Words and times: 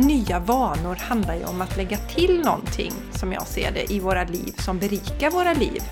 nya 0.00 0.38
vanor 0.38 0.94
handlar 0.96 1.34
ju 1.34 1.44
om 1.44 1.60
att 1.62 1.76
lägga 1.76 1.96
till 1.96 2.40
någonting, 2.44 2.92
som 3.14 3.32
jag 3.32 3.46
ser 3.46 3.72
det, 3.72 3.92
i 3.92 4.00
våra 4.00 4.24
liv 4.24 4.54
som 4.58 4.78
berikar 4.78 5.30
våra 5.30 5.52
liv. 5.52 5.82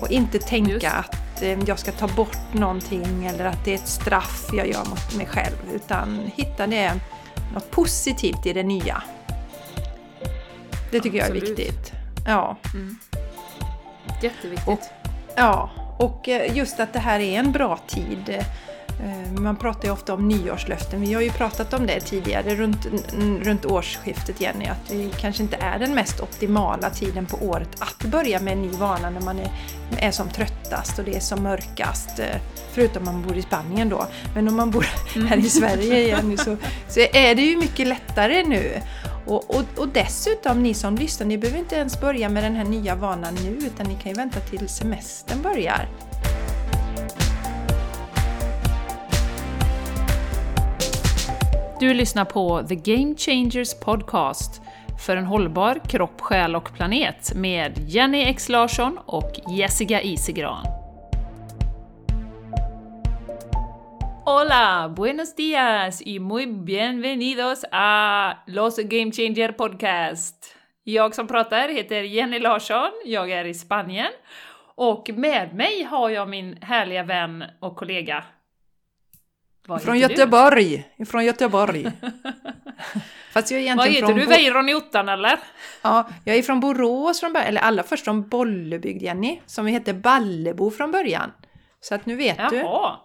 Och 0.00 0.10
inte 0.10 0.38
tänka 0.38 0.72
Just. 0.72 0.86
att 0.86 1.42
eh, 1.42 1.58
jag 1.66 1.78
ska 1.78 1.92
ta 1.92 2.08
bort 2.08 2.38
någonting 2.54 3.26
eller 3.26 3.44
att 3.44 3.64
det 3.64 3.70
är 3.70 3.74
ett 3.74 3.88
straff 3.88 4.50
jag 4.52 4.68
gör 4.68 4.84
mot 4.84 5.14
mig 5.16 5.26
själv. 5.26 5.56
Utan 5.74 6.30
hitta 6.34 6.66
det, 6.66 6.92
något 7.54 7.70
positivt 7.70 8.46
i 8.46 8.52
det 8.52 8.62
nya. 8.62 9.02
Det 10.90 11.00
tycker 11.00 11.18
jag 11.18 11.26
är 11.26 11.32
Absolut. 11.32 11.58
viktigt. 11.58 11.92
Ja. 12.26 12.56
Jätteviktigt. 14.22 14.68
Och- 14.68 14.80
Ja, 15.40 15.70
och 15.98 16.28
eh, 16.28 16.56
just 16.56 16.80
att 16.80 16.92
det 16.92 16.98
här 16.98 17.20
är 17.20 17.38
en 17.38 17.52
bra 17.52 17.78
tid. 17.86 18.44
Eh, 19.04 19.40
Man 19.40 19.56
pratar 19.56 19.84
ju 19.88 19.92
ofta 19.92 20.14
om 20.14 20.28
nyårslöften. 20.28 21.00
Vi 21.00 21.14
har 21.14 21.22
ju 21.22 21.30
pratat 21.30 21.72
om 21.74 21.86
det 21.86 22.00
tidigare 22.00 22.54
runt, 22.54 22.86
runt 23.42 23.64
årsskiftet 23.64 24.40
Jenny, 24.40 24.66
att 24.66 24.88
det 24.88 25.10
kanske 25.20 25.42
inte 25.42 25.56
är 25.56 25.78
den 25.78 25.94
mest 25.94 26.20
optimala 26.20 26.90
tiden 26.90 27.26
på 27.26 27.36
året 27.36 27.68
att 27.78 28.04
börja 28.04 28.40
med 28.40 28.52
en 28.52 28.62
ny 28.62 28.68
vana 28.68 29.10
när 29.10 29.20
man 29.20 29.38
är, 29.38 29.50
är 29.98 30.10
som 30.10 30.28
tröttast 30.28 30.98
och 30.98 31.04
det 31.04 31.16
är 31.16 31.20
som 31.20 31.42
mörkast. 31.42 32.18
eh, 32.18 32.24
Förutom 32.72 33.08
om 33.08 33.14
man 33.14 33.22
bor 33.22 33.36
i 33.36 33.42
Spanien 33.42 33.88
då. 33.88 34.06
Men 34.34 34.48
om 34.48 34.56
man 34.56 34.70
bor 34.70 34.86
här 35.28 35.36
i 35.36 35.48
Sverige 35.48 36.06
Jenny 36.08 36.36
så, 36.36 36.56
så 36.88 37.00
är 37.00 37.34
det 37.34 37.42
ju 37.42 37.56
mycket 37.56 37.86
lättare 37.86 38.44
nu. 38.44 38.80
Och, 39.26 39.50
och, 39.56 39.64
och 39.76 39.88
dessutom, 39.88 40.62
ni 40.62 40.74
som 40.74 40.96
lyssnar, 40.96 41.26
ni 41.26 41.38
behöver 41.38 41.58
inte 41.58 41.76
ens 41.76 42.00
börja 42.00 42.28
med 42.28 42.44
den 42.44 42.54
här 42.56 42.64
nya 42.64 42.94
vanan 42.94 43.34
nu 43.34 43.66
utan 43.66 43.86
ni 43.86 43.94
kan 43.94 44.12
ju 44.12 44.14
vänta 44.16 44.40
till 44.40 44.68
semestern 44.68 45.42
börjar. 45.42 45.88
Du 51.80 51.94
lyssnar 51.94 52.24
på 52.24 52.62
The 52.68 52.74
Game 52.74 53.14
Changers 53.16 53.80
Podcast 53.80 54.62
för 55.06 55.16
en 55.16 55.24
hållbar 55.24 55.80
kropp, 55.88 56.20
själ 56.20 56.56
och 56.56 56.74
planet 56.74 57.32
med 57.34 57.72
Jenny 57.86 58.22
X 58.22 58.48
Larsson 58.48 58.98
och 59.06 59.30
Jessica 59.56 60.02
Isegran. 60.02 60.64
Hola, 64.24 64.94
buenos 64.96 65.34
días 65.34 66.02
y 66.02 66.18
muy 66.18 66.46
bienvenidos 66.46 67.64
a 67.72 68.32
Los 68.46 68.76
Game 68.76 69.12
Changer 69.12 69.52
Podcast. 69.52 70.56
Jag 70.84 71.14
som 71.14 71.26
pratar 71.26 71.68
heter 71.68 72.02
Jenny 72.02 72.38
Larsson, 72.38 72.90
jag 73.04 73.30
är 73.30 73.44
i 73.44 73.54
Spanien 73.54 74.12
och 74.74 75.10
med 75.14 75.54
mig 75.54 75.82
har 75.82 76.10
jag 76.10 76.28
min 76.28 76.58
härliga 76.62 77.02
vän 77.02 77.44
och 77.60 77.76
kollega. 77.76 78.24
Vad 79.68 79.82
Från 79.82 79.94
heter 79.96 80.08
du? 80.08 80.14
Göteborg! 80.14 80.84
Från 81.06 81.24
Göteborg! 81.24 81.84
Fast 83.32 83.50
jag 83.50 83.60
är 83.60 83.76
Vad 83.76 83.86
egentligen 83.86 83.94
heter 83.94 84.06
från... 84.06 84.16
du? 84.18 84.24
Bo- 84.24 84.30
Weiron 84.30 84.68
i 84.68 84.74
ottan 84.74 85.08
eller? 85.08 85.38
Ja, 85.82 86.08
jag 86.24 86.36
är 86.36 86.42
från 86.42 86.60
Borås 86.60 87.20
från 87.20 87.32
början, 87.32 87.48
eller 87.48 87.60
allra 87.60 87.82
först 87.82 88.04
från 88.04 88.28
Bollebygd 88.28 89.02
Jenny, 89.02 89.40
som 89.46 89.66
hette 89.66 89.94
Ballebo 89.94 90.70
från 90.70 90.92
början. 90.92 91.32
Så 91.80 91.94
att 91.94 92.06
nu 92.06 92.16
vet 92.16 92.50
du. 92.50 92.56
Jaha! 92.56 92.96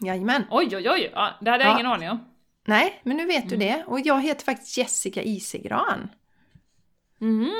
Jajamän. 0.00 0.44
Oj, 0.50 0.76
oj, 0.76 0.90
oj! 0.90 1.10
Ja, 1.14 1.30
det 1.40 1.50
hade 1.50 1.64
jag 1.64 1.70
Ja. 1.70 1.74
ingen 1.74 1.86
aning 1.92 2.10
om. 2.10 2.24
Nej, 2.66 3.00
men 3.02 3.16
nu 3.16 3.26
vet 3.26 3.48
du 3.48 3.54
Mm. 3.54 3.66
det. 3.68 3.84
Och 3.86 4.00
jag 4.00 4.22
heter 4.22 4.44
faktiskt 4.44 4.78
Jessica 4.78 5.22
Isegran. 5.22 6.08
Mm. 7.20 7.50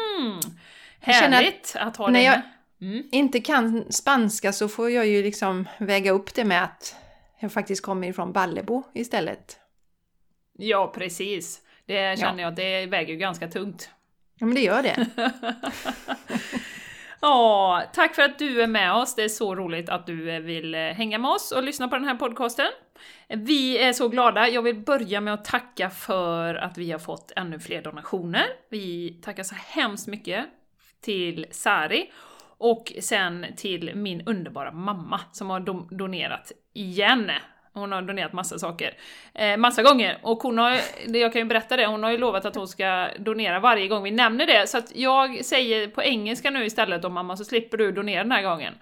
Härligt 1.00 1.76
att 1.78 1.96
ha 1.96 2.06
när 2.06 2.12
dig 2.12 2.24
jag- 2.24 2.32
med. 2.78 2.90
Mm. 2.92 3.08
Inte 3.12 3.40
kan 3.40 3.92
spanska 3.92 4.52
så 4.52 4.68
får 4.68 4.90
jag 4.90 5.06
ju 5.06 5.22
liksom 5.22 5.68
väga 5.78 6.10
upp 6.10 6.34
det 6.34 6.44
med 6.44 6.64
att 6.64 6.96
jag 7.40 7.52
faktiskt 7.52 7.82
kommer 7.82 8.08
ifrån 8.08 8.32
Ballebo 8.32 8.82
istället. 8.94 9.58
Ja, 10.58 10.92
precis. 10.94 11.60
Det 11.86 12.18
känner 12.18 12.42
jag 12.42 12.50
att 12.50 12.56
det 12.56 12.86
väger 12.86 13.12
ju 13.12 13.18
ganska 13.18 13.48
tungt. 13.48 13.90
Ja, 14.38 14.46
men 14.46 14.54
det 14.54 14.60
gör 14.60 14.82
det. 14.82 15.06
Ja, 17.22 17.82
tack 17.92 18.14
för 18.14 18.22
att 18.22 18.38
du 18.38 18.62
är 18.62 18.66
med 18.66 18.92
oss. 18.94 19.14
Det 19.14 19.22
är 19.22 19.28
så 19.28 19.54
roligt 19.54 19.88
att 19.88 20.06
du 20.06 20.30
eh, 20.30 20.40
vill 20.40 20.74
eh, 20.74 20.80
hänga 20.80 21.18
med 21.18 21.30
oss 21.30 21.52
och 21.52 21.62
lyssna 21.62 21.88
på 21.88 21.96
den 21.96 22.04
här 22.04 22.14
podcasten. 22.14 22.66
Vi 23.28 23.78
är 23.78 23.92
så 23.92 24.08
glada. 24.08 24.48
Jag 24.48 24.62
vill 24.62 24.76
börja 24.76 25.20
med 25.20 25.34
att 25.34 25.44
tacka 25.44 25.90
för 25.90 26.54
att 26.54 26.78
vi 26.78 26.92
har 26.92 26.98
fått 26.98 27.32
ännu 27.36 27.60
fler 27.60 27.82
donationer. 27.82 28.44
Vi 28.70 29.10
tackar 29.22 29.42
så 29.42 29.54
hemskt 29.54 30.06
mycket 30.06 30.46
till 31.00 31.46
Sari 31.50 32.10
och 32.60 32.92
sen 33.00 33.46
till 33.56 33.94
min 33.94 34.22
underbara 34.26 34.72
mamma 34.72 35.20
som 35.32 35.50
har 35.50 35.60
do- 35.60 35.88
donerat 35.96 36.52
igen. 36.74 37.30
Hon 37.72 37.92
har 37.92 38.02
donerat 38.02 38.32
massa 38.32 38.58
saker. 38.58 38.94
Eh, 39.34 39.56
massa 39.56 39.82
gånger. 39.82 40.18
Och 40.22 40.42
hon 40.42 40.58
har, 40.58 40.80
jag 41.06 41.32
kan 41.32 41.42
ju 41.42 41.44
berätta 41.44 41.76
det, 41.76 41.86
hon 41.86 42.02
har 42.02 42.10
ju 42.10 42.18
lovat 42.18 42.44
att 42.44 42.56
hon 42.56 42.68
ska 42.68 43.08
donera 43.18 43.60
varje 43.60 43.88
gång 43.88 44.02
vi 44.02 44.10
nämner 44.10 44.46
det. 44.46 44.66
Så 44.66 44.78
att 44.78 44.96
jag 44.96 45.44
säger 45.44 45.88
på 45.88 46.02
engelska 46.02 46.50
nu 46.50 46.64
istället 46.64 47.04
om 47.04 47.12
mamma, 47.12 47.36
så 47.36 47.44
slipper 47.44 47.76
du 47.78 47.92
donera 47.92 48.22
den 48.22 48.32
här 48.32 48.42
gången. 48.42 48.74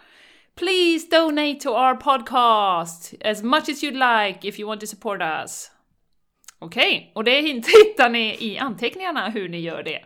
Please 0.56 1.16
donate 1.16 1.54
to 1.54 1.68
our 1.68 1.94
podcast 1.94 3.14
as 3.24 3.42
much 3.42 3.68
as 3.68 3.82
you'd 3.82 4.24
like 4.26 4.48
if 4.48 4.58
you 4.58 4.68
want 4.68 4.80
to 4.80 4.86
support 4.86 5.20
us. 5.22 5.70
Okej, 6.58 7.12
och 7.14 7.24
det 7.24 7.40
hittar 7.40 8.08
ni 8.08 8.36
i 8.40 8.58
anteckningarna 8.58 9.28
hur 9.28 9.48
ni 9.48 9.60
gör 9.60 9.82
det. 9.82 10.00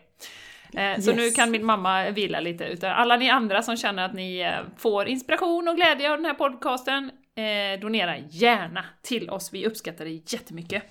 Eh, 0.77 1.01
Så 1.01 1.11
Yes. 1.11 1.17
nu 1.17 1.31
kan 1.31 1.51
min 1.51 1.65
mamma 1.65 2.11
vila 2.11 2.41
lite, 2.41 2.65
utan 2.65 2.91
alla 2.93 3.17
ni 3.17 3.31
andra 3.31 3.63
som 3.63 3.77
känner 3.77 4.05
att 4.05 4.15
ni 4.15 4.39
eh, 4.41 4.61
får 4.79 5.09
inspiration 5.09 5.69
och 5.69 5.77
glädje 5.77 6.11
av 6.11 6.17
den 6.19 6.27
här 6.27 6.35
podcasten, 6.35 7.11
eh, 7.37 7.81
donera 7.81 8.19
gärna 8.19 8.85
till 9.03 9.31
oss, 9.31 9.53
vi 9.53 9.67
uppskattar 9.67 10.05
det 10.05 10.33
jättemycket. 10.33 10.83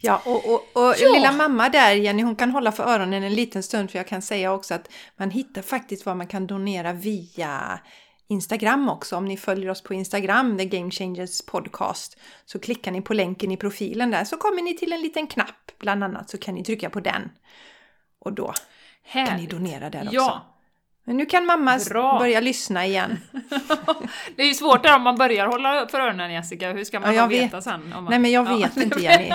Ja, 0.00 0.22
och, 0.24 0.44
och, 0.54 0.60
och 0.72 0.94
Ja. 0.98 1.14
lilla 1.14 1.32
mamma 1.32 1.68
där, 1.68 1.92
Jenny, 1.92 2.22
hon 2.22 2.36
kan 2.36 2.50
hålla 2.50 2.72
för 2.72 2.84
öronen 2.84 3.22
en 3.22 3.34
liten 3.34 3.62
stund 3.62 3.90
för 3.90 3.98
jag 3.98 4.06
kan 4.06 4.22
säga 4.22 4.52
också 4.52 4.74
att 4.74 4.90
man 5.16 5.30
hittar 5.30 5.62
faktiskt 5.62 6.06
vad 6.06 6.16
man 6.16 6.26
kan 6.26 6.46
donera 6.46 6.92
via 6.92 7.80
Instagram 8.28 8.88
också. 8.88 9.16
Om 9.16 9.24
ni 9.24 9.36
följer 9.36 9.70
oss 9.70 9.82
på 9.82 9.94
Instagram, 9.94 10.58
The 10.58 10.64
Game 10.64 10.90
Changers 10.90 11.46
Podcast, 11.46 12.18
så 12.44 12.58
klickar 12.58 12.92
ni 12.92 13.02
på 13.02 13.14
länken 13.14 13.52
i 13.52 13.56
profilen 13.56 14.10
där 14.10 14.24
så 14.24 14.36
kommer 14.36 14.62
ni 14.62 14.76
till 14.76 14.92
en 14.92 15.00
liten 15.00 15.26
knapp 15.26 15.72
bland 15.78 16.04
annat 16.04 16.30
så 16.30 16.38
kan 16.38 16.54
ni 16.54 16.64
trycka 16.64 16.90
på 16.90 17.00
den. 17.00 17.30
Och 18.20 18.32
då 18.32 18.52
kan 19.12 19.24
ni 19.24 19.30
Härligt. 19.30 19.50
donera 19.50 19.90
där 19.90 20.00
också. 20.02 20.14
Ja, 20.14 20.54
Men 21.04 21.16
nu 21.16 21.26
kan 21.26 21.46
mamma 21.46 21.78
Bra. 21.90 22.18
börja 22.18 22.40
lyssna 22.40 22.86
igen. 22.86 23.18
det 24.36 24.42
är 24.42 24.46
ju 24.46 24.54
svårt 24.54 24.82
där 24.82 24.96
om 24.96 25.02
man 25.02 25.16
börjar 25.16 25.46
hålla 25.46 25.88
för 25.90 26.00
öronen 26.00 26.32
Jessica, 26.32 26.72
hur 26.72 26.84
ska 26.84 27.00
man 27.00 27.14
Ja, 27.14 27.26
veta 27.26 27.56
vet. 27.56 27.64
sen? 27.64 27.88
Man... 27.94 28.04
Nej 28.04 28.18
men 28.18 28.30
jag 28.30 28.46
Ja. 28.46 28.56
vet 28.56 28.76
inte 28.84 29.00
Jenny. 29.00 29.32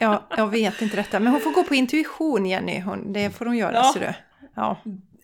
Jag, 0.00 0.22
jag 0.36 0.46
vet 0.46 0.82
inte 0.82 0.96
detta. 0.96 1.20
Men 1.20 1.32
hon 1.32 1.40
får 1.40 1.50
gå 1.50 1.64
på 1.64 1.74
intuition 1.74 2.46
Jenny. 2.46 2.80
Hon, 2.80 3.12
det 3.12 3.30
får 3.30 3.46
hon 3.46 3.56
göra. 3.56 3.74
Ja. 3.74 3.82
Så 3.84 3.98
du. 3.98 4.12
Ja. 4.54 4.76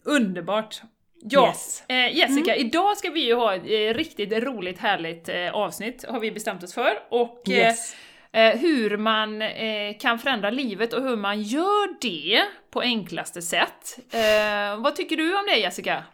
Underbart! 0.05 0.83
Ja, 1.27 1.47
Yes. 1.49 1.83
eh, 1.89 2.17
Jessica, 2.17 2.57
idag 2.57 2.97
ska 2.97 3.11
vi 3.11 3.27
ju 3.27 3.35
ha 3.35 3.55
ett 3.55 3.63
eh, 3.65 3.95
riktigt 3.99 4.33
roligt, 4.33 4.79
härligt 4.79 5.29
eh, 5.29 5.51
avsnitt, 5.55 6.05
har 6.09 6.21
vi 6.21 6.31
bestämt 6.33 6.63
oss 6.63 6.75
för. 6.75 6.91
Och 7.11 7.43
eh, 7.49 7.55
Yes. 7.57 7.97
Eh, 8.35 8.59
hur 8.59 8.97
man 8.97 9.43
eh, 9.43 9.99
kan 10.01 10.19
förändra 10.19 10.51
livet 10.51 10.93
och 10.93 11.03
hur 11.03 11.17
man 11.17 11.43
gör 11.43 12.01
det 12.01 12.43
på 12.71 12.81
enklaste 12.81 13.43
sätt. 13.43 13.99
Eh, 14.11 14.81
vad 14.83 14.97
tycker 14.97 15.17
du 15.17 15.39
om 15.39 15.47
det 15.47 15.57
Jessica? 15.57 16.05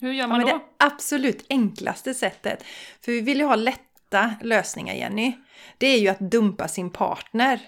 Hur 0.00 0.12
gör 0.12 0.20
Ja, 0.22 0.26
man 0.26 0.38
men 0.38 0.46
då? 0.48 0.52
det 0.56 0.84
absolut 0.86 1.46
enklaste 1.50 2.14
sättet. 2.14 2.64
För 3.04 3.12
vi 3.12 3.20
vill 3.20 3.38
ju 3.38 3.44
ha 3.44 3.54
lätta 3.54 4.34
lösningar 4.42 4.94
Jenny. 4.94 5.32
Det 5.78 5.86
är 5.86 5.98
ju 5.98 6.08
att 6.08 6.18
dumpa 6.20 6.68
sin 6.68 6.90
partner. 6.90 7.60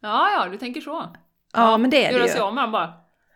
Ja, 0.00 0.30
ja, 0.30 0.48
du 0.48 0.58
tänker 0.58 0.80
så. 0.80 1.16
Ja, 1.52 1.78
men 1.78 1.90
det 1.90 2.04
är 2.04 2.12
Göra 2.12 2.22
det 2.22 2.28
sig 2.28 2.38
ju. 2.38 2.44
av 2.44 2.54
med 2.54 2.70
bara. 2.70 2.92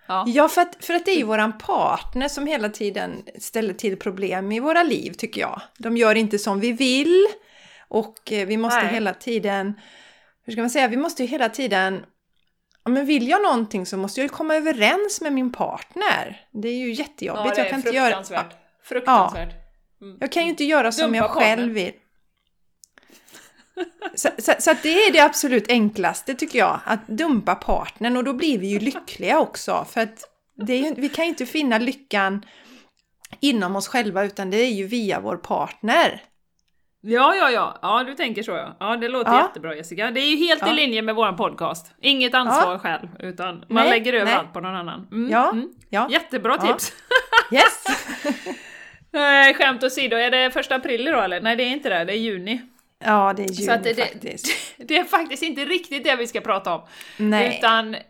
Ja. 0.09 0.25
Ja, 0.27 0.49
för 0.49 0.61
att, 0.61 0.85
för 0.85 0.95
att 0.95 1.05
det 1.05 1.11
är 1.11 1.17
ju 1.17 1.23
våran 1.25 1.59
partner 1.59 2.29
som 2.29 2.47
hela 2.47 2.69
tiden 2.69 3.25
ställer 3.39 3.75
till 3.75 3.97
problem 3.97 4.53
i 4.53 4.61
våra 4.61 4.83
liv 4.83 5.13
tycker 5.13 5.41
jag. 5.41 5.61
De 5.79 5.97
gör 5.97 6.15
inte 6.15 6.39
som 6.39 6.61
vi 6.61 6.73
vill 6.73 7.27
och 7.89 8.33
eh, 8.33 8.47
vi 8.47 8.57
måste 8.57 8.83
Nej. 8.83 8.95
hela 8.95 9.15
tiden, 9.15 9.81
hur 10.45 10.53
ska 10.53 10.61
man 10.61 10.71
säga, 10.71 10.89
vi 10.89 10.97
måste 10.97 11.23
ju 11.23 11.29
hela 11.29 11.49
tiden 11.49 12.05
Ja, 12.87 12.91
men 12.91 13.07
vill 13.07 13.29
jag 13.29 13.43
någonting 13.43 13.87
så 13.87 13.97
måste 13.97 14.21
jag 14.21 14.25
ju 14.25 14.29
komma 14.29 14.57
överens 14.57 15.21
med 15.21 15.33
min 15.33 15.53
partner. 15.53 16.41
Det 16.53 16.69
är 16.69 16.75
ju 16.77 16.93
Ja, 16.93 16.95
jättejobbigt. 16.95 17.55
det 17.55 17.61
jag 17.61 17.67
är 17.67 17.71
kan 17.71 17.79
inte 17.79 17.91
göra, 17.91 18.07
fruktansvärt. 18.07 18.57
Fruktansvärt. 18.85 19.55
Mm. 20.01 20.17
jag 20.21 20.33
kan 20.33 20.43
ju 20.43 20.49
inte 20.49 20.65
göra 20.65 20.93
som 20.93 21.03
Dumpa 21.03 21.17
jag 21.17 21.31
själv 21.31 21.73
vill. 21.73 21.93
Så, 24.15 24.29
så, 24.39 24.53
så 24.59 24.75
det 24.83 24.89
är 24.89 25.13
det 25.13 25.21
absolut 25.21 25.71
enklaste 25.71 26.35
tycker 26.35 26.59
jag, 26.59 26.81
att 26.85 27.09
dumpa 27.09 27.55
partnern 27.55 28.17
och 28.17 28.25
då 28.25 28.33
blir 28.33 28.59
vi 28.59 28.67
ju 28.67 28.79
lyckliga 28.79 29.39
också. 29.39 29.87
För 29.91 30.01
att 30.01 30.25
det 30.67 30.73
är 30.73 30.79
ju, 30.79 30.95
vi 30.95 31.09
kan 31.09 31.25
ju 31.25 31.29
inte 31.29 31.47
finna 31.47 31.79
lyckan 31.79 32.45
inom 33.41 33.77
oss 33.77 33.89
själva 33.89 34.25
utan 34.25 34.51
det 34.51 34.57
är 34.57 34.73
ju 34.73 34.87
via 34.87 35.21
vår 35.21 35.37
partner. 35.37 36.23
Ja, 37.09 37.35
ja, 37.35 37.51
ja. 37.51 37.79
Ja, 37.83 38.05
du 38.07 38.15
tänker 38.15 38.43
så 38.43 38.51
ja. 38.51 38.77
Ja, 38.81 38.97
det 38.97 39.09
låter 39.09 39.33
Ja. 39.33 39.43
jättebra 39.43 39.75
Jessica. 39.77 40.11
Det 40.11 40.21
är 40.21 40.31
ju 40.31 40.37
helt 40.37 40.63
Ja. 40.63 40.73
i 40.73 40.77
linje 40.77 41.03
med 41.03 41.15
vår 41.15 41.33
podcast. 41.33 41.95
Inget 42.01 42.35
ansvar 42.35 42.79
själv, 42.79 43.09
utan 43.19 43.55
man 43.57 43.65
Nej, 43.85 43.91
lägger 43.91 44.13
över 44.13 44.25
nej. 44.25 44.35
allt 44.35 44.53
på 44.53 44.61
någon 44.61 44.75
annan. 44.75 45.09
Mm, 45.13 45.31
Ja, 45.31 45.51
mm. 45.51 45.69
ja. 45.91 46.09
Jättebra 46.11 46.57
Ja. 46.61 46.67
tips! 46.73 46.93
Yes! 47.53 47.85
Nej, 49.13 49.55
skämt 49.59 49.83
åsido, 49.85 50.17
är 50.17 50.31
det 50.31 50.51
första 50.51 50.75
april 50.75 51.05
då 51.05 51.21
eller? 51.21 51.41
Nej, 51.41 51.57
det 51.57 51.63
är 51.63 51.71
inte 51.71 51.89
det. 51.89 52.05
Det 52.05 52.13
är 52.13 52.17
juni. 52.19 52.61
Ja, 53.05 53.33
det 53.37 53.43
är 53.43 53.49
jul 53.49 53.67
Så 53.67 53.77
det, 53.83 53.95
faktiskt. 53.95 54.47
det, 54.77 54.85
det 54.85 54.99
är 54.99 55.05
faktiskt 55.05 55.43
inte 55.43 55.65
riktigt 55.65 56.05
det 56.05 56.17
vi 56.17 56.27
ska 56.27 56.41
prata 56.41 56.75
om. 56.75 56.83
Nej. 57.17 57.57
Utan 57.59 57.95
eh, 57.95 58.01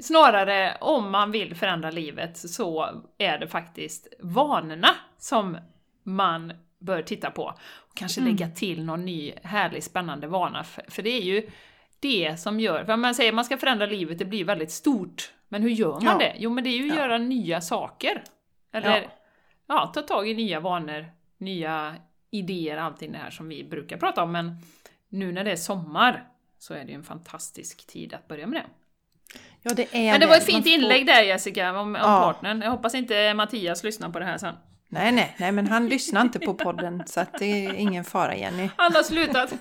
snarare 0.00 0.76
om 0.80 1.10
man 1.10 1.30
vill 1.30 1.54
förändra 1.54 1.90
livet 1.90 2.36
så 2.38 2.88
är 3.18 3.38
det 3.38 3.48
faktiskt 3.48 4.08
vanorna 4.20 4.88
som 5.18 5.56
man 6.04 6.52
bör 6.80 7.02
titta 7.02 7.30
på. 7.30 7.54
Kanske 7.94 8.20
Mm. 8.20 8.32
lägga 8.32 8.48
till 8.50 8.84
någon 8.84 9.04
ny 9.04 9.32
härlig 9.42 9.82
spännande 9.84 10.26
vana. 10.26 10.64
För, 10.64 10.84
för 10.88 11.02
det 11.02 11.10
är 11.10 11.22
ju 11.22 11.50
det 12.00 12.40
som 12.40 12.60
gör, 12.60 12.84
för 12.84 12.96
man 12.96 13.14
säger 13.14 13.30
att 13.30 13.34
man 13.34 13.44
ska 13.44 13.56
förändra 13.56 13.86
livet, 13.86 14.18
det 14.18 14.24
blir 14.24 14.44
väldigt 14.44 14.70
stort. 14.70 15.32
Men 15.48 15.62
hur 15.62 15.70
gör 15.70 15.92
man 15.92 16.04
Ja. 16.04 16.18
det? 16.18 16.34
Jo 16.38 16.50
men 16.50 16.64
det 16.64 16.70
är 16.70 16.78
ju 16.78 16.90
att 16.90 16.96
Ja. 16.96 17.02
göra 17.02 17.18
nya 17.18 17.60
saker. 17.60 18.22
Eller 18.72 19.02
Ja. 19.02 19.08
ja. 19.66 19.90
ta 19.94 20.02
tag 20.02 20.28
i 20.28 20.34
nya 20.34 20.60
vanor, 20.60 21.06
nya 21.38 21.94
idéer, 22.30 22.76
allting 22.76 23.12
det 23.12 23.18
här 23.18 23.30
som 23.30 23.48
vi 23.48 23.64
brukar 23.64 23.96
prata 23.96 24.22
om. 24.22 24.32
Men 24.32 24.56
nu 25.08 25.32
när 25.32 25.44
det 25.44 25.50
är 25.52 25.56
sommar 25.56 26.28
så 26.58 26.74
är 26.74 26.84
det 26.84 26.90
ju 26.90 26.94
en 26.94 27.04
fantastisk 27.04 27.86
tid 27.86 28.14
att 28.14 28.28
börja 28.28 28.46
med 28.46 28.60
det. 28.60 28.66
Ja, 29.62 29.74
det 29.74 29.94
är 29.94 30.10
Men 30.12 30.20
det 30.20 30.26
var 30.26 30.36
ett 30.36 30.44
fint 30.46 30.64
får- 30.64 30.72
inlägg 30.72 31.06
där 31.06 31.22
Jessica, 31.22 31.70
om, 31.80 31.88
om 31.88 31.94
partnern. 31.94 32.62
Jag 32.62 32.70
hoppas 32.70 32.94
inte 32.94 33.34
Mattias 33.34 33.84
lyssnar 33.84 34.08
på 34.10 34.18
det 34.18 34.24
här 34.24 34.38
sen. 34.38 34.54
Nej, 34.94 35.12
nej, 35.12 35.34
nej, 35.38 35.52
men 35.52 35.66
han 35.66 35.88
lyssnar 35.88 36.20
inte 36.22 36.38
på 36.38 36.54
podden 36.54 37.02
så 37.06 37.20
att 37.20 37.38
det 37.38 37.66
är 37.66 37.74
ingen 37.74 38.04
fara 38.04 38.36
Jenny. 38.36 38.68
Han 38.76 38.94
har 38.94 39.02
slutat. 39.02 39.52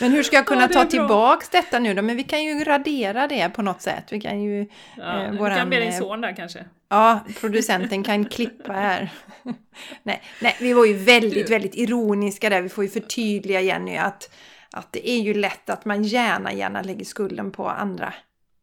Men 0.00 0.12
hur 0.12 0.22
ska 0.22 0.36
jag 0.36 0.46
kunna 0.46 0.60
Ja, 0.62 0.68
ta 0.68 0.74
bra. 0.80 0.84
tillbaks 0.90 1.48
detta 1.48 1.78
nu 1.78 1.94
då? 1.94 2.02
Men 2.02 2.16
vi 2.16 2.22
kan 2.22 2.44
ju 2.44 2.64
radera 2.64 3.26
det 3.26 3.48
på 3.48 3.62
något 3.62 3.82
sätt. 3.82 4.04
Vi 4.10 4.20
kan 4.20 4.42
ju, 4.42 4.66
Ja, 4.96 5.22
Eh, 5.22 5.30
du 5.30 5.36
våran, 5.38 5.56
kan 5.58 5.70
be 5.70 5.80
din 5.80 5.88
eh, 5.92 5.98
son 5.98 6.20
där 6.20 6.36
kanske. 6.36 6.64
ja, 6.88 7.20
producenten 7.40 8.02
kan 8.04 8.24
klippa 8.24 8.72
här. 8.72 9.10
nej, 10.02 10.22
nej, 10.40 10.56
vi 10.60 10.72
var 10.72 10.84
ju 10.84 10.94
väldigt, 10.94 11.50
väldigt 11.50 11.74
ironiska 11.74 12.50
där. 12.50 12.62
Vi 12.62 12.68
får 12.68 12.84
ju 12.84 12.90
förtydliga 12.90 13.60
Jenny 13.60 13.96
att, 13.96 14.34
att 14.72 14.92
det 14.92 15.10
är 15.10 15.20
ju 15.20 15.34
lätt 15.34 15.70
att 15.70 15.84
man 15.84 16.02
gärna, 16.04 16.52
gärna 16.52 16.82
lägger 16.82 17.04
skulden 17.04 17.50
på 17.50 17.68
andra. 17.68 18.14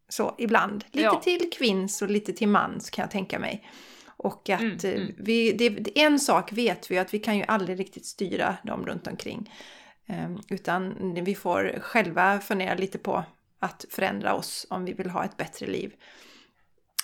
Så 0.09 0.35
ibland. 0.37 0.83
Lite 0.91 1.05
Ja. 1.05 1.15
till 1.23 1.49
kvinns 1.57 2.01
och 2.01 2.09
lite 2.09 2.33
till 2.33 2.47
mans 2.47 2.89
kan 2.89 3.03
jag 3.03 3.11
tänka 3.11 3.39
mig. 3.39 3.67
Och 4.23 4.49
att 4.49 4.61
Mm, 4.61 4.77
eh, 4.83 4.91
mm. 5.01 5.15
vi, 5.17 5.51
det, 5.51 5.99
en 6.01 6.19
sak 6.19 6.53
vet 6.53 6.91
vi 6.91 6.97
att 6.97 7.13
vi 7.13 7.19
kan 7.19 7.37
ju 7.37 7.43
aldrig 7.47 7.79
riktigt 7.79 8.05
styra 8.05 8.57
dem 8.63 8.85
runt 8.85 9.07
omkring. 9.07 9.53
Eh, 10.07 10.31
Utan 10.49 11.13
vi 11.23 11.35
får 11.35 11.79
själva 11.81 12.39
fundera 12.39 12.75
lite 12.75 12.97
på 12.97 13.23
att 13.59 13.85
förändra 13.89 14.33
oss 14.33 14.67
om 14.69 14.85
vi 14.85 14.93
vill 14.93 15.09
ha 15.09 15.25
ett 15.25 15.37
bättre 15.37 15.67
liv. 15.67 15.93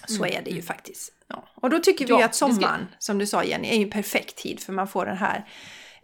Så 0.07 0.23
Mm, 0.25 0.37
är 0.37 0.41
det 0.45 0.51
ju 0.51 0.61
faktiskt. 0.61 1.13
Ja. 1.27 1.47
Och 1.55 1.69
då 1.69 1.79
tycker 1.79 2.05
vi 2.05 2.11
Ja, 2.11 2.25
att 2.25 2.31
det 2.31 2.35
ska- 2.37 2.47
sommaren, 2.47 2.87
som 2.99 3.17
du 3.17 3.25
sa 3.27 3.43
Jenny, 3.43 3.67
är 3.67 3.75
ju 3.77 3.83
en 3.83 3.89
perfekt 3.89 4.35
tid 4.37 4.59
för 4.59 4.73
man 4.73 4.87
får 4.87 5.05
den 5.05 5.17
här 5.17 5.45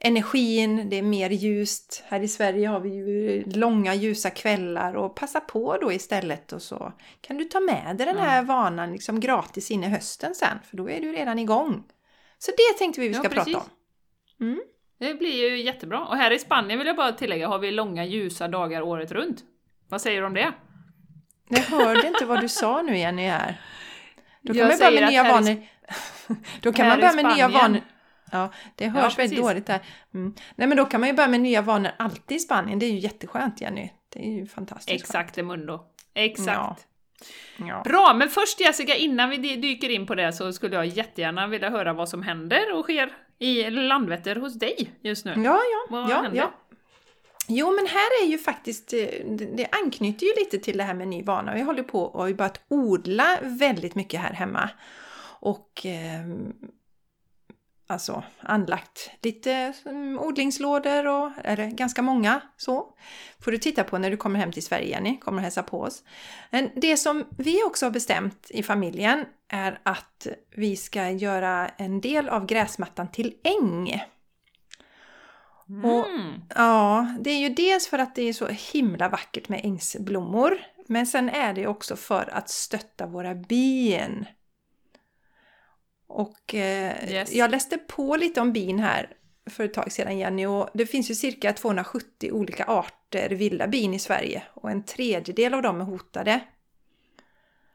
energin, 0.03 0.89
det 0.89 0.95
är 0.95 1.01
mer 1.01 1.29
ljust. 1.29 2.03
Här 2.07 2.19
i 2.19 2.27
Sverige 2.27 2.67
har 2.67 2.79
vi 2.79 2.89
ju 2.89 3.43
långa 3.45 3.93
ljusa 3.95 4.29
kvällar 4.29 4.93
och 4.95 5.15
passa 5.15 5.39
på 5.39 5.77
då 5.77 5.91
istället 5.91 6.53
och 6.53 6.61
så 6.61 6.93
kan 7.21 7.37
du 7.37 7.43
ta 7.43 7.59
med 7.59 7.95
dig 7.97 8.05
den 8.05 8.17
här 8.17 8.43
vanan 8.43 8.91
liksom 8.91 9.19
gratis 9.19 9.71
in 9.71 9.83
i 9.83 9.87
hösten 9.87 10.35
sen 10.35 10.57
för 10.69 10.77
då 10.77 10.89
är 10.89 11.01
du 11.01 11.11
redan 11.11 11.39
igång. 11.39 11.83
Så 12.39 12.51
det 12.51 12.77
tänkte 12.79 13.01
vi 13.01 13.07
vi 13.07 13.13
Ja, 13.13 13.19
ska 13.19 13.29
prata 13.29 13.43
precis. 13.43 13.55
om. 14.39 14.59
Det 14.99 15.13
blir 15.13 15.49
ju 15.49 15.61
jättebra. 15.61 15.99
Och 16.05 16.17
här 16.17 16.31
i 16.31 16.39
Spanien 16.39 16.79
vill 16.79 16.87
jag 16.87 16.95
bara 16.95 17.11
tillägga, 17.11 17.47
har 17.47 17.59
vi 17.59 17.71
långa 17.71 18.05
ljusa 18.05 18.47
dagar 18.47 18.81
året 18.81 19.11
runt. 19.11 19.43
Vad 19.89 20.01
säger 20.01 20.21
du 20.21 20.27
om 20.27 20.33
det? 20.33 20.53
Jag 21.49 21.59
hörde 21.59 22.07
inte 22.07 22.25
vad 22.25 22.41
du 22.41 22.49
sa 22.49 22.81
nu 22.81 22.97
Jenny 22.97 23.23
här. 23.23 23.61
Då 24.41 24.53
kan 24.53 24.59
Jag 24.59 24.69
man 24.69 24.79
börja 24.79 25.01
med 25.01 25.09
nya 25.11 25.23
vanor. 25.23 25.57
Då 26.61 26.73
kan 26.73 26.87
man 26.87 26.99
börja 26.99 27.13
med 27.13 27.25
nya 27.25 27.47
vanor. 27.47 27.81
Ja, 28.33 28.49
det 28.75 28.87
hörs 28.87 29.03
väldigt 29.03 29.17
precis. 29.17 29.37
dåligt 29.39 29.65
där. 29.65 29.79
Mm. 30.13 30.33
Nej 30.55 30.67
men 30.67 30.77
då 30.77 30.85
kan 30.85 30.99
man 30.99 31.09
ju 31.09 31.15
börja 31.15 31.29
med 31.29 31.39
nya 31.41 31.61
vanor 31.61 31.91
alltid 31.97 32.37
i 32.37 32.39
Spanien. 32.39 32.79
Det 32.79 32.85
är 32.85 32.91
ju 32.91 32.99
jätteskönt 32.99 33.61
Jenny. 33.61 33.89
Det 34.09 34.19
är 34.27 34.31
ju 34.31 34.47
fantastiskt 34.47 35.01
Exakt, 35.03 35.37
Mundo. 35.37 35.79
Exakt. 36.13 36.47
Ja. 36.47 36.75
skönt. 36.77 36.87
Ja. 37.69 37.81
Bra, 37.85 38.13
men 38.15 38.29
först 38.29 38.59
Jessica, 38.59 38.95
innan 38.95 39.29
vi 39.29 39.37
dy- 39.37 39.61
dyker 39.61 39.89
in 39.89 40.05
på 40.07 40.15
det 40.15 40.33
så 40.33 40.53
skulle 40.53 40.75
jag 40.75 40.85
jättegärna 40.85 41.47
vilja 41.47 41.69
höra 41.69 41.93
vad 41.93 42.09
som 42.09 42.23
händer 42.23 42.73
och 42.73 42.83
sker 42.83 43.09
i 43.39 43.69
Landvetter 43.69 44.35
hos 44.35 44.53
dig 44.59 44.89
just 45.01 45.25
nu. 45.25 45.31
Ja, 45.31 45.41
ja, 45.71 45.85
Vad 45.89 46.09
ja, 46.09 46.21
händer? 46.21 46.37
ja. 46.37 46.53
Jo, 47.47 47.71
men 47.71 47.87
här 47.87 48.23
är 48.23 48.27
ju 48.27 48.37
faktiskt, 48.37 48.93
eh, 48.93 48.99
det 49.25 49.45
det 49.45 49.67
anknyter 49.83 50.25
ju 50.25 50.33
lite 50.37 50.59
till 50.59 50.77
det 50.77 50.83
här 50.83 50.93
med 50.93 51.07
ny 51.07 51.23
vana. 51.23 51.53
Vi 51.53 51.61
håller 51.61 51.83
på 51.83 52.01
och 52.03 52.19
har 52.21 52.27
ju 52.27 52.33
börjat 52.33 52.61
odla 52.67 53.37
väldigt 53.41 53.95
mycket 53.95 54.19
här 54.21 54.33
hemma. 54.33 54.69
Och 55.39 55.85
eh, 55.85 56.25
alltså 57.87 58.23
anlagt 58.39 59.11
lite 59.21 59.73
mm, 59.85 60.19
odlingslådor 60.19 61.07
och 61.07 61.31
det 61.43 61.71
ganska 61.73 62.01
många 62.01 62.41
så. 62.57 62.87
Får 63.39 63.51
du 63.51 63.57
titta 63.57 63.83
på 63.83 63.97
när 63.97 64.09
du 64.09 64.17
kommer 64.17 64.39
hem 64.39 64.51
till 64.51 64.63
Sverige 64.63 64.87
Jenny, 64.87 65.17
kommer 65.17 65.37
och 65.37 65.43
hälsa 65.43 65.63
på 65.63 65.81
oss. 65.81 66.03
Men 66.49 66.69
det 66.75 66.97
som 66.97 67.25
vi 67.37 67.63
också 67.63 67.85
har 67.85 67.91
bestämt 67.91 68.47
i 68.49 68.63
familjen 68.63 69.25
är 69.47 69.79
att 69.83 70.27
vi 70.55 70.75
ska 70.75 71.09
göra 71.09 71.67
en 71.67 72.01
del 72.01 72.29
av 72.29 72.45
gräsmattan 72.45 73.11
till 73.11 73.33
äng. 73.43 74.03
Och 75.83 76.07
Mm. 76.07 76.41
Ja, 76.55 77.07
det 77.19 77.29
är 77.29 77.39
ju 77.39 77.49
dels 77.49 77.87
för 77.87 77.99
att 77.99 78.15
det 78.15 78.29
är 78.29 78.33
så 78.33 78.47
himla 78.47 79.09
vackert 79.09 79.49
med 79.49 79.61
ängsblommor. 79.63 80.57
Men 80.87 81.07
sen 81.07 81.29
är 81.29 81.53
det 81.53 81.67
också 81.67 81.95
för 81.95 82.29
att 82.33 82.49
stötta 82.49 83.05
våra 83.05 83.35
bin. 83.35 84.25
Och 86.13 86.55
eh, 86.55 87.09
Yes. 87.11 87.33
jag 87.33 87.51
läste 87.51 87.77
på 87.77 88.15
lite 88.15 88.41
om 88.41 88.53
bin 88.53 88.79
här 88.79 89.09
för 89.49 89.63
ett 89.63 89.73
tag 89.73 89.91
sedan 89.91 90.17
Jenny 90.17 90.45
och 90.45 90.69
det 90.73 90.85
finns 90.85 91.11
ju 91.11 91.15
cirka 91.15 91.53
270 91.53 92.31
olika 92.31 92.63
arter 92.63 93.29
vilda 93.29 93.67
bin 93.67 93.93
i 93.93 93.99
Sverige 93.99 94.43
och 94.53 94.71
en 94.71 94.83
tredjedel 94.83 95.53
av 95.53 95.61
dem 95.61 95.81
är 95.81 95.85
hotade. 95.85 96.39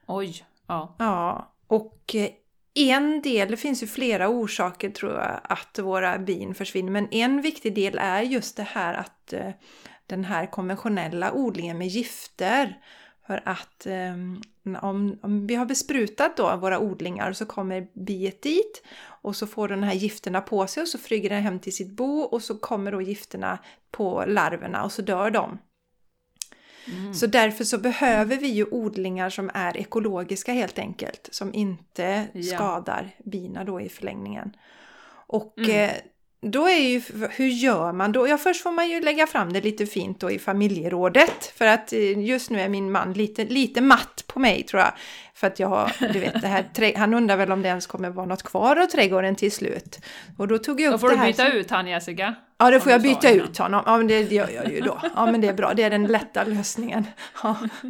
Oj, 0.06 0.44
ja. 0.66 0.96
Ja, 0.98 1.52
och 1.66 2.14
eh, 2.14 2.30
en 2.74 3.22
del, 3.22 3.50
det 3.50 3.56
finns 3.56 3.82
ju 3.82 3.86
flera 3.86 4.28
orsaker 4.28 4.90
tror 4.90 5.12
jag 5.12 5.40
att 5.42 5.78
våra 5.78 6.18
bin 6.18 6.54
försvinner, 6.54 6.90
men 6.92 7.08
en 7.10 7.40
viktig 7.40 7.74
del 7.74 7.98
är 7.98 8.22
just 8.22 8.56
det 8.56 8.62
här 8.62 8.94
att 8.94 9.32
eh, 9.32 9.50
den 10.06 10.24
här 10.24 10.46
konventionella 10.46 11.32
odlingen 11.32 11.78
med 11.78 11.88
gifter. 11.88 12.78
För 13.28 13.42
att 13.44 13.86
eh, 13.86 14.14
om, 14.82 15.18
om 15.22 15.46
vi 15.46 15.54
har 15.54 15.66
besprutat 15.66 16.36
då 16.36 16.56
våra 16.56 16.78
odlingar 16.78 17.32
så 17.32 17.46
kommer 17.46 17.86
biet 17.92 18.42
dit 18.42 18.82
och 19.22 19.36
så 19.36 19.46
får 19.46 19.68
den 19.68 19.82
här 19.82 19.94
gifterna 19.94 20.40
på 20.40 20.66
sig 20.66 20.80
och 20.80 20.88
så 20.88 20.98
flyger 20.98 21.30
den 21.30 21.42
hem 21.42 21.58
till 21.58 21.76
sitt 21.76 21.90
bo 21.90 22.20
och 22.20 22.42
så 22.42 22.58
kommer 22.58 22.92
då 22.92 23.02
gifterna 23.02 23.58
på 23.90 24.24
larverna 24.26 24.84
och 24.84 24.92
så 24.92 25.02
dör 25.02 25.30
de. 25.30 25.58
Mm. 26.86 27.14
Så 27.14 27.26
därför 27.26 27.64
så 27.64 27.78
behöver 27.78 28.36
vi 28.36 28.48
ju 28.48 28.64
odlingar 28.64 29.30
som 29.30 29.50
är 29.54 29.76
ekologiska 29.76 30.52
helt 30.52 30.78
enkelt. 30.78 31.28
Som 31.32 31.54
inte 31.54 32.26
Ja. 32.32 32.56
skadar 32.56 33.10
bina 33.24 33.64
då 33.64 33.80
i 33.80 33.88
förlängningen. 33.88 34.56
Och 35.26 35.58
Mm. 35.58 35.90
Då 36.40 36.68
är 36.68 36.78
ju, 36.88 37.02
hur 37.30 37.46
gör 37.48 37.92
man 37.92 38.12
då? 38.12 38.28
Ja, 38.28 38.38
först 38.38 38.62
får 38.62 38.72
man 38.72 38.88
ju 38.90 39.00
lägga 39.00 39.26
fram 39.26 39.52
det 39.52 39.60
lite 39.60 39.86
fint 39.86 40.20
då 40.20 40.30
i 40.30 40.38
familjerådet. 40.38 41.52
För 41.56 41.66
att 41.66 41.92
eh, 41.92 42.18
just 42.24 42.50
nu 42.50 42.60
är 42.60 42.68
min 42.68 42.92
man 42.92 43.12
lite, 43.12 43.44
lite 43.44 43.80
matt 43.80 44.24
på 44.26 44.38
mig 44.38 44.62
tror 44.62 44.82
jag. 44.82 44.92
För 45.34 45.46
att 45.46 45.58
jag 45.58 45.68
har, 45.68 45.92
du 46.12 46.18
vet, 46.18 46.40
det 46.42 46.48
här, 46.48 46.96
han 46.98 47.14
undrar 47.14 47.36
väl 47.36 47.52
om 47.52 47.62
det 47.62 47.68
ens 47.68 47.86
kommer 47.86 48.10
vara 48.10 48.26
något 48.26 48.42
kvar 48.42 48.76
av 48.76 48.86
trädgården 48.86 49.36
till 49.36 49.52
slut. 49.52 49.98
Och 50.36 50.48
då 50.48 50.58
tog 50.58 50.80
jag 50.80 50.90
Då 50.90 50.94
upp 50.94 51.00
får 51.00 51.08
det 51.08 51.14
du 51.14 51.18
här. 51.18 51.26
byta 51.26 51.44
som- 51.46 51.52
ut 51.56 51.70
han 51.70 51.86
Jessica. 51.86 52.34
Ja, 52.58 52.70
som 52.70 52.80
får 52.80 52.92
jag 52.92 53.02
du 53.02 53.08
byta 53.08 53.30
ut 53.30 53.58
honom. 53.58 53.82
Ja, 53.86 53.96
men 53.96 54.06
det 54.06 54.32
gör 54.32 54.48
jag 54.48 54.72
ju 54.72 54.80
då. 54.80 55.00
Ja, 55.16 55.26
men 55.26 55.40
det 55.40 55.48
är 55.48 55.52
bra. 55.54 55.74
Det 55.74 55.82
är 55.82 55.90
den 55.90 56.06
lätta 56.06 56.44
lösningen. 56.44 57.06
Ja, 57.42 57.56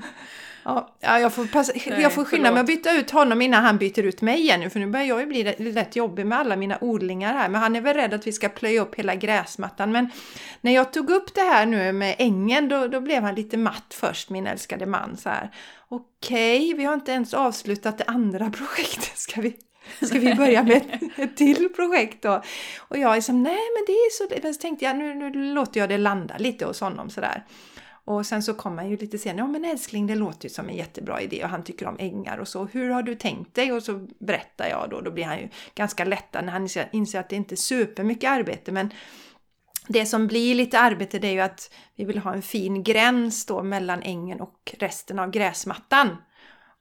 ja 0.68 0.94
ja, 1.00 1.20
jag 1.20 1.32
får, 1.32 1.46
passa, 1.46 1.72
Nej, 1.86 2.02
jag 2.02 2.12
får 2.12 2.24
skynda 2.24 2.50
mig 2.50 2.60
att 2.60 2.66
byta 2.66 2.92
ut 2.92 3.10
honom 3.10 3.42
innan 3.42 3.64
han 3.64 3.78
byter 3.78 4.02
ut 4.02 4.20
mig 4.20 4.40
igen 4.40 4.60
nu. 4.60 4.70
För 4.70 4.80
nu 4.80 4.86
börjar 4.86 5.06
jag 5.06 5.20
ju 5.20 5.26
bli 5.26 5.44
rätt- 5.44 5.74
lätt 5.74 5.96
jobbig 5.96 6.26
med 6.26 6.38
alla 6.38 6.56
mina 6.56 6.78
odlingar 6.80 7.34
här. 7.34 7.48
Men 7.48 7.60
han 7.60 7.76
är 7.76 7.80
väl 7.80 7.94
rädd 7.94 8.14
att 8.14 8.26
vi 8.26 8.32
ska 8.32 8.48
plöja 8.48 8.82
upp 8.82 8.94
hela 8.94 9.14
gräsmattan. 9.14 9.92
Men 9.92 10.10
när 10.60 10.74
jag 10.74 10.92
tog 10.92 11.10
upp 11.10 11.34
det 11.34 11.40
här 11.40 11.66
nu 11.66 11.92
med 11.92 12.14
ängen, 12.18 12.68
då, 12.68 12.86
då 12.86 13.00
blev 13.00 13.22
han 13.22 13.34
lite 13.34 13.56
matt 13.56 13.94
först, 14.00 14.30
min 14.30 14.46
älskade 14.46 14.86
man. 14.86 15.16
Så 15.16 15.28
här. 15.28 15.50
Okej, 15.88 16.74
vi 16.74 16.84
har 16.84 16.94
inte 16.94 17.12
ens 17.12 17.34
avslutat 17.34 17.98
det 17.98 18.04
andra 18.06 18.50
projektet. 18.56 19.18
Ska 19.18 19.40
vi 19.40 19.56
Ska 20.02 20.18
vi 20.18 20.34
börja 20.34 20.62
med 20.62 20.76
ett, 20.76 21.02
ett 21.18 21.36
till 21.36 21.68
projekt 21.68 22.22
då? 22.22 22.42
Och 22.78 22.98
jag 22.98 23.16
är 23.16 23.20
som, 23.20 23.42
nej 23.42 23.52
men 23.76 23.84
det 23.86 23.92
är 23.92 24.10
så... 24.10 24.42
Men 24.42 24.54
så 24.54 24.60
tänkte 24.60 24.84
jag, 24.84 24.96
nu, 24.96 25.14
nu 25.14 25.54
låter 25.54 25.80
jag 25.80 25.88
det 25.88 25.98
landa 25.98 26.34
lite 26.38 26.64
hos 26.64 26.80
honom 26.80 27.10
sådär. 27.10 27.44
Och 28.08 28.26
sen 28.26 28.42
så 28.42 28.54
kom 28.54 28.78
han 28.78 28.90
ju 28.90 28.96
lite 28.96 29.18
senare, 29.18 29.38
ja 29.38 29.46
men 29.46 29.64
älskling 29.64 30.06
det 30.06 30.14
låter 30.14 30.48
ju 30.48 30.54
som 30.54 30.68
en 30.68 30.76
jättebra 30.76 31.20
idé 31.20 31.44
och 31.44 31.50
han 31.50 31.64
tycker 31.64 31.86
om 31.86 31.96
ängar 31.98 32.38
och 32.38 32.48
så. 32.48 32.64
Hur 32.64 32.90
har 32.90 33.02
du 33.02 33.14
tänkt 33.14 33.54
dig? 33.54 33.72
Och 33.72 33.82
så 33.82 34.06
berättar 34.18 34.68
jag 34.68 34.86
då, 34.90 35.00
då 35.00 35.10
blir 35.10 35.24
han 35.24 35.38
ju 35.38 35.48
ganska 35.74 36.04
lättad 36.04 36.44
när 36.44 36.52
han 36.52 36.68
inser, 36.92 37.20
att 37.20 37.28
det 37.28 37.36
inte 37.36 37.54
är 37.54 37.56
supermycket 37.56 38.30
arbete 38.30 38.72
men 38.72 38.90
det 39.88 40.06
som 40.06 40.26
blir 40.26 40.54
lite 40.54 40.78
arbete 40.78 41.18
det 41.18 41.28
är 41.28 41.32
ju 41.32 41.40
att 41.40 41.74
vi 41.96 42.04
vill 42.04 42.18
ha 42.18 42.34
en 42.34 42.42
fin 42.42 42.82
gräns 42.82 43.46
då 43.46 43.62
mellan 43.62 44.02
ängen 44.02 44.40
och 44.40 44.74
resten 44.78 45.18
av 45.18 45.30
gräsmattan. 45.30 46.16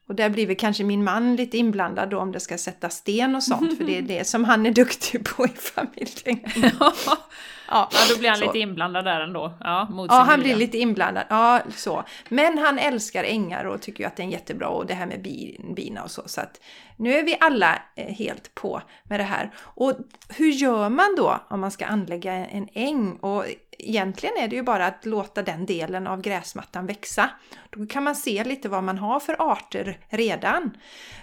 Och 0.07 0.15
där 0.15 0.29
blir 0.29 0.48
väl 0.48 0.55
kanske 0.55 0.84
min 0.84 1.03
man 1.03 1.36
lite 1.36 1.57
inblandad 1.57 2.10
då 2.10 2.19
om 2.19 2.31
det 2.31 2.39
ska 2.39 2.57
sätta 2.57 2.89
sten 2.89 3.36
och 3.36 3.43
sånt, 3.43 3.77
för 3.77 3.84
det 3.84 3.98
är 3.98 4.01
det 4.17 4.27
som 4.27 4.43
han 4.43 4.65
är 4.65 4.72
duktig 4.72 5.25
på 5.25 5.46
i 5.46 5.50
familjen. 5.50 6.72
Ja, 6.79 6.93
då 8.14 8.20
blir 8.20 8.30
han 8.30 8.38
så. 8.38 8.46
lite 8.46 8.60
inblandad 8.60 9.06
där 9.06 9.22
ändå. 9.22 9.54
Ja, 9.60 9.88
mot 9.90 10.12
ja 10.12 10.16
han 10.16 10.40
blir 10.40 10.56
lite 10.56 10.78
inblandad. 10.78 11.24
Ja, 11.30 11.62
så. 11.76 12.04
Men 12.30 12.58
han 12.58 12.80
älskar 12.80 13.24
ängar 13.24 13.66
och 13.66 13.82
tycker 13.82 14.04
ju 14.04 14.08
att 14.08 14.16
det 14.16 14.24
är 14.24 14.28
jättebra 14.28 14.68
och 14.68 14.86
det 14.86 14.94
här 14.94 15.06
med 15.06 15.22
bina 15.76 16.04
och 16.04 16.12
så. 16.12 16.22
Så 16.26 16.42
att 16.42 16.62
nu 16.96 17.14
är 17.14 17.24
vi 17.24 17.38
alla 17.40 17.82
eh, 17.96 18.14
helt 18.14 18.56
på 18.56 18.82
med 19.04 19.20
det 19.20 19.24
här. 19.24 19.52
Och 19.58 19.94
hur 20.30 20.50
gör 20.50 20.90
man 20.90 21.16
då 21.18 21.40
om 21.50 21.60
man 21.60 21.72
ska 21.72 21.86
anlägga 21.86 22.34
en 22.34 22.68
äng? 22.74 23.12
Och 23.12 23.46
egentligen 23.80 24.38
är 24.38 24.48
det 24.48 24.56
ju 24.56 24.64
bara 24.64 24.88
att 24.88 25.06
låta 25.06 25.44
den 25.44 25.66
delen 25.66 26.08
av 26.08 26.22
gräsmattan 26.22 26.86
växa. 26.86 27.30
Då 27.70 27.86
kan 27.86 28.04
man 28.04 28.16
se 28.16 28.44
lite 28.44 28.70
vad 28.70 28.84
man 28.84 28.98
har 28.98 29.20
för 29.20 29.52
arter 29.52 30.00
redan. 30.10 30.78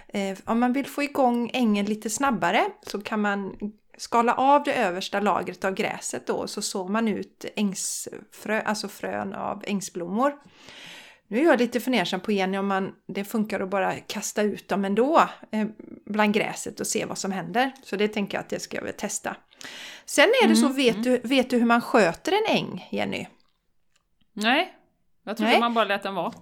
Eh, 0.07 0.37
om 0.45 0.59
man 0.59 0.73
vill 0.73 0.85
få 0.85 1.03
igång 1.03 1.51
ängen 1.53 1.85
lite 1.85 2.09
snabbare 2.09 2.65
så 2.81 3.01
kan 3.01 3.21
man 3.21 3.55
skala 3.97 4.33
av 4.33 4.63
det 4.63 4.73
översta 4.73 5.19
lagret 5.19 5.63
av 5.63 5.73
gräset 5.73 6.27
då 6.27 6.47
så 6.47 6.61
sår 6.61 6.87
man 6.87 7.07
ut 7.07 7.45
ängsfrö, 7.55 8.61
alltså 8.61 8.87
frön 8.87 9.33
av 9.33 9.63
ängsblommor. 9.67 10.33
Nu 11.27 11.39
är 11.39 11.43
jag 11.43 11.59
lite 11.59 11.79
fundersam 11.79 12.19
på 12.19 12.31
Jenny 12.31 12.57
om 12.57 12.67
man, 12.67 12.95
det 13.07 13.23
funkar 13.23 13.59
att 13.59 13.69
bara 13.69 13.93
kasta 13.93 14.41
ut 14.41 14.67
dem 14.67 14.85
ändå 14.85 15.29
eh, 15.51 15.67
bland 16.05 16.33
gräset 16.33 16.79
och 16.79 16.87
se 16.87 17.05
vad 17.05 17.17
som 17.17 17.31
händer. 17.31 17.71
Så 17.83 17.95
det 17.95 18.07
tänker 18.07 18.37
jag 18.37 18.43
att 18.43 18.49
det 18.49 18.59
ska 18.59 18.77
jag 18.77 18.83
väl 18.83 18.93
testa. 18.93 19.35
Sen 20.05 20.29
är 20.43 20.47
det 20.47 20.53
mm, 20.53 20.55
så, 20.55 20.67
vet, 20.67 20.95
mm. 20.95 21.03
du, 21.03 21.17
vet 21.17 21.49
du 21.49 21.57
hur 21.57 21.65
man 21.65 21.81
sköter 21.81 22.31
en 22.31 22.57
äng, 22.57 22.87
Jenny? 22.91 23.27
Nej, 24.33 24.73
jag 25.23 25.37
trodde 25.37 25.51
Nej. 25.51 25.59
man 25.59 25.73
bara 25.73 25.85
lät 25.85 26.03
den 26.03 26.15
vara. 26.15 26.33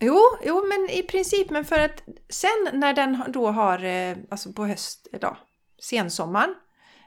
Jo, 0.00 0.20
jo, 0.44 0.66
men 0.66 0.90
i 0.90 1.02
princip, 1.02 1.50
men 1.50 1.64
för 1.64 1.80
att 1.80 2.02
sen 2.28 2.68
när 2.72 2.94
den 2.94 3.24
då 3.28 3.50
har, 3.50 3.84
eh, 3.84 4.16
alltså 4.30 4.52
på 4.52 4.66
höst, 4.66 5.08
då, 5.20 5.36
sensommaren, 5.82 6.54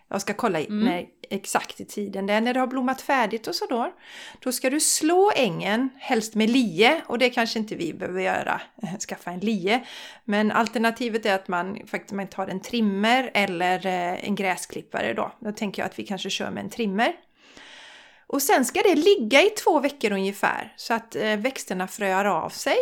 jag 0.10 0.22
ska 0.22 0.34
kolla 0.34 0.60
mm. 0.60 0.86
när, 0.86 1.06
exakt 1.30 1.82
i 1.82 1.86
tiden, 1.86 2.26
det 2.28 2.34
är 2.34 2.42
när 2.42 2.54
det 2.54 2.60
har 2.60 2.68
blommat 2.68 3.02
färdigt 3.02 3.48
och 3.48 3.56
så 3.56 3.66
då. 3.66 3.94
Då 4.40 4.52
ska 4.52 4.70
du 4.70 4.80
slå 4.80 5.32
ängen, 5.36 5.90
helst 6.00 6.36
med 6.36 6.50
lie, 6.50 7.02
och 7.08 7.20
det 7.20 7.30
kanske 7.30 7.60
inte 7.60 7.76
vi 7.76 7.94
behöver 7.94 8.22
göra, 8.22 8.62
skaffa 9.08 9.32
en 9.32 9.40
lie. 9.40 9.86
Men 10.26 10.52
alternativet 10.52 11.26
är 11.26 11.36
att 11.36 11.48
man 11.48 11.88
faktiskt 11.88 12.14
man 12.14 12.28
tar 12.28 12.48
en 12.48 12.62
trimmer 12.62 13.32
eller 13.34 13.86
eh, 13.86 14.28
en 14.28 14.36
gräsklippare 14.36 15.14
då. 15.14 15.32
Då 15.40 15.52
tänker 15.52 15.82
jag 15.82 15.90
att 15.90 16.00
vi 16.00 16.06
kanske 16.06 16.30
kör 16.30 16.52
med 16.52 16.64
en 16.64 16.70
trimmer. 16.70 17.14
Och 18.28 18.42
sen 18.42 18.66
ska 18.66 18.82
det 18.82 18.96
ligga 18.96 19.42
i 19.42 19.50
två 19.50 19.80
veckor 19.80 20.12
ungefär 20.12 20.74
så 20.76 20.94
att 20.94 21.16
eh, 21.16 21.36
växterna 21.36 21.88
fröar 21.88 22.26
av 22.26 22.50
sig. 22.50 22.78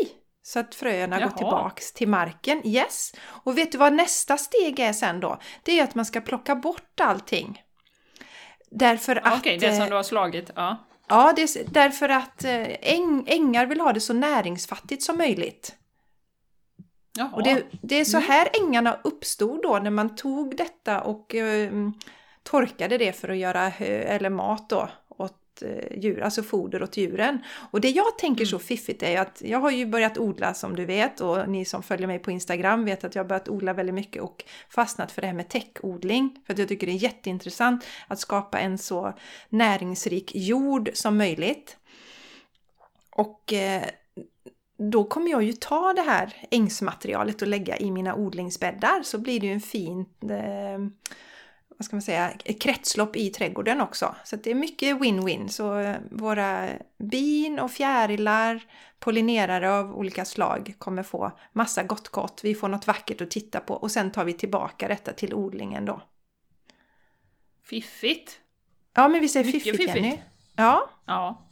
Så 0.46 0.60
att 0.60 0.75
fröerna 0.75 1.20
Jaha. 1.20 1.30
går 1.30 1.38
tillbaks 1.38 1.94
till 1.94 2.08
marken. 2.08 2.68
Yes! 2.68 3.14
Och 3.25 3.58
vet 3.58 3.72
du 3.72 3.78
vad 3.78 3.94
nästa 3.94 4.38
steg 4.38 4.80
är 4.80 4.94
sen 4.94 5.20
då? 5.20 5.40
Det 5.64 5.80
är 5.80 5.84
att 5.84 5.96
man 5.96 6.06
ska 6.06 6.22
plocka 6.22 6.56
bort 6.56 7.00
allting. 7.00 7.64
Därför 8.72 9.16
att... 9.16 9.40
Okej, 9.40 9.58
det 9.58 9.74
som 9.74 9.82
eh, 9.82 9.90
du 9.90 9.96
har 9.96 10.04
slagit. 10.04 10.52
Ja, 10.56 10.86
ja 11.08 11.34
det 11.36 11.42
är, 11.42 11.64
därför 11.72 12.10
att 12.10 12.44
eh, 12.44 12.68
äng, 12.82 13.24
ängar 13.28 13.66
vill 13.66 13.82
ha 13.82 13.94
det 13.94 14.00
så 14.00 14.14
näringsfattigt 14.14 15.04
som 15.04 15.18
möjligt. 15.18 15.75
Jaha. 17.18 17.30
Och 17.34 17.44
det, 17.44 17.66
det 17.82 17.96
är 17.96 18.06
så 18.06 18.18
mm. 18.18 18.30
här 18.30 18.50
mm. 18.54 18.68
ängarna 18.68 19.00
uppstod 19.04 19.62
då 19.64 19.80
när 19.80 19.92
man 19.92 20.16
tog 20.16 20.58
detta 20.58 21.02
och 21.02 21.36
eh, 21.36 21.72
torkade 22.44 22.98
det 22.98 23.14
för 23.14 23.30
att 23.30 23.38
göra 23.38 23.70
hö, 23.70 23.86
eller 23.86 24.30
mat 24.30 24.70
då 24.70 24.90
djur, 25.96 26.22
alltså 26.22 26.44
foder 26.44 26.84
åt 26.84 26.98
djuren. 26.98 27.40
Och 27.72 27.82
det 27.82 27.90
jag 27.90 28.18
tänker 28.18 28.42
mm. 28.42 28.50
så 28.50 28.60
fiffigt 28.60 29.04
är 29.04 29.22
att 29.22 29.42
jag 29.46 29.60
har 29.60 29.72
ju 29.72 29.86
börjat 29.86 30.18
odla 30.18 30.54
som 30.54 30.76
du 30.76 30.86
vet 30.86 31.22
och 31.22 31.50
ni 31.50 31.66
som 31.66 31.84
följer 31.84 32.08
mig 32.08 32.20
på 32.20 32.32
Instagram 32.32 32.86
vet 32.86 33.04
att 33.04 33.16
jag 33.16 33.24
har 33.24 33.28
börjat 33.28 33.50
odla 33.50 33.74
väldigt 33.74 33.96
mycket 33.96 34.22
och 34.22 34.44
fastnat 34.70 35.12
för 35.12 35.22
det 35.22 35.28
här 35.28 35.34
med 35.34 35.50
täckodling. 35.50 36.42
För 36.46 36.54
att 36.54 36.60
jag 36.60 36.68
tycker 36.68 36.88
det 36.88 36.94
är 36.94 36.98
jätteintressant 36.98 37.86
att 38.08 38.20
skapa 38.20 38.60
en 38.60 38.78
så 38.78 39.14
näringsrik 39.50 40.36
jord 40.36 40.90
som 40.94 41.18
möjligt. 41.18 41.78
Och 43.10 43.54
eh, 43.54 43.84
då 44.78 45.04
kommer 45.04 45.32
jag 45.32 45.44
ju 45.44 45.54
ta 45.54 45.94
det 45.94 46.02
här 46.02 46.34
ängsmaterialet 46.52 47.42
och 47.42 47.48
lägga 47.48 47.78
i 47.78 47.92
mina 47.92 48.16
odlingsbäddar 48.16 49.04
så 49.04 49.18
blir 49.18 49.40
det 49.40 49.48
ju 49.48 49.54
en 49.54 49.62
fin 49.62 50.06
eh, 50.22 50.80
vad 51.77 51.86
ska 51.86 51.96
man 51.96 52.01
säga, 52.01 52.34
kretslopp 52.60 53.15
i 53.15 53.29
trädgården 53.29 53.82
också. 53.82 54.15
Så 54.24 54.36
det 54.36 54.51
är 54.51 54.55
mycket 54.55 54.98
win-win. 54.98 55.48
Så 55.48 55.77
eh, 55.79 55.96
våra 56.12 56.70
bin 56.98 57.60
och 57.60 57.72
fjärilar, 57.72 58.62
pollinerare 59.00 59.72
av 59.72 59.96
olika 59.96 60.25
slag 60.25 60.75
kommer 60.77 61.03
få 61.03 61.32
massa 61.53 61.84
gott 61.84 62.10
gott. 62.10 62.41
Vi 62.44 62.55
får 62.55 62.67
något 62.67 62.88
vackert 62.88 63.22
att 63.22 63.32
titta 63.32 63.60
på 63.60 63.74
och 63.74 63.91
sen 63.91 64.12
tar 64.12 64.25
vi 64.25 64.34
tillbaka 64.34 64.88
detta 64.88 65.13
till 65.13 65.34
odlingen 65.34 65.86
då. 65.86 66.01
Fiffigt! 67.63 68.39
Ja, 68.94 69.08
men 69.08 69.22
vi 69.22 69.29
säger 69.29 69.46
mycket 69.46 69.63
fiffigt, 69.63 69.77
fiffigt. 69.77 70.05
Jenny. 70.05 70.20
Ja. 70.55 70.89
ja. 71.05 71.48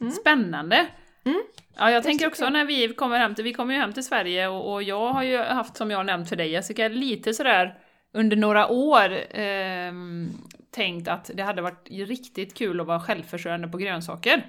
Mm. 0.00 0.12
Spännande! 0.12 0.86
Mm. 1.24 1.42
Ja, 1.76 1.90
jag 1.90 2.02
tänker 2.02 2.26
också 2.26 2.48
när 2.48 2.64
vi 2.64 2.94
kommer 2.94 3.18
hem 3.18 3.34
till, 3.34 3.44
vi 3.44 3.52
kommer 3.52 3.74
ju 3.74 3.80
hem 3.80 3.92
till 3.92 4.04
Sverige 4.04 4.48
och, 4.48 4.72
och 4.72 4.82
jag 4.82 5.12
har 5.12 5.22
ju 5.22 5.38
haft, 5.38 5.76
som 5.76 5.90
jag 5.90 6.06
nämnt 6.06 6.28
för 6.28 6.36
dig 6.36 6.50
Jessica, 6.50 6.88
lite 6.88 7.34
sådär 7.34 7.78
under 8.12 8.36
några 8.36 8.68
år 8.68 9.36
eh, 9.36 9.92
tänkt 10.70 11.08
att 11.08 11.30
det 11.34 11.42
hade 11.42 11.62
varit 11.62 11.88
riktigt 11.90 12.54
kul 12.54 12.80
att 12.80 12.86
vara 12.86 13.00
självförsörjande 13.00 13.68
på 13.68 13.78
grönsaker. 13.78 14.46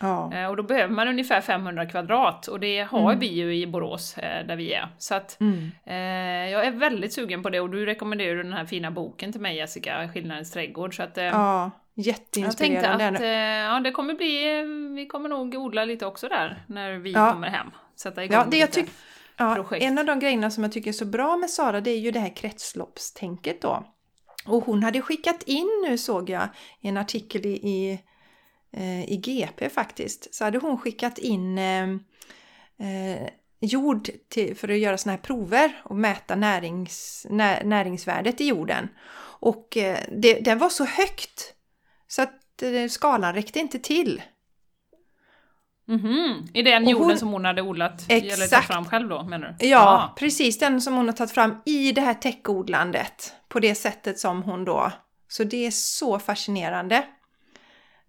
Ja. 0.00 0.32
Eh, 0.34 0.46
och 0.46 0.56
då 0.56 0.62
behöver 0.62 0.94
man 0.94 1.08
ungefär 1.08 1.40
500 1.40 1.86
kvadrat 1.86 2.46
och 2.46 2.60
det 2.60 2.80
har 2.80 3.10
mm. 3.10 3.18
vi 3.18 3.26
ju 3.26 3.56
i 3.56 3.66
Borås 3.66 4.18
eh, 4.18 4.46
där 4.46 4.56
vi 4.56 4.72
är. 4.72 4.88
Så 4.98 5.14
att 5.14 5.40
mm. 5.40 5.70
eh, 5.84 6.52
jag 6.52 6.66
är 6.66 6.70
väldigt 6.70 7.12
sugen 7.12 7.42
på 7.42 7.50
det 7.50 7.60
och 7.60 7.70
du 7.70 7.86
rekommenderar 7.86 8.36
den 8.36 8.52
här 8.52 8.64
fina 8.64 8.90
boken 8.90 9.32
till 9.32 9.40
mig 9.40 9.56
Jessica, 9.56 10.08
Skillnadens 10.08 10.50
trädgård. 10.50 10.96
Så 10.96 11.02
att, 11.02 11.18
eh, 11.18 11.24
ja, 11.24 11.70
jätteinspirerande. 11.94 12.88
Jag 12.88 12.98
tänkte 12.98 13.16
att 13.16 13.20
eh, 13.20 13.74
ja, 13.74 13.80
det 13.80 13.90
kommer 13.90 14.14
bli, 14.14 14.62
vi 14.96 15.06
kommer 15.06 15.28
nog 15.28 15.54
odla 15.54 15.84
lite 15.84 16.06
också 16.06 16.28
där 16.28 16.64
när 16.66 16.92
vi 16.92 17.12
ja. 17.12 17.32
kommer 17.32 17.48
hem. 17.48 17.70
Sätta 17.96 18.24
igång 18.24 18.38
ja, 18.38 18.46
det 18.50 18.56
jag 18.56 18.76
lite. 18.76 18.90
Ja, 19.36 19.74
en 19.74 19.98
av 19.98 20.04
de 20.04 20.18
grejerna 20.18 20.50
som 20.50 20.62
jag 20.62 20.72
tycker 20.72 20.88
är 20.88 20.92
så 20.92 21.04
bra 21.04 21.36
med 21.36 21.50
Sara 21.50 21.80
det 21.80 21.90
är 21.90 21.98
ju 21.98 22.10
det 22.10 22.20
här 22.20 22.36
kretsloppstänket 22.36 23.62
då. 23.62 23.84
Och 24.46 24.64
hon 24.64 24.82
hade 24.82 25.00
skickat 25.00 25.42
in 25.42 25.84
nu 25.88 25.98
såg 25.98 26.30
jag 26.30 26.48
i 26.80 26.88
en 26.88 26.96
artikel 26.96 27.46
i, 27.46 27.52
i, 27.52 28.00
eh, 28.72 29.12
i 29.12 29.16
GP 29.16 29.68
faktiskt. 29.68 30.34
Så 30.34 30.44
hade 30.44 30.58
hon 30.58 30.78
skickat 30.78 31.18
in 31.18 31.58
eh, 31.58 31.88
eh, 32.78 33.28
jord 33.60 34.10
till, 34.28 34.56
för 34.56 34.68
att 34.68 34.78
göra 34.78 34.98
såna 34.98 35.12
här 35.12 35.22
prover 35.22 35.82
och 35.84 35.96
mäta 35.96 36.34
närings, 36.34 37.26
när, 37.30 37.64
näringsvärdet 37.64 38.40
i 38.40 38.46
jorden. 38.46 38.88
Och 39.40 39.76
eh, 39.76 39.98
det, 40.12 40.40
den 40.40 40.58
var 40.58 40.68
så 40.68 40.84
högt 40.84 41.54
så 42.06 42.22
att 42.22 42.62
eh, 42.62 42.88
skalan 42.88 43.34
räckte 43.34 43.58
inte 43.58 43.78
till. 43.78 44.22
Mm 45.88 46.00
-hmm. 46.00 46.48
I 46.54 46.62
den 46.62 46.88
jorden 46.88 47.08
hon, 47.08 47.18
som 47.18 47.28
hon 47.28 47.44
hade 47.44 47.62
odlat, 47.62 48.04
exakt. 48.08 48.38
eller 48.38 48.48
tagit 48.48 48.66
fram 48.66 48.84
själv 48.84 49.08
då 49.08 49.22
menar 49.22 49.56
du? 49.58 49.66
Ja, 49.66 49.80
ah. 49.80 50.14
precis 50.18 50.58
den 50.58 50.80
som 50.80 50.94
hon 50.94 51.06
har 51.06 51.12
tagit 51.12 51.32
fram 51.32 51.54
i 51.64 51.92
det 51.92 52.00
här 52.00 52.14
täckodlandet. 52.14 53.32
På 53.48 53.60
det 53.60 53.74
sättet 53.74 54.18
som 54.18 54.42
hon 54.42 54.64
då... 54.64 54.92
Så 55.28 55.44
det 55.44 55.66
är 55.66 55.70
så 55.70 56.18
fascinerande. 56.18 57.04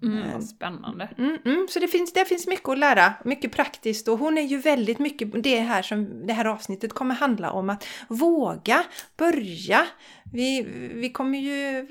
Mm, 0.03 0.31
vad 0.33 0.43
spännande. 0.43 1.09
Mm, 1.17 1.37
mm, 1.45 1.67
så 1.69 1.79
det 1.79 1.87
finns, 1.87 2.13
det 2.13 2.25
finns 2.25 2.47
mycket 2.47 2.69
att 2.69 2.77
lära, 2.77 3.13
mycket 3.25 3.51
praktiskt 3.51 4.07
och 4.07 4.19
hon 4.19 4.37
är 4.37 4.41
ju 4.41 4.57
väldigt 4.57 4.99
mycket 4.99 5.43
det 5.43 5.59
här 5.59 5.81
som 5.81 6.27
det 6.27 6.33
här 6.33 6.45
avsnittet 6.45 6.93
kommer 6.93 7.15
handla 7.15 7.51
om 7.51 7.69
att 7.69 7.87
våga 8.07 8.83
börja. 9.17 9.85
Vi, 10.33 10.67
vi 10.93 11.09
kommer 11.09 11.39
ju 11.39 11.87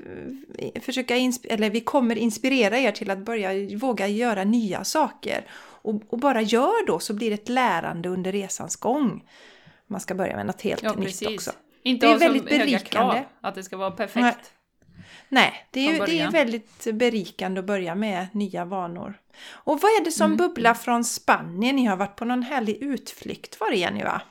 försöka, 0.81 1.15
eller 1.43 1.69
vi 1.69 1.81
kommer 1.81 2.15
inspirera 2.15 2.77
er 2.77 2.91
till 2.91 3.11
att 3.11 3.19
börja 3.19 3.77
våga 3.77 4.07
göra 4.07 4.43
nya 4.43 4.83
saker 4.83 5.45
och, 5.87 6.13
och, 6.13 6.19
bara 6.19 6.41
gör 6.41 6.87
då 6.87 6.99
så 6.99 7.13
blir 7.13 7.29
det 7.29 7.33
ett 7.33 7.49
lärande 7.49 8.09
under 8.09 8.31
resans 8.31 8.75
gång. 8.75 9.29
Man 9.87 10.01
ska 10.01 10.15
börja 10.15 10.35
med 10.35 10.45
något 10.45 10.61
helt 10.61 10.83
ja, 10.83 10.93
nytt 10.93 11.27
också. 11.27 11.51
Inte 11.83 12.07
det 12.07 12.13
är 12.13 12.19
väldigt 12.19 12.45
berikande. 12.45 12.79
Krav, 12.79 13.23
att 13.41 13.55
det 13.55 13.63
ska 13.63 13.77
vara 13.77 13.91
perfekt. 13.91 14.15
Nej, 14.19 14.33
Nej 15.29 15.67
det, 15.71 15.87
är, 15.87 16.05
det 16.05 16.19
är 16.19 16.31
väldigt 16.31 16.87
berikande 16.93 17.59
att 17.59 17.65
börja 17.65 17.95
med 17.95 18.27
nya 18.31 18.65
vanor. 18.65 19.13
Och 19.49 19.81
vad 19.81 19.91
är 19.91 20.05
det 20.05 20.11
som 20.11 20.25
mm. 20.25 20.37
bubblar 20.37 20.73
från 20.73 21.03
Spanien? 21.03 21.75
Ni 21.75 21.85
har 21.85 21.97
varit 21.97 22.15
på 22.15 22.25
någon 22.25 22.43
härlig 22.43 22.77
utflykt 22.83 23.59
var 23.59 23.71
det 23.71 23.77
Jenny 23.77 24.03
va? 24.03 24.21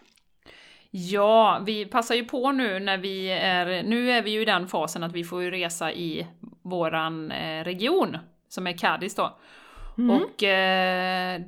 Ja, 0.91 1.63
vi 1.67 1.87
passar 1.87 2.15
ju 2.15 2.25
på 2.25 2.53
nu 2.53 2.81
när 2.81 2.99
vi 2.99 3.29
är, 3.31 3.83
nu 3.83 4.11
är 4.11 4.23
vi 4.23 4.31
ju 4.31 4.43
i 4.43 4.45
den 4.45 4.69
fasen 4.69 5.03
att 5.03 5.13
vi 5.13 5.25
får 5.25 5.43
ju 5.43 5.51
resa 5.51 5.93
i 5.93 6.27
våran 6.63 7.31
eh, 7.31 7.65
region, 7.65 8.19
som 8.49 8.67
är 8.67 8.79
Cadiz 8.79 9.15
då. 9.15 9.39
Mm. 9.99 10.23
Och 10.23 10.43
eh, 10.43 11.41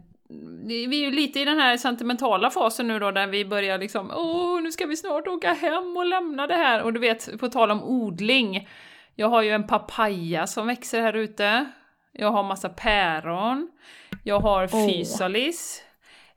vi 0.69 1.03
är 1.03 1.05
ju 1.05 1.11
lite 1.11 1.41
i 1.41 1.45
den 1.45 1.59
här 1.59 1.77
sentimentala 1.77 2.51
fasen 2.51 2.89
nu 2.89 2.99
då 2.99 3.11
där 3.11 3.27
vi 3.27 3.45
börjar 3.45 3.79
liksom 3.79 4.11
åh, 4.17 4.63
nu 4.63 4.73
ska 4.73 4.87
vi 4.87 4.97
snart 4.97 5.27
åka 5.27 5.53
hem 5.53 5.97
och 5.97 6.07
lämna 6.07 6.47
det 6.47 6.55
här. 6.55 6.83
Och 6.83 6.93
du 6.93 7.01
vet, 7.01 7.41
på 7.41 7.49
tal 7.49 7.71
om 7.71 7.83
odling. 7.83 8.69
Jag 9.15 9.29
har 9.29 9.43
ju 9.43 9.51
en 9.51 9.67
papaya 9.67 10.47
som 10.47 10.67
växer 10.67 11.01
här 11.01 11.13
ute. 11.13 11.65
Jag 12.13 12.31
har 12.31 12.43
massa 12.43 12.69
päron. 12.69 13.71
Jag 14.25 14.41
har 14.41 14.67
fysalis. 14.67 15.85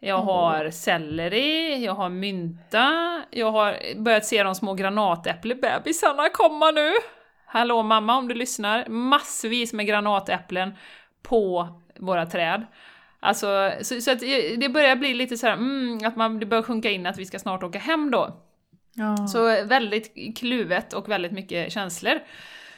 Jag 0.03 0.17
har 0.17 0.69
selleri, 0.69 1.85
jag 1.85 1.93
har 1.93 2.09
mynta, 2.09 3.21
jag 3.31 3.51
har 3.51 3.95
börjat 4.03 4.25
se 4.25 4.43
de 4.43 4.55
små 4.55 4.73
granatäpplebebisarna 4.73 6.29
komma 6.29 6.71
nu. 6.71 6.91
hallå 7.45 7.83
mamma 7.83 8.17
om 8.17 8.27
du 8.27 8.35
lyssnar, 8.35 8.87
massvis 8.87 9.73
med 9.73 9.87
granatäpplen 9.87 10.73
på 11.21 11.67
våra 12.01 12.25
träd. 12.25 12.65
Alltså, 13.19 13.71
så, 13.81 14.01
så 14.01 14.11
att 14.11 14.19
det 14.57 14.69
börjar 14.73 14.95
bli 14.95 15.13
lite 15.13 15.37
så 15.37 15.47
här, 15.47 15.53
mm, 15.53 15.99
att 16.03 16.15
man, 16.15 16.39
det 16.39 16.45
börjar 16.45 16.63
sjunka 16.63 16.89
in 16.89 17.05
att 17.05 17.17
vi 17.17 17.25
ska 17.25 17.39
snart 17.39 17.63
åka 17.63 17.79
hem 17.79 18.11
då. 18.11 18.37
Ja. 18.93 19.27
Så 19.27 19.65
väldigt 19.65 20.37
kluvet 20.37 20.93
och 20.93 21.09
väldigt 21.09 21.31
mycket 21.31 21.73
känslor 21.73 22.19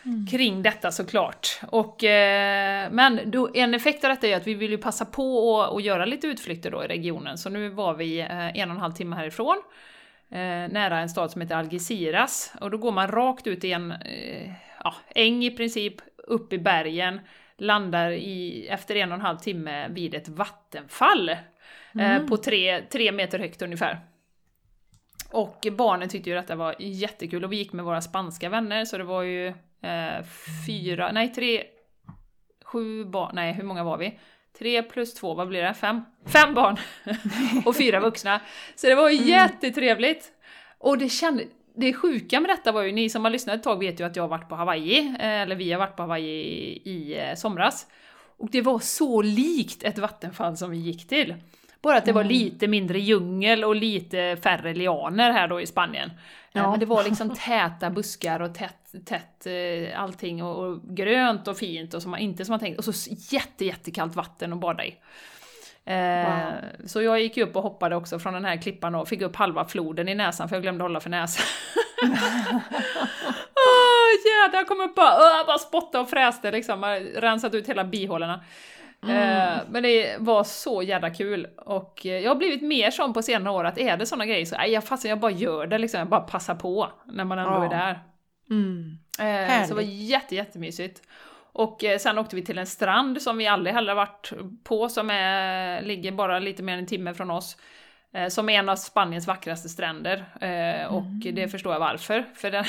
Mm. 0.05 0.27
kring 0.27 0.63
detta 0.63 0.91
såklart. 0.91 1.47
Och, 1.69 2.03
eh, 2.03 2.91
men 2.91 3.31
då, 3.31 3.49
en 3.53 3.73
effekt 3.73 4.03
av 4.03 4.09
detta 4.09 4.27
är 4.27 4.37
att 4.37 4.47
vi 4.47 4.53
vill 4.53 4.71
ju 4.71 4.77
passa 4.77 5.05
på 5.05 5.61
att 5.61 5.71
och 5.71 5.81
göra 5.81 6.05
lite 6.05 6.27
utflykter 6.27 6.71
då 6.71 6.83
i 6.83 6.87
regionen, 6.87 7.37
så 7.37 7.49
nu 7.49 7.69
var 7.69 7.93
vi 7.93 8.19
eh, 8.19 8.57
en 8.59 8.69
och 8.69 8.75
en 8.75 8.81
halv 8.81 8.91
timme 8.91 9.15
härifrån, 9.15 9.61
eh, 10.29 10.37
nära 10.71 10.99
en 10.99 11.09
stad 11.09 11.31
som 11.31 11.41
heter 11.41 11.55
Algeciras, 11.55 12.53
och 12.61 12.71
då 12.71 12.77
går 12.77 12.91
man 12.91 13.07
rakt 13.11 13.47
ut 13.47 13.63
i 13.63 13.71
en 13.71 13.91
eh, 13.91 14.51
ja, 14.83 14.93
äng 15.15 15.43
i 15.43 15.51
princip, 15.51 15.95
upp 16.17 16.53
i 16.53 16.57
bergen, 16.57 17.19
landar 17.57 18.11
i, 18.11 18.67
efter 18.67 18.95
en 18.95 19.11
och 19.11 19.15
en 19.15 19.21
halv 19.21 19.37
timme 19.37 19.87
vid 19.87 20.13
ett 20.13 20.29
vattenfall 20.29 21.29
eh, 21.29 21.37
Mm. 21.95 22.27
på 22.27 22.37
tre, 22.37 22.81
tre 22.81 23.11
meter 23.11 23.39
högt 23.39 23.61
ungefär. 23.61 23.99
Och 25.31 25.67
barnen 25.71 26.09
tyckte 26.09 26.29
ju 26.29 26.35
detta 26.35 26.55
var 26.55 26.75
jättekul 26.79 27.43
och 27.43 27.51
vi 27.51 27.57
gick 27.57 27.73
med 27.73 27.85
våra 27.85 28.01
spanska 28.01 28.49
vänner 28.49 28.85
så 28.85 28.97
det 28.97 29.03
var 29.03 29.21
ju 29.23 29.47
eh, 29.81 30.23
fyra, 30.67 31.11
nej 31.11 31.33
tre, 31.33 31.63
sju 32.65 33.05
barn, 33.05 33.31
nej 33.35 33.53
hur 33.53 33.63
många 33.63 33.83
var 33.83 33.97
vi? 33.97 34.19
Tre 34.59 34.83
plus 34.83 35.13
två, 35.13 35.33
vad 35.33 35.47
blir 35.47 35.63
det? 35.63 35.73
Fem? 35.73 36.01
Fem 36.25 36.53
barn! 36.53 36.77
och 37.65 37.75
fyra 37.75 37.99
vuxna. 37.99 38.41
Så 38.75 38.87
det 38.87 38.95
var 38.95 39.09
ju 39.09 39.29
jättetrevligt! 39.29 40.31
Och 40.77 40.97
det 40.97 41.09
kände, 41.09 41.43
det 41.75 41.93
sjuka 41.93 42.39
med 42.39 42.49
detta 42.49 42.71
var 42.71 42.81
ju, 42.81 42.91
ni 42.91 43.09
som 43.09 43.23
har 43.23 43.31
lyssnat 43.31 43.55
ett 43.55 43.63
tag 43.63 43.79
vet 43.79 43.99
ju 43.99 44.03
att 44.03 44.15
jag 44.15 44.23
har 44.23 44.27
varit 44.27 44.49
på 44.49 44.55
Hawaii, 44.55 45.15
eh, 45.19 45.41
eller 45.41 45.55
vi 45.55 45.71
har 45.71 45.79
varit 45.79 45.95
på 45.95 46.03
Hawaii 46.03 46.81
i, 46.83 47.19
eh, 47.19 47.35
somras. 47.35 47.87
Och 48.37 48.49
det 48.51 48.61
var 48.61 48.79
så 48.79 49.21
likt 49.21 49.83
ett 49.83 49.97
vattenfall 49.97 50.57
som 50.57 50.71
vi 50.71 50.77
gick 50.77 51.07
till. 51.07 51.35
Bara 51.81 51.97
att 51.97 52.05
det 52.05 52.11
var 52.11 52.23
lite 52.23 52.67
mindre 52.67 52.99
djungel 52.99 53.63
och 53.63 53.75
lite 53.75 54.37
färre 54.43 54.73
lianer 54.73 55.31
här 55.31 55.47
då 55.47 55.61
i 55.61 55.65
Spanien. 55.65 56.09
Eh, 56.09 56.15
Ja. 56.55 56.71
Men 56.71 56.79
det 56.79 56.85
var 56.85 57.03
liksom 57.03 57.35
täta 57.45 57.89
buskar 57.89 58.39
och 58.39 58.55
tätt, 58.55 58.95
tätt 59.05 59.47
allting 59.95 60.43
och, 60.43 60.65
och 60.65 60.81
grönt 60.83 61.47
och 61.47 61.57
fint 61.57 61.93
och 61.93 62.01
som 62.01 62.11
man, 62.11 62.19
inte 62.19 62.45
som 62.45 62.53
man 62.53 62.59
tänkt. 62.59 62.77
Och 62.77 62.95
så 62.95 63.15
jätte, 63.29 63.65
jättekallt 63.65 64.15
vatten 64.15 64.53
att 64.53 64.59
bada 64.59 64.85
i. 64.85 64.95
Eh, 65.85 66.53
Så 66.85 67.01
jag 67.01 67.19
gick 67.21 67.37
upp 67.37 67.55
och 67.55 67.63
hoppade 67.63 67.95
också 67.95 68.19
från 68.19 68.33
den 68.33 68.45
här 68.45 68.57
klippan 68.57 68.95
och 68.95 69.07
fick 69.07 69.21
upp 69.21 69.35
halva 69.35 69.65
floden 69.65 70.09
i 70.09 70.15
näsan 70.15 70.49
för 70.49 70.55
jag 70.55 70.63
glömde 70.63 70.83
hålla 70.83 70.99
för 70.99 71.09
näsan. 71.09 71.45
Åh 73.55 74.09
jädrar, 74.25 74.59
jag 74.59 74.67
kom 74.67 74.81
upp 74.81 74.89
och 74.89 74.95
bara, 74.95 75.43
bara 75.47 75.57
spottade 75.57 76.01
och 76.03 76.09
fräste 76.09 76.51
liksom, 76.51 76.83
rensat 77.15 77.53
ut 77.53 77.69
hela 77.69 77.83
bihålorna. 77.83 78.43
Eh, 79.07 79.57
men 79.69 79.83
det 79.83 80.15
var 80.19 80.43
så 80.43 80.83
jädra 80.83 81.09
kul 81.09 81.47
och 81.57 82.05
eh, 82.05 82.11
jag 82.19 82.29
har 82.31 82.35
blivit 82.35 82.61
mer 82.61 82.91
sån 82.91 83.13
på 83.13 83.21
senare 83.21 83.53
år 83.53 83.63
att 83.65 83.77
är 83.77 83.97
det 83.97 84.05
såna 84.05 84.25
grejer 84.25 84.45
så 84.45 84.57
nej, 84.57 84.71
jag, 84.71 84.83
fast 84.83 85.05
jag 85.05 85.19
bara 85.19 85.31
gör 85.31 85.67
det 85.67 85.77
liksom, 85.77 85.97
jag 85.99 86.07
bara 86.09 86.21
passar 86.21 86.55
på 86.55 86.89
när 87.05 87.23
man 87.23 87.39
ändå 87.39 87.51
Ja. 87.51 87.65
är 87.65 87.69
där. 87.69 87.99
Mm. 88.49 88.97
Så 89.67 89.69
det 89.69 89.75
var 89.75 89.81
jätte, 89.81 90.35
jättemysigt. 90.35 91.01
Och 91.53 91.83
eh, 91.83 91.97
sen 91.97 92.17
åkte 92.17 92.35
vi 92.35 92.45
till 92.45 92.57
en 92.57 92.67
strand 92.67 93.21
som 93.21 93.37
vi 93.37 93.47
aldrig 93.47 93.75
heller 93.75 93.95
varit 93.95 94.33
på, 94.63 94.89
som 94.89 95.09
är, 95.09 95.81
ligger 95.81 96.11
bara 96.11 96.39
lite 96.39 96.63
mer 96.63 96.73
än 96.73 96.79
en 96.79 96.85
timme 96.85 97.13
från 97.13 97.31
oss. 97.31 97.57
Eh, 98.13 98.27
som 98.27 98.49
är 98.49 98.59
en 98.59 98.69
av 98.69 98.75
Spaniens 98.75 99.27
vackraste 99.27 99.69
stränder. 99.69 100.25
Eh, 100.41 100.93
och 100.93 101.33
det 101.33 101.47
förstår 101.47 101.73
jag 101.73 101.79
varför. 101.79 102.25
För 102.35 102.51
den, 102.51 102.65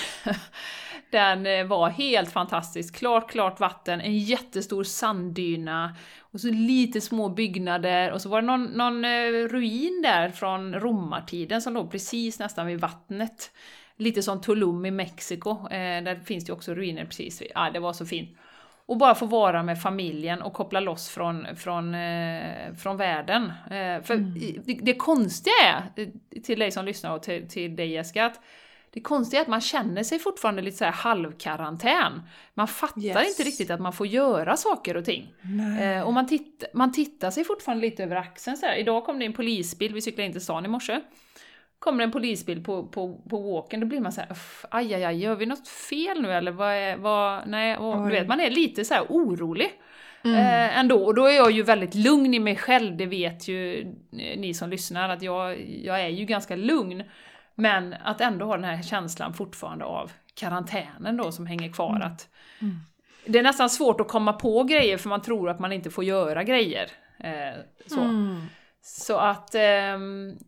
den 1.44 1.68
var 1.68 1.88
helt 1.88 2.32
fantastisk. 2.32 2.96
Klart, 2.96 3.30
klart 3.30 3.60
vatten, 3.60 4.00
en 4.00 4.18
jättestor 4.18 4.84
sanddyna. 4.84 5.96
Och 6.20 6.40
så 6.40 6.50
lite 6.50 7.00
små 7.00 7.28
byggnader. 7.28 8.12
Och 8.12 8.22
så 8.22 8.28
var 8.28 8.40
det 8.40 8.46
någon, 8.46 8.64
någon 8.64 9.04
ruin 9.48 10.02
där 10.02 10.28
från 10.28 10.74
romartiden 10.74 11.62
som 11.62 11.74
låg 11.74 11.90
precis 11.90 12.38
nästan 12.38 12.66
vid 12.66 12.80
vattnet. 12.80 13.50
Lite 13.96 14.22
som 14.22 14.40
Tulum 14.40 14.86
i 14.86 14.90
Mexiko, 14.90 15.68
där 15.70 16.24
finns 16.24 16.44
det 16.44 16.52
också 16.52 16.74
ruiner 16.74 17.04
precis. 17.04 17.42
Ja, 17.54 17.70
det 17.70 17.78
var 17.78 17.92
så 17.92 18.06
fint. 18.06 18.38
Och 18.86 18.96
bara 18.96 19.14
få 19.14 19.26
vara 19.26 19.62
med 19.62 19.82
familjen 19.82 20.42
och 20.42 20.52
koppla 20.52 20.80
loss 20.80 21.08
från, 21.08 21.46
från, 21.56 21.94
eh, 21.94 22.74
från 22.74 22.96
världen. 22.96 23.42
Eh, 23.70 24.02
för 24.02 24.14
i- 24.38 24.60
det, 24.64 24.78
det 24.82 24.94
konstiga 24.94 25.52
är, 25.64 26.02
eh, 26.02 26.08
till 26.42 26.58
dig 26.58 26.70
som 26.70 26.84
lyssnar 26.84 27.14
och 27.14 27.22
till, 27.22 27.48
till 27.48 27.76
dig 27.76 27.90
Jessica, 27.92 28.24
att 28.26 28.40
det 28.90 29.00
konstiga 29.00 29.40
är 29.40 29.42
att 29.42 29.48
man 29.48 29.60
känner 29.60 30.02
sig 30.02 30.18
fortfarande 30.18 30.62
lite 30.62 30.76
så 30.76 30.84
här 30.84 30.92
halvkarantän. 30.92 32.22
Man 32.54 32.68
fattar 32.68 33.00
Yes. 33.02 33.28
inte 33.28 33.42
riktigt 33.48 33.70
att 33.70 33.80
man 33.80 33.92
får 33.92 34.06
göra 34.06 34.56
saker 34.56 34.96
och 34.96 35.04
ting. 35.04 35.34
Eh, 35.80 36.02
och 36.02 36.12
man, 36.12 36.26
titt, 36.26 36.64
man 36.74 36.92
tittar 36.92 37.30
sig 37.30 37.44
fortfarande 37.44 37.82
lite 37.86 38.02
över 38.04 38.16
axeln 38.16 38.56
så 38.56 38.66
här. 38.66 38.76
Idag 38.76 39.04
kom 39.04 39.18
det 39.18 39.24
en 39.24 39.32
polisbil, 39.32 39.94
vi 39.94 40.00
cyklade 40.02 40.26
in 40.26 40.32
till 40.32 40.40
stan 40.40 40.64
i 40.64 40.68
morse. 40.68 41.00
Kommer 41.84 42.04
en 42.04 42.10
polisbil 42.12 42.64
på, 42.64 42.86
på, 42.86 43.20
på 43.30 43.38
walken, 43.38 43.80
då 43.80 43.86
blir 43.86 44.00
man 44.00 44.12
så 44.12 44.20
här, 44.20 44.32
"Uff, 44.32 44.64
aj, 44.70 44.94
aj, 44.94 45.04
aj, 45.04 45.16
gör 45.16 45.34
vi 45.36 45.46
något 45.46 45.68
fel 45.68 46.22
nu 46.22 46.32
eller 46.32 46.52
vad 46.52 46.72
är, 46.72 46.96
vad, 46.96 47.48
nej, 47.48 47.76
och, 47.76 48.04
du 48.04 48.10
vet, 48.10 48.28
man 48.28 48.40
är 48.40 48.50
lite 48.50 48.84
så 48.84 48.94
här 48.94 49.04
orolig. 49.08 49.70
Mm. 50.24 50.36
Eh, 50.36 50.78
ändå, 50.78 51.04
och 51.04 51.14
då 51.14 51.26
är 51.26 51.36
jag 51.36 51.50
ju 51.50 51.62
väldigt 51.62 51.94
lugn 51.94 52.34
i 52.34 52.38
mig 52.38 52.56
själv, 52.56 52.96
det 52.96 53.06
vet 53.06 53.48
ju 53.48 53.80
eh, 53.80 54.38
ni 54.38 54.54
som 54.54 54.70
lyssnar, 54.70 55.08
att 55.08 55.22
jag, 55.22 55.68
jag 55.68 56.00
är 56.00 56.08
ju 56.08 56.24
ganska 56.24 56.56
lugn. 56.56 57.04
Men 57.54 57.94
att 58.04 58.20
ändå 58.20 58.46
ha 58.46 58.56
den 58.56 58.64
här 58.64 58.82
känslan 58.82 59.34
fortfarande 59.34 59.84
av 59.84 60.12
karantänen 60.34 61.16
då 61.16 61.32
som 61.32 61.46
hänger 61.46 61.72
kvar. 61.72 62.00
Att 62.00 62.28
Mm. 62.60 62.76
Det 63.26 63.38
är 63.38 63.42
nästan 63.42 63.70
svårt 63.70 64.00
att 64.00 64.08
komma 64.08 64.32
på 64.32 64.64
grejer 64.64 64.96
för 64.96 65.08
man 65.08 65.22
tror 65.22 65.50
att 65.50 65.60
man 65.60 65.72
inte 65.72 65.90
får 65.90 66.04
göra 66.04 66.42
grejer. 66.42 66.90
Eh, 67.18 67.60
så. 67.86 68.00
Mm. 68.00 68.42
Så 68.82 69.16
att, 69.16 69.54
ehm, 69.54 70.38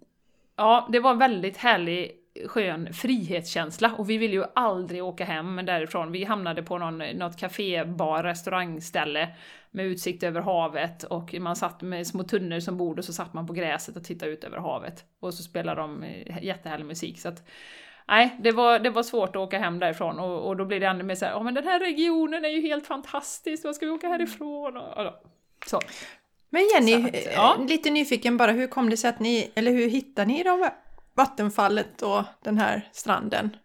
ja, 0.56 0.88
det 0.92 1.00
var 1.00 1.10
en 1.10 1.18
väldigt 1.18 1.56
härlig 1.56 2.12
skön 2.46 2.92
frihetskänsla 2.92 3.92
och 3.98 4.10
vi 4.10 4.16
ville 4.16 4.34
ju 4.34 4.44
aldrig 4.54 5.04
åka 5.04 5.24
hem 5.24 5.56
därifrån. 5.56 6.12
Vi 6.12 6.24
hamnade 6.24 6.62
på 6.62 6.78
någon, 6.78 6.98
något 6.98 7.36
café, 7.36 7.84
bar, 7.84 8.22
restaurangställe 8.22 9.28
med 9.70 9.86
utsikt 9.86 10.22
över 10.22 10.40
havet 10.40 11.02
och 11.02 11.34
man 11.34 11.56
satt 11.56 11.82
med 11.82 12.06
små 12.06 12.22
tunnor 12.22 12.60
som 12.60 12.76
bord 12.76 12.98
och 12.98 13.04
så 13.04 13.12
satt 13.12 13.34
man 13.34 13.46
på 13.46 13.52
gräset 13.52 13.96
och 13.96 14.04
tittade 14.04 14.32
ut 14.32 14.44
över 14.44 14.58
havet. 14.58 15.04
Och 15.20 15.34
så 15.34 15.42
spelade 15.42 15.80
de 15.80 16.02
eh, 16.02 16.44
jättehärlig 16.44 16.86
musik. 16.86 17.20
Så 17.20 17.28
att, 17.28 17.48
nej, 18.08 18.36
det 18.40 18.52
var, 18.52 18.78
det 18.78 18.90
var 18.90 19.02
svårt 19.02 19.28
att 19.28 19.36
åka 19.36 19.58
hem 19.58 19.78
därifrån 19.78 20.18
och, 20.18 20.48
och 20.48 20.56
då 20.56 20.64
blir 20.64 20.80
det 20.80 20.86
ännu 20.86 21.04
mer 21.04 21.14
såhär, 21.14 21.32
ja 21.32 21.42
men 21.42 21.54
den 21.54 21.64
här 21.64 21.80
regionen 21.80 22.44
är 22.44 22.48
ju 22.48 22.60
helt 22.60 22.86
fantastisk, 22.86 23.64
vad 23.64 23.76
ska 23.76 23.86
vi 23.86 23.92
åka 23.92 24.08
härifrån? 24.08 24.76
Och, 24.76 25.06
och, 25.06 25.12
så. 25.66 25.80
Men 26.56 26.68
Jenny, 26.74 27.08
att, 27.08 27.14
eh, 27.14 27.32
ja. 27.34 27.56
lite 27.68 27.90
nyfiken 27.90 28.36
bara, 28.36 28.52
hur 28.52 28.66
kom 28.66 28.90
det 28.90 28.96
sig 28.96 29.10
att 29.10 29.20
ni, 29.20 29.50
eller 29.54 29.70
hur 29.72 29.88
hittade 29.90 30.28
ni 30.28 30.42
de 30.42 30.70
vattenfallet 31.14 32.02
och 32.02 32.22
den 32.44 32.58
här 32.58 32.88
stranden? 32.92 33.56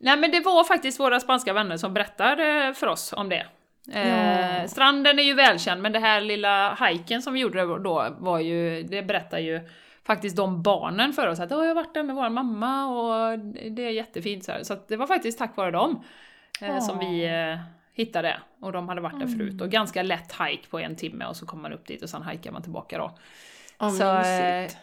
Nej 0.00 0.16
men 0.16 0.30
det 0.30 0.40
var 0.40 0.64
faktiskt 0.64 1.00
våra 1.00 1.20
spanska 1.20 1.52
vänner 1.52 1.76
som 1.76 1.94
berättade 1.94 2.74
för 2.76 2.86
oss 2.86 3.12
om 3.12 3.28
det. 3.28 3.46
Eh, 3.92 4.60
Ja. 4.60 4.68
stranden 4.68 5.18
är 5.18 5.22
ju 5.22 5.34
välkänd, 5.34 5.82
men 5.82 5.92
det 5.92 5.98
här 5.98 6.20
lilla 6.20 6.74
hajken 6.74 7.22
som 7.22 7.32
vi 7.34 7.40
gjorde 7.40 7.60
då 7.78 8.06
var 8.18 8.38
ju, 8.38 8.82
det 8.82 9.02
berättar 9.02 9.38
ju 9.38 9.60
faktiskt 10.06 10.36
de 10.36 10.62
barnen 10.62 11.12
för 11.12 11.26
oss 11.28 11.40
att 11.40 11.52
"Åh, 11.52 11.58
jag 11.58 11.68
har 11.68 11.74
varit 11.74 11.94
där 11.94 12.02
med 12.02 12.16
vår 12.16 12.28
mamma 12.30 12.86
och 12.86 13.38
det 13.70 13.82
är 13.86 13.90
jättefint 13.90 14.44
så 14.44 14.52
här. 14.52 14.62
Så 14.62 14.76
det 14.88 14.96
var 14.96 15.06
faktiskt 15.06 15.38
tack 15.38 15.56
vare 15.56 15.70
dem 15.70 16.02
eh, 16.60 16.80
som 16.80 16.98
vi 16.98 17.24
eh, 17.24 17.58
hittade. 17.94 18.40
Och 18.60 18.72
de 18.72 18.88
hade 18.88 19.00
varit 19.00 19.18
där 19.20 19.26
Mm. 19.26 19.38
förut. 19.38 19.60
Och 19.60 19.70
ganska 19.70 20.02
lätt 20.02 20.32
hike 20.40 20.68
på 20.70 20.78
en 20.78 20.96
timme 20.96 21.26
och 21.26 21.36
så 21.36 21.46
kommer 21.46 21.62
man 21.62 21.72
upp 21.72 21.86
dit 21.86 22.02
och 22.02 22.10
sen 22.10 22.22
hajkar 22.22 22.52
man 22.52 22.62
tillbaka 22.62 22.98
då. 22.98 23.18
Ja, 23.78 23.90
Så, 23.90 24.04
eh, 24.04 24.18
mysigt. 24.18 24.78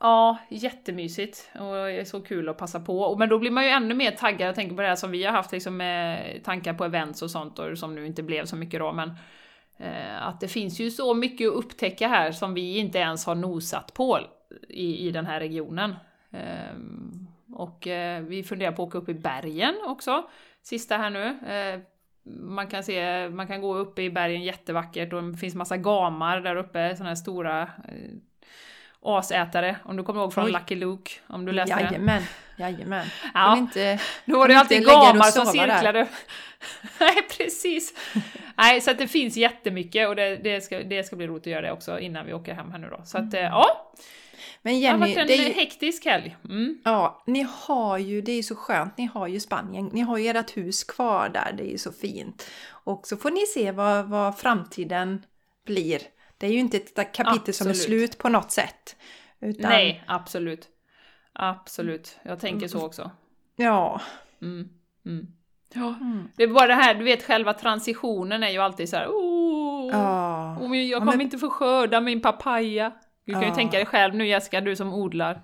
Ja, 0.00 0.38
jättemysigt 0.50 1.50
och 1.54 1.74
det 1.74 2.08
så 2.08 2.20
kul 2.20 2.48
att 2.48 2.58
passa 2.58 2.80
på. 2.80 3.16
Men 3.16 3.28
då 3.28 3.38
blir 3.38 3.50
man 3.50 3.64
ju 3.64 3.70
ännu 3.70 3.94
mer 3.94 4.10
taggad, 4.10 4.48
jag 4.48 4.54
tänker 4.54 4.76
på 4.76 4.82
det 4.82 4.88
här 4.88 4.96
som 4.96 5.10
vi 5.10 5.24
har 5.24 5.32
haft 5.32 5.52
liksom 5.52 5.76
med 5.76 6.40
tankar 6.44 6.74
på 6.74 6.84
events 6.84 7.22
och 7.22 7.30
sånt 7.30 7.58
och 7.58 7.78
som 7.78 7.94
nu 7.94 8.06
inte 8.06 8.22
blev 8.22 8.44
så 8.44 8.56
mycket 8.56 8.80
då 8.80 8.92
men 8.92 9.10
eh, 9.76 10.26
att 10.26 10.40
det 10.40 10.48
finns 10.48 10.80
ju 10.80 10.90
så 10.90 11.14
mycket 11.14 11.48
att 11.48 11.54
upptäcka 11.54 12.08
här 12.08 12.32
som 12.32 12.54
vi 12.54 12.78
inte 12.78 12.98
ens 12.98 13.26
har 13.26 13.34
nosat 13.34 13.94
på 13.94 14.18
i, 14.68 15.08
i 15.08 15.10
den 15.10 15.26
här 15.26 15.40
regionen. 15.40 15.94
Ehm, 16.30 17.26
och 17.54 17.86
eh, 17.86 18.22
vi 18.22 18.42
funderar 18.42 18.72
på 18.72 18.82
att 18.82 18.88
åka 18.88 18.98
upp 18.98 19.08
i 19.08 19.14
bergen 19.14 19.74
också, 19.86 20.28
sista 20.62 20.96
här 20.96 21.10
nu. 21.10 21.38
Man 22.26 22.66
kan 22.66 22.82
se, 22.84 23.28
man 23.28 23.46
kan 23.46 23.60
gå 23.60 23.74
upp 23.74 23.98
i 23.98 24.10
bergen 24.10 24.42
jättevackert 24.42 25.12
och 25.12 25.22
det 25.22 25.38
finns 25.38 25.54
massa 25.54 25.76
gamar 25.76 26.40
där 26.40 26.56
uppe, 26.56 26.96
sådana 26.96 27.10
här 27.10 27.16
stora 27.16 27.62
eh, 27.62 28.16
asätare, 29.02 29.76
om 29.84 29.96
du 29.96 30.02
kommer 30.02 30.20
ihåg 30.20 30.34
från 30.34 30.44
Oj. 30.44 30.52
Lucky 30.52 30.74
Luke, 30.74 31.10
om 31.26 31.44
du 31.44 31.52
läste. 31.52 31.80
Jajamän, 31.80 32.22
jajamän. 32.56 33.06
Ja. 33.34 33.56
Inte, 33.56 34.00
Då 34.24 34.38
var 34.38 34.48
det 34.48 34.54
alltid 34.54 34.84
gamar 34.86 35.30
som 35.30 35.46
cirklade. 35.46 36.06
Nej, 37.00 37.16
precis. 37.38 37.94
Nej, 38.56 38.80
så 38.80 38.90
att 38.90 38.98
det 38.98 39.08
finns 39.08 39.36
jättemycket 39.36 40.08
och 40.08 40.16
det, 40.16 40.36
det, 40.36 40.60
ska, 40.60 40.78
det 40.78 41.04
ska 41.04 41.16
bli 41.16 41.26
roligt 41.26 41.42
att 41.42 41.46
göra 41.46 41.62
det 41.62 41.72
också 41.72 41.98
innan 41.98 42.26
vi 42.26 42.32
åker 42.32 42.54
hem 42.54 42.70
här 42.70 42.78
nu 42.78 42.88
då. 42.90 43.02
Så 43.04 43.18
att, 43.18 43.34
eh, 43.34 43.40
ja, 43.40 43.92
Men 44.66 44.74
det 44.80 44.86
har 44.86 44.92
Jenny, 44.92 45.00
varit 45.00 45.16
en 45.18 45.26
det 45.26 45.34
är 45.34 45.48
ju, 45.48 45.52
hektisk 45.54 46.04
helg. 46.04 46.36
Mm. 46.44 46.78
ja, 46.84 47.22
ni 47.26 47.46
har 47.50 47.98
ju, 47.98 48.20
det 48.20 48.32
är 48.32 48.36
ju 48.36 48.42
så 48.42 48.56
skönt, 48.56 48.98
ni 48.98 49.04
har 49.14 49.26
ju 49.26 49.40
Spanien, 49.40 49.90
ni 49.92 50.00
har 50.00 50.18
ju 50.18 50.28
ert 50.28 50.56
hus 50.56 50.84
kvar 50.84 51.28
där, 51.28 51.52
det 51.56 51.62
är 51.62 51.70
ju 51.70 51.78
så 51.78 51.92
fint. 51.92 52.50
Och 52.70 53.06
så 53.06 53.16
får 53.16 53.30
ni 53.30 53.46
se 53.46 53.72
vad, 53.72 54.06
vad 54.06 54.38
framtiden 54.38 55.22
blir. 55.66 55.98
Det 56.38 56.46
är 56.46 56.50
ju 56.50 56.58
inte 56.58 56.76
ett 56.76 57.12
kapitel 57.12 57.54
som 57.54 57.66
är 57.66 57.70
Absolut. 57.70 57.76
slut 57.76 58.18
på 58.18 58.28
något 58.28 58.50
sätt. 58.50 58.96
Utan, 59.40 59.70
Nej, 59.70 60.04
absolut. 60.06 60.68
Absolut, 61.32 62.18
jag 62.22 62.40
tänker 62.40 62.68
så 62.68 62.86
också. 62.86 63.10
Ja. 63.56 64.00
Mm. 64.42 64.68
Mm. 65.06 65.26
Ja. 65.74 65.94
Mm. 66.00 66.28
Det 66.36 66.42
är 66.42 66.48
bara 66.48 66.66
det 66.66 66.74
här, 66.74 66.94
du 66.94 67.04
vet 67.04 67.22
själva 67.22 67.52
transitionen 67.52 68.42
är 68.42 68.50
ju 68.50 68.58
alltid 68.58 68.88
så 68.88 68.96
här. 68.96 69.06
Oh, 69.08 69.90
Ja. 69.92 70.58
jag 70.60 70.76
Ja, 70.84 70.98
kommer 70.98 71.12
men- 71.12 71.20
inte 71.20 71.38
få 71.38 71.50
skörda 71.50 72.00
min 72.00 72.20
papaya. 72.20 72.92
Du 73.26 73.32
kan 73.32 73.42
ju 73.42 73.54
tänka 73.54 73.76
dig 73.76 73.86
själv 73.86 74.14
nu 74.14 74.26
Jessica, 74.26 74.60
du 74.60 74.76
som 74.76 74.94
odlar. 74.94 75.42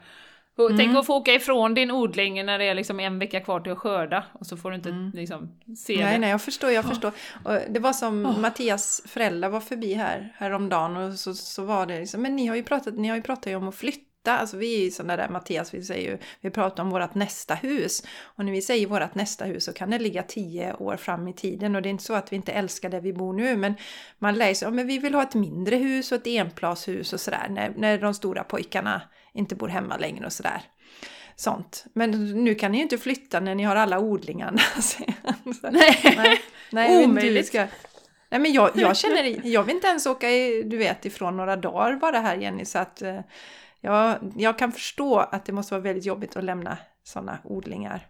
Och 0.56 0.70
Mm. 0.70 0.78
Tänk 0.78 0.96
att 0.96 1.06
få 1.06 1.14
åka 1.16 1.34
ifrån 1.34 1.74
din 1.74 1.90
odling 1.90 2.46
när 2.46 2.58
det 2.58 2.64
är 2.64 2.74
liksom 2.74 3.00
en 3.00 3.18
vecka 3.18 3.40
kvar 3.40 3.60
till 3.60 3.72
att 3.72 3.78
skörda 3.78 4.24
och 4.32 4.46
så 4.46 4.56
får 4.56 4.70
du 4.70 4.76
inte 4.76 5.10
liksom 5.14 5.58
se 5.76 5.92
Mm. 5.94 6.04
Nej, 6.04 6.14
det. 6.14 6.20
nej, 6.20 6.30
jag 6.30 6.42
förstår, 6.42 6.70
jag 6.70 6.84
förstår. 6.84 7.12
Och 7.44 7.58
det 7.68 7.80
var 7.80 7.92
som 7.92 8.26
Oh. 8.26 8.38
Mattias 8.40 9.02
föräldrar 9.06 9.48
var 9.48 9.60
förbi 9.60 9.94
här 9.94 10.34
häromdagen 10.36 10.96
och 10.96 11.12
så, 11.14 11.34
så 11.34 11.64
var 11.64 11.86
det 11.86 12.00
liksom, 12.00 12.22
men 12.22 12.36
ni 12.36 12.46
har 12.46 12.56
ju 12.56 12.62
pratat, 12.62 12.94
ni 12.94 13.08
har 13.08 13.16
ju 13.16 13.22
pratat 13.22 13.56
om 13.56 13.68
att 13.68 13.74
flytta. 13.74 14.11
Alltså 14.30 14.56
vi 14.56 14.74
är 14.80 14.84
ju 14.84 14.90
sådana 14.90 15.16
där, 15.16 15.28
Mattias, 15.28 15.74
vi 15.74 15.82
säger 15.82 16.10
ju, 16.10 16.18
vi 16.40 16.50
pratar 16.50 16.82
om 16.82 16.90
vårt 16.90 17.14
nästa 17.14 17.54
hus. 17.54 18.02
Och 18.22 18.44
när 18.44 18.52
vi 18.52 18.62
säger 18.62 18.86
vårt 18.86 19.14
nästa 19.14 19.44
hus 19.44 19.64
så 19.64 19.72
kan 19.72 19.90
det 19.90 19.98
ligga 19.98 20.22
tio 20.22 20.74
år 20.74 20.96
fram 20.96 21.28
i 21.28 21.32
tiden. 21.32 21.76
Och 21.76 21.82
det 21.82 21.88
är 21.88 21.90
inte 21.90 22.04
så 22.04 22.14
att 22.14 22.32
vi 22.32 22.36
inte 22.36 22.52
älskar 22.52 22.88
där 22.88 23.00
vi 23.00 23.12
bor 23.12 23.32
nu, 23.32 23.56
men 23.56 23.74
man 24.18 24.34
lär 24.34 24.54
sig, 24.54 24.66
ja, 24.66 24.72
men 24.72 24.86
vi 24.86 24.98
vill 24.98 25.14
ha 25.14 25.22
ett 25.22 25.34
mindre 25.34 25.76
hus 25.76 26.12
och 26.12 26.18
ett 26.18 26.26
enplashus 26.26 27.12
och 27.12 27.20
sådär, 27.20 27.46
när, 27.50 27.72
när 27.76 27.98
de 27.98 28.14
stora 28.14 28.44
pojkarna 28.44 29.02
inte 29.34 29.54
bor 29.54 29.68
hemma 29.68 29.96
längre 29.96 30.26
och 30.26 30.32
sådär. 30.32 30.62
Sånt. 31.36 31.84
Men 31.92 32.10
nu 32.44 32.54
kan 32.54 32.72
ni 32.72 32.78
ju 32.78 32.82
inte 32.82 32.98
flytta 32.98 33.40
när 33.40 33.54
ni 33.54 33.62
har 33.62 33.76
alla 33.76 33.98
odlingarna. 33.98 34.62
Nej. 35.70 36.00
Nej, 36.16 36.40
nej 36.70 37.04
Omöjligt. 37.04 37.46
ska... 37.46 37.66
Nej 38.28 38.40
men 38.40 38.52
jag, 38.52 38.70
jag 38.74 38.96
känner, 38.96 39.46
jag 39.46 39.62
vill 39.62 39.74
inte 39.74 39.86
ens 39.86 40.06
åka 40.06 40.30
i, 40.30 40.62
du 40.62 40.76
vet, 40.76 41.04
ifrån 41.04 41.36
några 41.36 41.56
dagar 41.56 41.96
bara 41.96 42.18
här 42.18 42.36
Jenny 42.36 42.64
så 42.64 42.78
att 42.78 43.02
jag, 43.84 44.18
jag 44.36 44.58
kan 44.58 44.72
förstå 44.72 45.18
att 45.18 45.44
det 45.44 45.52
måste 45.52 45.74
vara 45.74 45.82
väldigt 45.82 46.04
jobbigt 46.06 46.36
att 46.36 46.44
lämna 46.44 46.78
sådana 47.02 47.38
odlingar 47.44 48.06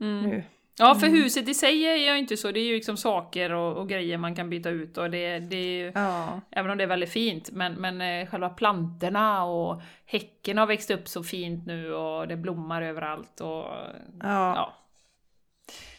Mm. 0.00 0.30
nu. 0.30 0.44
Ja, 0.78 0.94
för 0.94 1.06
Mm. 1.06 1.22
huset 1.22 1.48
i 1.48 1.54
sig 1.54 1.84
är 1.84 1.96
ju 1.96 2.18
inte 2.18 2.36
så. 2.36 2.50
Det 2.52 2.60
är 2.60 2.64
ju 2.64 2.74
liksom 2.74 2.96
saker 2.96 3.52
och, 3.52 3.76
och 3.76 3.88
grejer 3.88 4.18
man 4.18 4.34
kan 4.34 4.50
byta 4.50 4.70
ut 4.70 4.98
och 4.98 5.10
det, 5.10 5.38
det 5.38 5.56
är 5.56 5.84
ju, 5.84 5.92
Ja, 5.94 6.40
även 6.50 6.70
om 6.70 6.78
det 6.78 6.84
är 6.84 6.88
väldigt 6.88 7.12
fint, 7.12 7.50
men, 7.50 7.74
men 7.74 8.00
eh, 8.00 8.28
själva 8.30 8.48
plantorna 8.50 9.44
och 9.44 9.82
häcken 10.06 10.58
har 10.58 10.66
växt 10.66 10.90
upp 10.90 11.08
så 11.08 11.22
fint 11.24 11.66
nu 11.66 11.94
och 11.94 12.28
det 12.28 12.36
blommar 12.36 12.82
överallt 12.82 13.40
och 13.40 13.48
ja. 13.48 14.54
ja. 14.56 14.72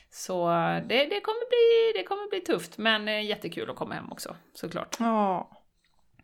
Så 0.10 0.52
eh, 0.52 0.76
det, 0.88 1.06
det, 1.06 1.22
kommer 1.22 1.50
bli, 1.50 2.00
det 2.00 2.04
kommer 2.08 2.30
bli 2.30 2.40
tufft, 2.40 2.78
men 2.78 3.08
eh, 3.08 3.26
jättekul 3.26 3.70
att 3.70 3.76
komma 3.76 3.94
hem 3.94 4.12
också, 4.12 4.36
såklart. 4.54 4.96
ja. 5.00 5.50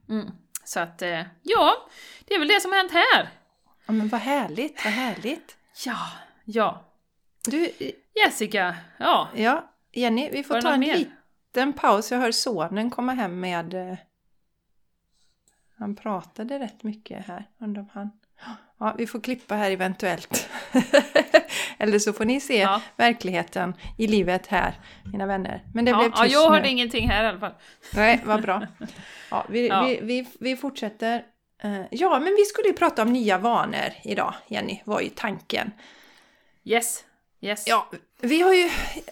Mm. 0.10 0.32
Så 0.70 0.80
att, 0.80 1.02
eh, 1.02 1.22
ja, 1.44 1.88
det 2.26 2.34
är 2.34 2.40
väl 2.40 2.48
det 2.48 2.62
som 2.62 2.72
har 2.72 2.78
hänt 2.78 2.92
här. 2.92 3.30
Ja 3.86 3.92
men 3.94 4.08
vad 4.08 4.22
härligt, 4.22 4.86
vad 4.86 4.94
härligt. 4.94 5.58
Ja, 5.86 5.98
ja. 6.46 6.86
Du, 7.48 7.72
Jessica, 8.26 8.76
ja. 8.98 9.30
ja 9.36 9.74
Jenny, 9.92 10.30
vi 10.32 10.44
får 10.44 10.62
ta 10.62 10.74
en 10.74 10.80
mer? 10.80 10.96
liten 10.98 11.74
paus. 11.74 12.12
Jag 12.12 12.20
hör 12.20 12.32
sonen 12.32 12.90
komma 12.90 13.14
hem 13.14 13.40
med... 13.40 13.74
eh, 13.74 13.98
Han 15.78 15.96
pratade 15.96 16.60
rätt 16.60 16.84
mycket 16.84 17.28
här. 17.28 17.50
Undrar 17.60 17.82
om 17.82 17.90
han... 17.94 18.10
Ja, 18.80 18.96
vi 18.98 19.08
får 19.08 19.22
klippa 19.22 19.56
här 19.56 19.72
eventuellt. 19.72 20.50
Eller 21.80 22.00
så 22.00 22.14
får 22.14 22.26
ni 22.26 22.40
se 22.40 22.58
Ja. 22.60 22.82
verkligheten 22.96 23.74
i 23.98 24.08
livet 24.08 24.48
här, 24.48 24.74
mina 25.12 25.26
vänner. 25.26 25.64
Men 25.74 25.86
det 25.86 25.92
ja, 25.92 25.98
blev 26.00 26.12
ja, 26.16 26.24
tyst 26.24 26.34
jag 26.34 26.50
nu. 26.52 26.56
hörde 26.58 26.70
ingenting 26.70 27.10
här 27.10 27.24
i 27.24 27.28
alla 27.28 27.40
fall. 27.40 27.54
Nej, 27.94 28.22
vad 28.26 28.42
bra. 28.42 28.68
Ja, 29.32 29.46
vi, 29.50 29.68
Ja. 29.68 29.84
Vi, 29.84 30.00
vi, 30.02 30.28
vi 30.40 30.56
fortsätter. 30.56 31.24
Eh, 31.64 31.82
Ja, 31.92 32.20
men 32.20 32.36
vi 32.38 32.46
skulle 32.46 32.68
ju 32.68 32.74
prata 32.74 33.02
om 33.02 33.14
nya 33.14 33.38
vanor 33.38 33.92
idag, 34.04 34.34
Jenny, 34.48 34.82
var 34.86 35.02
ju 35.02 35.10
tanken. 35.10 35.72
Yes, 36.64 37.04
yes. 37.42 37.68
Ja, 37.68 37.90
vi 38.22 38.42
har 38.42 38.54
ju, 38.54 38.70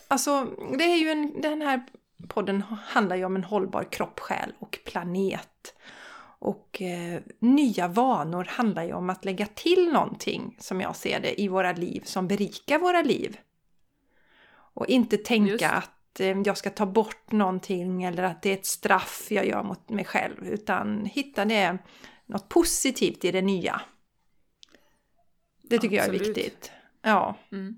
alltså 0.08 0.44
det 0.78 0.84
är 0.84 0.98
ju 0.98 1.10
en, 1.10 1.42
den 1.42 1.62
här 1.62 1.82
podden 2.28 2.64
handlar 2.88 3.16
ju 3.16 3.26
om 3.26 3.36
en 3.36 3.44
hållbar 3.44 3.84
kropp, 3.92 4.20
själ 4.20 4.54
och 4.60 4.80
planet. 4.86 5.74
Och 6.40 6.82
eh, 6.82 7.22
nya 7.40 7.88
vanor 7.88 8.44
handlar 8.44 8.84
ju 8.84 8.94
om 8.94 9.10
att 9.10 9.26
lägga 9.26 9.46
till 9.46 9.92
någonting, 9.94 10.56
som 10.60 10.82
jag 10.82 10.96
ser 10.96 11.20
det, 11.20 11.42
i 11.42 11.48
våra 11.48 11.72
liv 11.72 12.02
som 12.06 12.28
berikar 12.28 12.80
våra 12.80 13.02
liv. 13.02 13.38
Och 14.50 14.88
inte 14.88 15.18
tänka 15.18 15.52
Just. 15.52 15.64
att 15.64 16.20
eh, 16.20 16.42
jag 16.46 16.58
ska 16.58 16.70
ta 16.70 16.86
bort 16.86 17.32
någonting 17.32 18.04
eller 18.04 18.24
att 18.24 18.42
det 18.42 18.50
är 18.50 18.54
ett 18.54 18.66
straff 18.66 19.28
jag 19.30 19.48
gör 19.48 19.64
mot 19.64 19.90
mig 19.90 20.06
själv, 20.06 20.48
utan 20.48 21.06
hitta 21.06 21.46
det, 21.46 21.78
något 22.26 22.50
positivt 22.50 23.26
i 23.26 23.32
det 23.32 23.42
nya. 23.42 23.82
Det 25.62 25.80
tycker 25.80 25.96
jag 25.96 26.06
är 26.06 26.10
Absolut. 26.10 26.38
viktigt. 26.38 26.72
Ja. 27.02 27.36
Mm. 27.52 27.78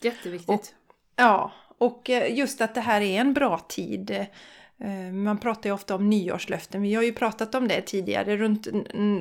Jätteviktigt. 0.00 0.74
Ja, 1.16 1.52
och 1.78 2.10
eh, 2.10 2.38
just 2.38 2.60
att 2.60 2.74
det 2.74 2.80
här 2.80 3.00
är 3.00 3.20
en 3.20 3.32
bra 3.34 3.58
tid. 3.58 4.26
Eh, 4.84 5.12
Man 5.12 5.38
pratar 5.38 5.70
ju 5.70 5.74
ofta 5.74 5.94
om 5.94 6.10
nyårslöften. 6.10 6.82
Vi 6.82 6.94
har 6.94 7.02
ju 7.02 7.12
pratat 7.12 7.54
om 7.54 7.68
det 7.68 7.80
tidigare 7.80 8.36
runt, 8.36 8.66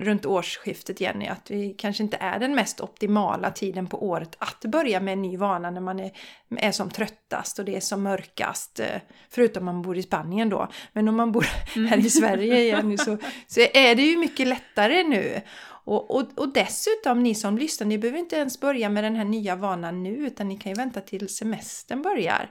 runt 0.02 0.26
årsskiftet 0.26 1.02
Jenny. 1.02 1.28
Att 1.28 1.52
vi 1.52 1.74
kanske 1.78 2.04
inte 2.04 2.17
är 2.17 2.39
den 2.39 2.56
mest 2.56 2.82
optimala 2.82 3.52
tiden 3.52 3.88
på 3.88 4.08
året 4.08 4.36
att 4.39 4.62
börja 4.65 5.00
med 5.00 5.13
en 5.13 5.22
ny 5.22 5.38
vana 5.38 5.72
när 5.72 5.82
man 5.82 6.00
är, 6.00 6.12
är 6.58 6.72
som 6.72 6.89
tröttast 6.89 7.60
och 7.60 7.65
det 7.65 7.76
är 7.76 7.80
som 7.80 8.04
mörkast. 8.04 8.80
eh, 8.80 8.86
Förutom 9.30 9.67
om 9.67 9.76
man 9.76 9.82
bor 9.82 9.98
i 9.98 10.04
Spanien 10.04 10.50
då. 10.50 10.67
Men 10.93 11.08
om 11.08 11.15
man 11.15 11.32
bor 11.32 11.45
här 11.89 11.98
i 11.98 12.10
Sverige 12.10 12.63
Jenny 12.63 12.98
så, 12.98 13.17
så 13.48 13.60
är 13.74 13.95
det 13.95 14.02
ju 14.02 14.17
mycket 14.17 14.48
lättare 14.48 15.04
nu. 15.04 15.41
Och, 15.86 16.15
och, 16.15 16.24
och 16.36 16.54
dessutom, 16.54 17.24
ni 17.24 17.36
som 17.36 17.58
lyssnar, 17.58 17.88
ni 17.88 17.98
behöver 17.98 18.19
inte 18.19 18.36
ens 18.36 18.60
börja 18.60 18.89
med 18.89 19.04
den 19.04 19.15
här 19.15 19.26
nya 19.26 19.56
vanan 19.56 20.04
nu, 20.04 20.10
utan 20.15 20.48
ni 20.48 20.58
kan 20.58 20.72
ju 20.72 20.76
vänta 20.76 21.02
till 21.02 21.30
semestern 21.30 22.02
börjar. 22.02 22.50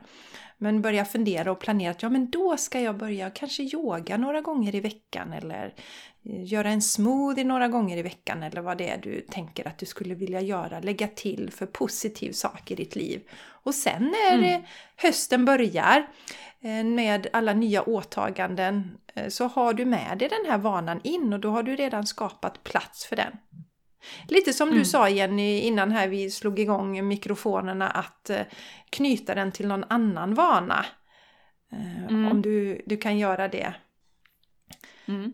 Men 0.59 0.83
börja 0.83 1.05
fundera 1.05 1.53
och 1.53 1.59
planera 1.59 1.90
att 1.90 2.03
ja, 2.03 2.09
men 2.09 2.31
då 2.31 2.57
ska 2.57 2.81
jag 2.81 2.97
börja 2.97 3.31
kanske 3.31 3.62
yoga 3.62 4.16
några 4.16 4.40
gånger 4.40 4.75
i 4.75 4.81
veckan 4.81 5.33
eller 5.33 5.75
eh, 6.25 6.44
göra 6.44 6.68
en 6.71 6.83
smoothie 6.83 7.44
några 7.44 7.68
gånger 7.68 7.97
i 7.97 8.03
veckan 8.03 8.42
eller 8.42 8.61
vad 8.61 8.79
det 8.79 8.88
är 8.88 8.99
du 8.99 9.21
tänker 9.21 9.68
att 9.68 9.79
du 9.79 9.87
skulle 9.87 10.14
vilja 10.14 10.40
göra. 10.40 10.81
Lägga 10.81 11.09
till 11.09 11.51
för 11.53 11.66
positiv 11.66 12.33
sak 12.33 12.71
i 12.71 12.75
ditt 12.75 12.97
liv. 12.97 13.21
Och 13.62 13.75
sen 13.75 14.03
när 14.03 14.38
Mm. 14.38 14.62
hösten 14.97 15.44
börjar 15.44 16.07
eh, 16.61 16.85
med 16.85 17.27
alla 17.33 17.53
nya 17.55 17.83
åtaganden 17.83 18.99
eh, 19.14 19.29
så 19.29 19.47
har 19.47 19.75
du 19.75 19.85
med 19.85 20.18
dig 20.18 20.29
den 20.29 20.51
här 20.51 20.59
vanan 20.59 21.01
in 21.05 21.33
och 21.33 21.40
då 21.40 21.51
har 21.51 21.62
du 21.62 21.77
redan 21.77 22.07
skapat 22.07 22.62
plats 22.64 23.07
för 23.07 23.16
den. 23.16 23.33
Lite 24.28 24.52
som 24.52 24.68
du 24.68 24.74
Mm. 24.74 24.84
sa 24.84 25.08
Jenny 25.08 25.61
innan 25.61 25.90
här 25.90 26.08
vi 26.08 26.30
slog 26.30 26.58
igång 26.58 27.08
mikrofonerna 27.08 27.88
att 27.90 28.30
eh, 28.30 28.40
knyta 28.90 29.34
den 29.34 29.52
till 29.52 29.68
någon 29.68 29.84
annan 29.88 30.34
vana. 30.34 30.87
Eh, 31.72 32.04
Mm. 32.04 32.32
Om 32.32 32.42
du, 32.42 32.82
du 32.87 32.96
kan 32.96 33.18
göra 33.18 33.48
det. 33.48 33.74
Mm. 35.08 35.32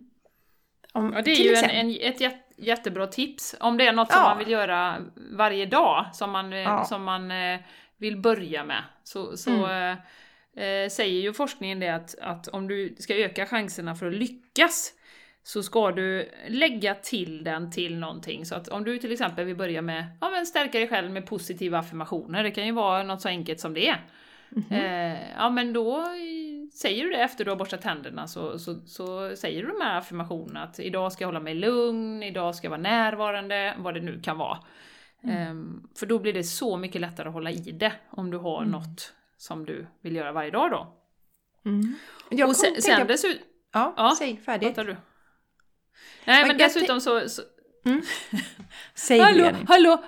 Om, 0.93 1.13
Ja, 1.13 1.23
det 1.23 1.31
är 1.31 1.45
ju 1.45 1.55
en, 1.55 1.71
en, 1.71 1.91
ett 2.01 2.21
jät- 2.21 2.53
jättebra 2.57 3.07
tips. 3.07 3.55
Om 3.61 3.77
det 3.77 3.87
är 3.87 3.93
något 3.93 4.13
som 4.13 4.21
Ja. 4.23 4.29
man 4.29 4.39
vill 4.39 4.51
göra 4.51 4.97
varje 5.33 5.67
dag, 5.67 6.07
som 6.13 6.31
man, 6.31 6.53
eh, 6.53 6.59
Ja. 6.59 6.85
som 6.85 7.05
man 7.05 7.33
vill 7.97 8.17
börja 8.17 8.65
med, 8.65 8.83
så, 9.05 9.37
så 9.37 9.51
Mm. 9.67 9.97
eh, 10.57 10.89
säger 10.91 11.21
ju 11.23 11.33
forskningen 11.33 11.81
det 11.81 11.89
att, 11.89 12.15
att 12.21 12.49
om 12.49 12.69
du 12.69 12.97
ska 12.99 13.15
öka 13.15 13.47
chanserna 13.47 13.95
för 13.95 14.07
att 14.07 14.15
lyckas, 14.15 14.93
så 15.47 15.63
ska 15.63 15.91
du 15.91 16.31
lägga 16.49 16.95
till 16.95 17.45
den 17.45 17.71
till 17.71 17.99
någonting. 17.99 18.47
Så 18.47 18.55
att 18.55 18.69
om 18.69 18.85
du 18.85 18.99
till 18.99 19.13
exempel 19.13 19.45
vill 19.45 19.57
börja 19.57 19.83
med, 19.83 20.07
ja 20.21 20.31
men 20.31 20.47
stärka 20.47 20.79
dig 20.79 20.89
själv 20.89 21.11
med 21.11 21.27
positiva 21.27 21.79
affirmationer, 21.79 22.43
det 22.43 22.51
kan 22.51 22.67
ju 22.67 22.73
vara 22.73 23.03
något 23.03 23.21
så 23.21 23.29
enkelt 23.29 23.61
som 23.61 23.75
det. 23.75 23.97
Mhm. 24.49 24.65
Eh, 24.71 25.19
ja 25.37 25.51
men 25.51 25.73
då 25.73 26.01
eh, 26.01 26.69
säger 26.75 27.05
du 27.05 27.11
det 27.11 27.17
efter 27.17 27.45
du 27.45 27.51
har 27.51 27.57
borstat 27.57 27.83
tänderna 27.83 28.27
så, 28.29 28.59
så, 28.59 28.75
så 28.87 29.37
säger 29.37 29.63
du 29.63 29.69
de 29.69 29.81
här 29.81 29.99
affirmationerna 29.99 30.63
att 30.63 30.79
idag 30.79 31.13
ska 31.13 31.25
jag 31.25 31.29
hålla 31.29 31.41
mig 31.41 31.55
lugn, 31.55 32.23
idag 32.23 32.55
ska 32.55 32.65
jag 32.67 32.71
vara 32.71 32.81
närvarande, 32.81 33.75
vad 33.79 33.95
det 33.95 34.01
nu 34.01 34.21
kan 34.21 34.39
vara. 34.39 34.59
Ehm, 35.23 35.89
för 35.99 36.07
då 36.07 36.19
blir 36.19 36.33
det 36.33 36.45
så 36.45 36.77
mycket 36.77 37.01
lättare 37.01 37.29
att 37.29 37.35
hålla 37.35 37.51
i 37.51 37.57
det 37.73 37.93
om 38.11 38.31
du 38.31 38.39
har 38.39 38.65
något 38.65 39.13
som 39.37 39.67
du 39.67 39.87
vill 40.01 40.17
göra 40.17 40.33
varje 40.33 40.51
dag 40.51 40.71
då. 40.71 40.97
Mm. 41.65 41.95
Jag 42.31 42.49
och 42.49 42.57
sen, 42.57 42.75
tänka- 42.75 42.83
sen 42.83 43.07
dessutom... 43.07 43.43
ja, 43.73 43.95
ja, 43.97 44.15
säg 44.19 44.37
färdigt. 44.37 44.77
Du? 44.77 44.97
Nej, 46.25 46.41
Men 46.41 46.49
men 46.49 46.59
dessutom 46.59 47.01
så... 47.01 47.29
så 47.29 47.43
Säg 48.95 49.19
det 49.19 49.25
hallå, 49.25 49.45
Jenny. 49.45 49.59
hallå! 49.69 50.05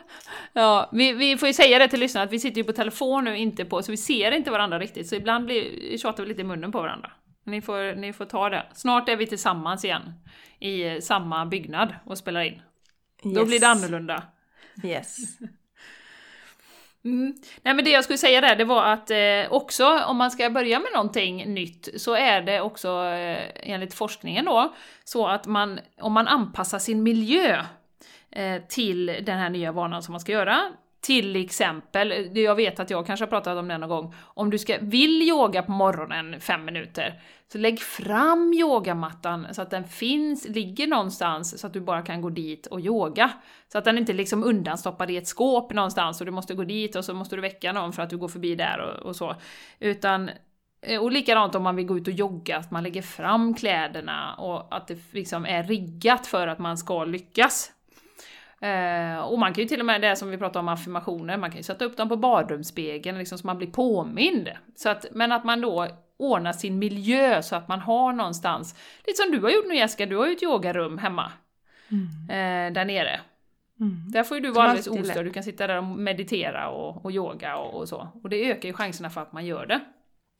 Ja, 0.52 0.90
vi, 0.92 1.12
vi 1.12 1.36
får 1.36 1.48
ju 1.48 1.52
säga 1.54 1.78
det 1.78 1.88
till 1.88 2.00
lyssnarna 2.00 2.24
att 2.24 2.32
vi 2.32 2.38
sitter 2.40 2.56
ju 2.60 2.64
på 2.64 2.72
telefon 2.72 3.24
nu, 3.24 3.36
inte 3.36 3.64
på, 3.64 3.82
så 3.82 3.90
vi 3.92 3.96
ser 3.96 4.32
inte 4.32 4.50
varandra 4.50 4.78
riktigt, 4.78 5.08
så 5.08 5.14
ibland 5.14 5.44
blir, 5.46 5.98
tjatar 5.98 6.22
vi 6.22 6.28
lite 6.28 6.40
i 6.40 6.44
munnen 6.44 6.72
på 6.72 6.80
varandra. 6.80 7.10
Ni 7.44 7.62
får, 7.62 7.94
ni 7.96 8.12
får 8.12 8.24
ta 8.24 8.48
det. 8.50 8.66
Snart 8.74 9.08
är 9.08 9.16
vi 9.16 9.26
tillsammans 9.26 9.84
igen 9.84 10.12
i 10.60 11.00
samma 11.00 11.46
byggnad 11.46 11.94
och 12.06 12.18
spelar 12.18 12.40
in. 12.40 12.62
Då 13.22 13.30
Yes. 13.40 13.48
blir 13.48 13.60
det 13.60 13.68
annorlunda. 13.68 14.22
Yes. 14.84 15.16
Mm. 17.06 17.34
Nej 17.62 17.74
men 17.74 17.84
det 17.84 17.90
jag 17.90 18.04
skulle 18.04 18.18
säga 18.18 18.40
där, 18.40 18.56
det 18.56 18.64
var 18.64 18.84
att 18.84 19.10
eh, 19.10 19.52
också 19.52 20.00
om 20.06 20.16
man 20.16 20.30
ska 20.30 20.50
börja 20.50 20.78
med 20.78 20.88
någonting 20.94 21.54
nytt 21.54 21.88
så 21.96 22.14
är 22.14 22.42
det 22.42 22.60
också 22.60 22.88
eh, 22.88 23.50
enligt 23.62 23.94
forskningen 23.94 24.44
då 24.44 24.74
så 25.04 25.26
att 25.26 25.46
man, 25.46 25.80
om 26.00 26.12
man 26.12 26.28
anpassar 26.28 26.78
sin 26.78 27.02
miljö 27.02 27.64
eh, 28.30 28.62
till 28.68 29.06
den 29.06 29.38
här 29.38 29.50
nya 29.50 29.72
vanan 29.72 30.02
som 30.02 30.12
man 30.12 30.20
ska 30.20 30.32
göra, 30.32 30.60
till 31.06 31.36
exempel, 31.36 32.30
jag 32.38 32.54
vet 32.54 32.80
att 32.80 32.90
jag 32.90 33.06
kanske 33.06 33.24
har 33.24 33.30
pratat 33.30 33.58
om 33.58 33.68
det 33.68 33.78
någon 33.78 33.88
gång, 33.88 34.14
om 34.24 34.50
du 34.50 34.58
ska, 34.58 34.78
vill 34.80 35.22
yoga 35.22 35.62
på 35.62 35.72
morgonen 35.72 36.40
fem 36.40 36.64
minuter, 36.64 37.20
så 37.52 37.58
lägg 37.58 37.80
fram 37.80 38.52
yogamattan 38.52 39.46
så 39.52 39.62
att 39.62 39.70
den 39.70 39.84
finns, 39.84 40.48
ligger 40.48 40.86
någonstans 40.86 41.60
så 41.60 41.66
att 41.66 41.72
du 41.72 41.80
bara 41.80 42.02
kan 42.02 42.20
gå 42.20 42.30
dit 42.30 42.66
och 42.66 42.80
yoga. 42.80 43.30
Så 43.72 43.78
att 43.78 43.84
den 43.84 43.98
inte 43.98 44.12
liksom 44.12 44.44
undanstoppad 44.44 45.10
i 45.10 45.16
ett 45.16 45.26
skåp 45.26 45.72
någonstans 45.72 46.20
och 46.20 46.26
du 46.26 46.32
måste 46.32 46.54
gå 46.54 46.64
dit 46.64 46.96
och 46.96 47.04
så 47.04 47.14
måste 47.14 47.36
du 47.36 47.42
väcka 47.42 47.72
någon 47.72 47.92
för 47.92 48.02
att 48.02 48.10
du 48.10 48.16
går 48.16 48.28
förbi 48.28 48.54
där 48.54 48.78
och, 48.78 49.06
och 49.06 49.16
så. 49.16 49.34
Utan 49.78 50.30
eh, 50.82 51.02
och 51.02 51.12
likadant 51.12 51.54
om 51.54 51.62
man 51.62 51.76
vill 51.76 51.86
gå 51.86 51.96
ut 51.96 52.08
och 52.08 52.14
jogga, 52.14 52.56
att 52.56 52.70
man 52.70 52.82
lägger 52.82 53.02
fram 53.02 53.54
kläderna 53.54 54.34
och 54.34 54.76
att 54.76 54.88
det 54.88 54.98
liksom 55.12 55.46
är 55.46 55.62
riggat 55.62 56.26
för 56.26 56.48
att 56.48 56.58
man 56.58 56.78
ska 56.78 57.04
lyckas. 57.04 57.72
Eh, 58.60 59.18
och 59.18 59.38
man 59.38 59.54
kan 59.54 59.62
ju 59.62 59.68
till 59.68 59.80
och 59.80 59.86
med 59.86 60.00
det 60.00 60.16
som 60.16 60.30
vi 60.30 60.38
pratade 60.38 60.58
om 60.58 60.68
affirmationer, 60.68 61.36
man 61.36 61.50
kan 61.50 61.56
ju 61.56 61.62
sätta 61.62 61.84
upp 61.84 61.96
dem 61.96 62.08
på 62.08 62.16
badrumsspegeln 62.16 63.18
liksom, 63.18 63.38
så 63.38 63.46
man 63.46 63.58
blir 63.58 63.70
påmind. 63.70 64.48
Så 64.76 64.88
att, 64.88 65.06
men 65.12 65.32
att 65.32 65.44
man 65.44 65.60
då 65.60 65.88
ordnar 66.16 66.52
sin 66.52 66.78
miljö 66.78 67.42
så 67.42 67.56
att 67.56 67.68
man 67.68 67.80
har 67.80 68.12
någonstans, 68.12 68.74
lite 69.06 69.22
som 69.22 69.32
du 69.32 69.40
har 69.40 69.50
gjort 69.50 69.66
nu 69.68 69.76
Jessica, 69.76 70.06
du 70.06 70.16
har 70.16 70.26
ju 70.26 70.32
ett 70.32 70.42
yogarum 70.42 70.98
hemma. 70.98 71.32
Eh, 72.28 72.72
där 72.72 72.84
nere. 72.84 73.20
Mm. 73.80 74.10
Där 74.10 74.24
får 74.24 74.36
ju 74.36 74.42
du 74.42 74.50
vara 74.50 74.64
alldeles 74.64 74.86
ostörd, 74.86 75.24
du 75.24 75.32
kan 75.32 75.42
sitta 75.42 75.66
där 75.66 75.76
och 75.76 75.84
meditera 75.84 76.68
och, 76.68 77.04
och 77.04 77.12
yoga 77.12 77.56
och, 77.56 77.80
och 77.80 77.88
så. 77.88 78.08
Och 78.22 78.30
det 78.30 78.50
ökar 78.50 78.68
ju 78.68 78.72
chanserna 78.72 79.10
för 79.10 79.20
att 79.20 79.32
man 79.32 79.46
gör 79.46 79.66
det. 79.66 79.80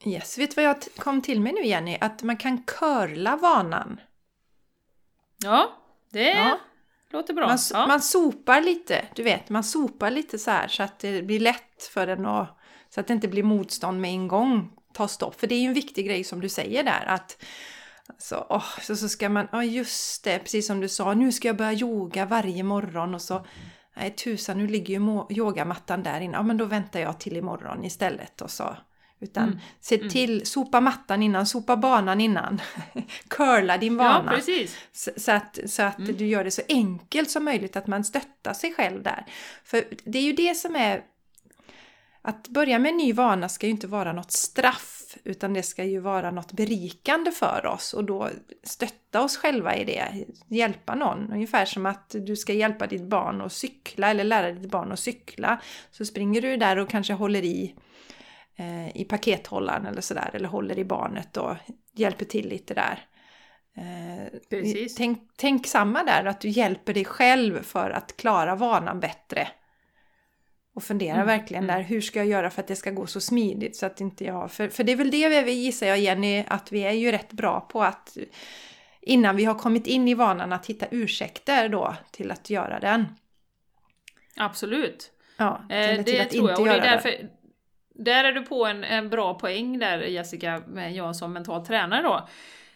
Yes. 0.05 0.39
Vet 0.39 0.51
du 0.51 0.55
vad 0.63 0.65
jag 0.65 0.77
kom 0.97 1.23
till 1.23 1.41
med 1.41 1.55
nu 1.55 1.65
Jenny? 1.65 1.99
Att 2.01 2.23
man 2.23 2.37
kan 2.37 2.63
curla 2.63 3.37
vanan. 3.37 4.01
Ja, 5.45 5.69
det 6.11 6.31
Ja. 6.31 6.59
Låter 7.13 7.35
bra. 7.35 7.47
Man, 7.47 7.59
ja. 7.73 7.87
man 7.87 8.03
sopar 8.03 8.61
lite, 8.61 9.05
du 9.15 9.23
vet, 9.23 9.49
man 9.49 9.65
sopar 9.65 10.11
lite 10.11 10.39
så 10.39 10.51
här 10.51 10.69
så 10.69 10.83
att 10.83 10.99
det 10.99 11.23
blir 11.23 11.41
lätt 11.41 11.83
för 11.91 12.07
den 12.07 12.27
att, 12.27 12.59
så 12.89 13.01
att 13.01 13.07
det 13.07 13.13
inte 13.13 13.29
blir 13.29 13.43
motstånd 13.43 14.01
med 14.01 14.11
en 14.11 14.29
gång, 14.29 14.73
ta 14.93 15.09
stopp. 15.09 15.41
För 15.41 15.47
det 15.47 15.55
är 15.55 15.61
ju 15.61 15.69
en 15.69 15.75
viktig 15.75 16.07
grej 16.07 16.25
som 16.25 16.41
du 16.41 16.49
säger 16.49 16.83
där 16.83 17.05
att 17.07 17.43
så, 18.19 18.47
åh, 18.49 18.79
så, 18.83 18.97
så 18.97 19.09
ska 19.09 19.29
man, 19.29 19.49
ja 19.53 19.65
just 19.65 20.25
det, 20.25 20.39
precis 20.39 20.67
som 20.67 20.81
du 20.81 20.89
sa, 20.89 21.15
nu 21.15 21.33
ska 21.33 21.49
jag 21.49 21.57
börja 21.57 21.73
yoga 21.73 22.27
varje 22.27 22.63
morgon 22.63 23.15
och 23.15 23.23
så 23.23 23.47
Nej 23.97 24.11
tusan, 24.11 24.59
nu 24.59 24.67
ligger 24.67 25.01
ju 25.01 25.25
yogamattan 25.37 26.03
där 26.03 26.21
inne. 26.21 26.37
Ja 26.37 26.43
men 26.43 26.57
då 26.57 26.65
väntar 26.65 27.01
jag 27.01 27.21
till 27.21 27.37
imorgon 27.37 27.85
istället 27.85 28.41
och 28.41 28.51
så. 28.51 28.77
Utan 29.21 29.45
Mm, 29.45 29.59
se 29.81 29.99
till, 30.11 30.47
sopa 30.47 30.81
mattan 30.81 31.23
innan, 31.23 31.47
sopa 31.47 31.77
banan 31.77 32.21
innan. 32.21 32.61
Curla 33.29 33.79
din 33.79 33.99
ja, 33.99 34.05
vana. 34.05 34.33
precis. 34.33 34.77
Så, 34.93 35.11
så 35.17 35.33
att, 35.33 35.59
så 35.67 35.83
att 35.83 35.99
Mm. 35.99 36.17
du 36.17 36.27
gör 36.27 36.45
det 36.45 36.51
så 36.51 36.63
enkelt 36.69 37.31
som 37.31 37.45
möjligt, 37.45 37.77
att 37.77 37.87
man 37.87 38.05
stöttar 38.05 38.53
sig 38.55 38.75
själv 38.75 39.03
där. 39.03 39.27
För 39.65 39.85
det 40.05 40.19
är 40.19 40.23
ju 40.23 40.33
det 40.33 40.55
som 40.57 40.77
är... 40.77 41.03
Att 42.23 42.49
börja 42.49 42.79
med 42.79 42.91
en 42.91 42.97
ny 42.97 43.13
vana 43.13 43.49
ska 43.49 43.67
ju 43.67 43.73
inte 43.73 43.87
vara 43.87 44.13
något 44.13 44.33
straff, 44.33 45.17
utan 45.25 45.55
det 45.55 45.63
ska 45.63 45.85
ju 45.85 46.01
vara 46.01 46.31
något 46.31 46.53
berikande 46.53 47.31
för 47.31 47.67
oss 47.67 47.93
och 47.95 48.05
då 48.05 48.31
stötta 48.63 49.23
oss 49.23 49.37
själva 49.37 49.77
i 49.77 49.85
det, 49.85 50.25
hjälpa 50.49 50.95
någon. 50.95 51.33
Ungefär 51.33 51.65
som 51.65 51.87
att 51.87 52.11
du 52.19 52.37
ska 52.37 52.53
hjälpa 52.53 52.87
ditt 52.87 53.03
barn 53.03 53.41
att 53.41 53.53
cykla 53.53 54.11
eller 54.11 54.25
lära 54.25 54.53
ditt 54.53 54.71
barn 54.71 54.93
att 54.93 54.99
cykla. 55.01 55.61
Så 55.91 56.05
springer 56.05 56.43
du 56.43 56.57
där 56.57 56.77
och 56.77 56.91
kanske 56.91 57.13
håller 57.13 57.45
i 57.45 57.75
eh, 58.57 58.97
i 58.97 59.05
pakethållaren 59.05 59.87
eller 59.87 60.01
sådär, 60.01 60.31
eller 60.33 60.49
håller 60.49 60.79
i 60.79 60.85
barnet 60.85 61.37
och 61.37 61.57
hjälper 61.93 62.25
till 62.25 62.49
lite 62.49 62.75
där. 62.75 63.07
Eh, 63.77 64.39
Precis. 64.51 64.95
Tänk, 64.95 65.31
tänk 65.37 65.67
samma 65.67 66.05
där, 66.05 66.25
att 66.25 66.41
du 66.41 66.49
hjälper 66.49 66.95
dig 66.95 67.05
själv 67.05 67.63
för 67.63 67.91
att 67.91 68.17
klara 68.17 68.55
vanan 68.55 69.01
bättre. 69.01 69.49
Och 70.75 70.83
fundera 70.83 71.15
Mm, 71.15 71.27
verkligen 71.27 71.65
mm. 71.65 71.77
där, 71.77 71.83
hur 71.83 72.01
ska 72.01 72.19
jag 72.19 72.29
göra 72.29 72.51
för 72.51 72.63
att 72.63 72.69
det 72.69 72.77
ska 72.77 72.91
gå 72.91 73.07
så 73.07 73.21
smidigt 73.21 73.77
så 73.77 73.87
att 73.87 74.01
inte 74.01 74.25
jag... 74.25 74.53
För, 74.53 74.69
för 74.69 74.85
det 74.85 74.93
är 74.93 74.97
väl 74.97 75.11
det 75.11 75.43
vi 75.43 75.53
gissar 75.53 75.87
jag 75.87 75.99
Jenny, 75.99 76.45
att 76.49 76.73
vi 76.73 76.81
är 76.81 76.93
ju 76.93 77.13
rätt 77.13 77.33
bra 77.33 77.61
på 77.61 77.83
att 77.83 78.17
innan 79.01 79.37
vi 79.37 79.45
har 79.45 79.55
kommit 79.55 79.87
in 79.87 80.09
i 80.09 80.15
vanan 80.15 80.53
att 80.53 80.67
hitta 80.67 80.87
ursäkter 80.91 81.69
då 81.69 81.95
till 82.11 82.31
att 82.31 82.51
göra 82.51 82.81
den. 82.81 83.07
Absolut. 84.37 85.13
Ja, 85.37 85.61
Eh, 85.71 85.95
till 85.95 86.15
det 86.15 86.21
att 86.21 86.31
tror 86.31 86.51
jag. 86.51 86.61
Och 86.61 86.67
det 86.67 86.73
är 86.73 86.81
därför, 86.81 87.11
där 87.99 88.25
är 88.25 88.33
du 88.33 88.43
på 88.43 88.67
en, 88.67 88.85
en 88.85 89.09
bra 89.09 89.35
poäng 89.35 89.79
där 89.79 89.99
Jessica, 89.99 90.63
med 90.67 90.95
jag 90.95 91.17
som 91.17 91.33
mental 91.33 91.67
tränare 91.67 92.03
då. 92.03 92.29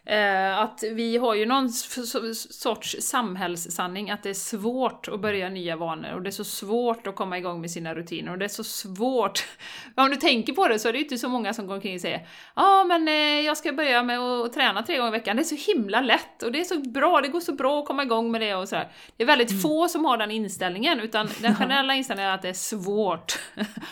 Eh, 0.07 0.59
att 0.59 0.85
vi 0.93 1.17
har 1.17 1.35
ju 1.35 1.47
någon 1.47 1.69
sorts 1.71 2.97
samhällssanning 3.01 4.11
att 4.11 4.23
det 4.23 4.31
är 4.31 4.35
svårt 4.35 5.09
att 5.09 5.21
börja 5.21 5.49
nya 5.49 5.77
vanor 5.77 6.13
och 6.15 6.23
det 6.23 6.29
är 6.29 6.33
så 6.33 6.45
svårt 6.45 7.07
att 7.07 7.17
komma 7.17 7.39
igång 7.39 7.61
med 7.61 7.71
sina 7.71 7.95
rutiner 7.95 8.33
och 8.33 8.39
det 8.39 8.45
är 8.45 8.49
så 8.49 8.65
svårt. 8.65 9.45
Om 9.95 10.11
du 10.11 10.17
tänker 10.17 10.53
på 10.53 10.69
det 10.69 10.79
så 10.79 10.89
är 10.89 10.93
det 10.93 10.99
ju 10.99 11.05
inte 11.05 11.19
så 11.19 11.29
många 11.29 11.55
som 11.55 11.67
går 11.67 11.75
omkring 11.75 11.95
och 11.95 12.01
säger 12.01 12.19
Ja 12.57 12.81
ah, 12.81 12.85
men 12.85 13.09
eh, 13.09 13.15
jag 13.41 13.57
ska 13.57 13.73
börja 13.73 14.03
med 14.03 14.19
att 14.19 14.53
träna 14.53 14.83
tre 14.83 14.97
gånger 14.97 15.09
i 15.09 15.19
veckan, 15.19 15.37
det 15.37 15.43
är 15.43 15.57
så 15.57 15.73
himla 15.73 16.01
lätt 16.01 16.43
och 16.43 16.53
det 16.53 16.61
är 16.61 16.65
så 16.65 16.81
bra, 16.81 17.21
det 17.21 17.29
går 17.29 17.41
så 17.41 17.53
bra 17.53 17.79
att 17.81 17.87
komma 17.87 18.03
igång 18.03 18.31
med 18.31 18.41
det 18.41 18.55
och 18.55 18.69
sådär. 18.69 18.89
Det 19.17 19.23
är 19.23 19.27
väldigt 19.27 19.51
Mm. 19.51 19.63
få 19.63 19.89
som 19.89 20.05
har 20.05 20.17
den 20.17 20.31
inställningen 20.31 21.01
utan 21.01 21.29
den 21.43 21.55
generella 21.57 21.95
inställningen 21.95 22.31
är 22.31 22.35
att 22.35 22.43
det 22.43 22.49
är 22.49 22.53
svårt 22.53 23.39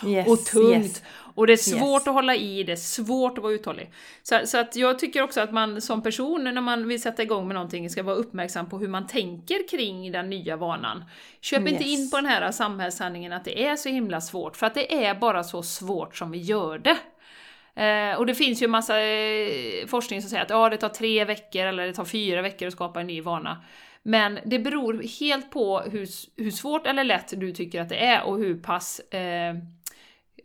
Yes, 0.06 0.28
och 0.28 0.44
tungt. 0.44 0.84
yes. 0.84 1.02
Och 1.38 1.46
det 1.46 1.52
är 1.52 1.56
svårt 1.56 2.00
Yes. 2.00 2.08
att 2.08 2.14
hålla 2.14 2.36
i, 2.36 2.62
det 2.62 2.72
är 2.72 2.76
svårt 2.76 3.38
att 3.38 3.42
vara 3.44 3.52
uthållig. 3.52 3.90
Så, 4.22 4.40
så 4.44 4.58
att 4.58 4.76
jag 4.76 4.98
tycker 4.98 5.22
också 5.22 5.40
att 5.40 5.52
man 5.52 5.80
som 5.80 6.02
person 6.02 6.44
när 6.44 6.60
man 6.60 6.88
vill 6.88 7.02
sätta 7.02 7.22
igång 7.22 7.46
med 7.48 7.54
någonting 7.54 7.90
ska 7.90 8.02
vara 8.02 8.16
uppmärksam 8.16 8.68
på 8.68 8.78
hur 8.78 8.88
man 8.88 9.06
tänker 9.06 9.68
kring 9.68 10.12
den 10.12 10.30
nya 10.30 10.56
vanan. 10.56 11.04
Köp 11.40 11.68
inte 11.68 11.84
Yes. 11.84 11.98
in 12.00 12.10
på 12.10 12.16
den 12.16 12.26
här 12.26 12.50
samhällssanningen 12.52 13.32
att 13.32 13.44
det 13.44 13.64
är 13.66 13.76
så 13.76 13.88
himla 13.88 14.20
svårt, 14.20 14.56
för 14.56 14.66
att 14.66 14.74
det 14.74 15.04
är 15.04 15.14
bara 15.14 15.44
så 15.44 15.62
svårt 15.62 16.16
som 16.16 16.30
vi 16.30 16.38
gör 16.38 16.78
det. 16.78 16.96
Eh, 17.82 18.18
och 18.18 18.26
det 18.26 18.34
finns 18.34 18.62
ju 18.62 18.68
massa 18.68 19.00
eh, 19.02 19.86
forskning 19.86 20.22
som 20.22 20.30
säger 20.30 20.42
att 20.42 20.50
ja, 20.50 20.68
det 20.68 20.76
tar 20.76 20.88
tre 20.88 21.24
veckor 21.24 21.62
eller 21.66 21.86
det 21.86 21.94
tar 21.94 22.04
fyra 22.04 22.42
veckor 22.42 22.66
att 22.68 22.72
skapa 22.74 23.00
en 23.00 23.06
ny 23.06 23.20
vana. 23.20 23.62
Men 24.02 24.38
det 24.44 24.58
beror 24.58 25.20
helt 25.20 25.50
på 25.50 25.80
hur, 25.80 26.08
hur 26.36 26.50
svårt 26.50 26.86
eller 26.86 27.04
lätt 27.04 27.32
du 27.40 27.52
tycker 27.52 27.80
att 27.80 27.88
det 27.88 28.04
är 28.06 28.22
och 28.22 28.38
hur 28.38 28.58
pass 28.62 29.00
eh, 29.00 29.54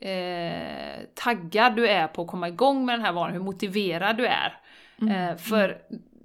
eh, 0.10 1.00
taggad 1.16 1.76
du 1.76 1.88
är 1.88 2.08
på 2.08 2.22
att 2.22 2.28
komma 2.28 2.48
igång 2.48 2.86
med 2.86 2.96
den 2.96 3.06
här 3.06 3.12
vanan, 3.12 3.34
hur 3.34 3.40
motiverad 3.40 4.18
du 4.18 4.28
är. 4.28 4.60
Eh, 5.10 5.38
för 5.38 5.78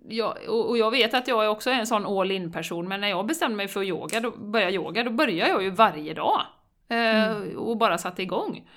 jag, 0.08 0.36
och 0.48 0.78
jag 0.78 0.90
vet 0.90 1.14
att 1.14 1.28
jag 1.28 1.44
är 1.44 1.48
också 1.48 1.70
en 1.70 1.86
sån 1.86 2.06
all 2.06 2.30
in 2.30 2.52
person, 2.52 2.88
men 2.88 3.00
när 3.00 3.08
jag 3.08 3.26
bestämde 3.26 3.56
mig 3.56 3.68
för 3.68 3.80
att 3.80 3.86
yoga, 3.86 4.20
då, 4.20 4.30
börja 4.30 4.70
yoga, 4.70 5.04
då 5.04 5.10
börjar 5.10 5.48
jag 5.48 5.62
ju 5.62 5.70
varje 5.70 6.14
dag. 6.14 6.40
Eh, 6.88 7.56
Och 7.56 7.76
bara 7.76 7.98
satte 7.98 8.22
igång. 8.22 8.68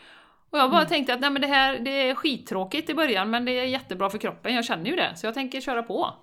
Och 0.49 0.59
jag 0.59 0.71
bara 0.71 0.85
tänkte 0.85 1.13
att 1.13 1.19
nej, 1.19 1.29
men 1.29 1.41
det 1.41 1.47
här 1.47 1.79
det 1.79 2.09
är 2.09 2.15
skittråkigt 2.15 2.89
i 2.89 2.93
början, 2.93 3.29
men 3.29 3.45
det 3.45 3.59
är 3.59 3.65
jättebra 3.65 4.09
för 4.09 4.17
kroppen, 4.17 4.55
jag 4.55 4.65
känner 4.65 4.85
ju 4.89 4.95
det, 4.95 5.15
så 5.15 5.27
jag 5.27 5.33
tänker 5.33 5.61
köra 5.61 5.83
på. 5.83 6.13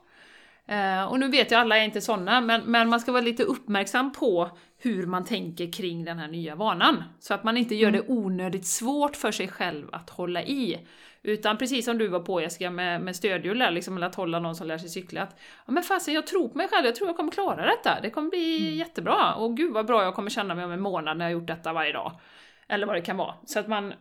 Eh, 0.68 1.04
och 1.04 1.20
nu 1.20 1.28
vet 1.28 1.50
jag, 1.50 1.60
alla 1.60 1.78
är 1.78 1.84
inte 1.84 2.00
sådana, 2.00 2.40
men, 2.40 2.62
men 2.64 2.88
man 2.88 3.00
ska 3.00 3.12
vara 3.12 3.22
lite 3.22 3.42
uppmärksam 3.42 4.12
på 4.12 4.50
hur 4.78 5.06
man 5.06 5.24
tänker 5.24 5.72
kring 5.72 6.04
den 6.04 6.18
här 6.18 6.28
nya 6.28 6.54
vanan. 6.54 7.04
Så 7.20 7.34
att 7.34 7.44
man 7.44 7.56
inte 7.56 7.74
gör 7.74 7.90
det 7.90 8.02
onödigt 8.08 8.66
svårt 8.66 9.16
för 9.16 9.32
sig 9.32 9.48
själv 9.48 9.88
att 9.92 10.10
hålla 10.10 10.42
i. 10.42 10.86
Utan 11.22 11.58
precis 11.58 11.84
som 11.84 11.98
du 11.98 12.08
var 12.08 12.20
på 12.20 12.40
Jessica 12.40 12.70
med, 12.70 13.00
med 13.00 13.16
stödhjul 13.16 13.64
liksom, 13.70 13.96
eller 13.96 14.06
att 14.06 14.14
hålla 14.14 14.40
någon 14.40 14.56
som 14.56 14.66
lär 14.66 14.78
sig 14.78 14.88
cykla. 14.88 15.22
Att, 15.22 15.36
ja 15.66 15.72
men 15.72 15.82
fasen, 15.82 16.14
jag 16.14 16.26
tror 16.26 16.48
på 16.48 16.58
mig 16.58 16.68
själv, 16.68 16.86
jag 16.86 16.94
tror 16.94 17.08
jag 17.08 17.16
kommer 17.16 17.32
klara 17.32 17.66
detta. 17.66 18.00
Det 18.02 18.10
kommer 18.10 18.30
bli 18.30 18.76
jättebra. 18.76 19.34
Och 19.34 19.56
gud 19.56 19.72
vad 19.72 19.86
bra 19.86 20.02
jag 20.02 20.14
kommer 20.14 20.30
känna 20.30 20.54
mig 20.54 20.64
om 20.64 20.72
en 20.72 20.80
månad 20.80 21.18
när 21.18 21.24
jag 21.24 21.34
har 21.34 21.40
gjort 21.40 21.48
detta 21.48 21.72
varje 21.72 21.92
dag. 21.92 22.20
Eller 22.68 22.86
vad 22.86 22.96
det 22.96 23.02
kan 23.02 23.16
vara. 23.16 23.34
Så 23.46 23.58
att 23.58 23.68
man 23.68 23.94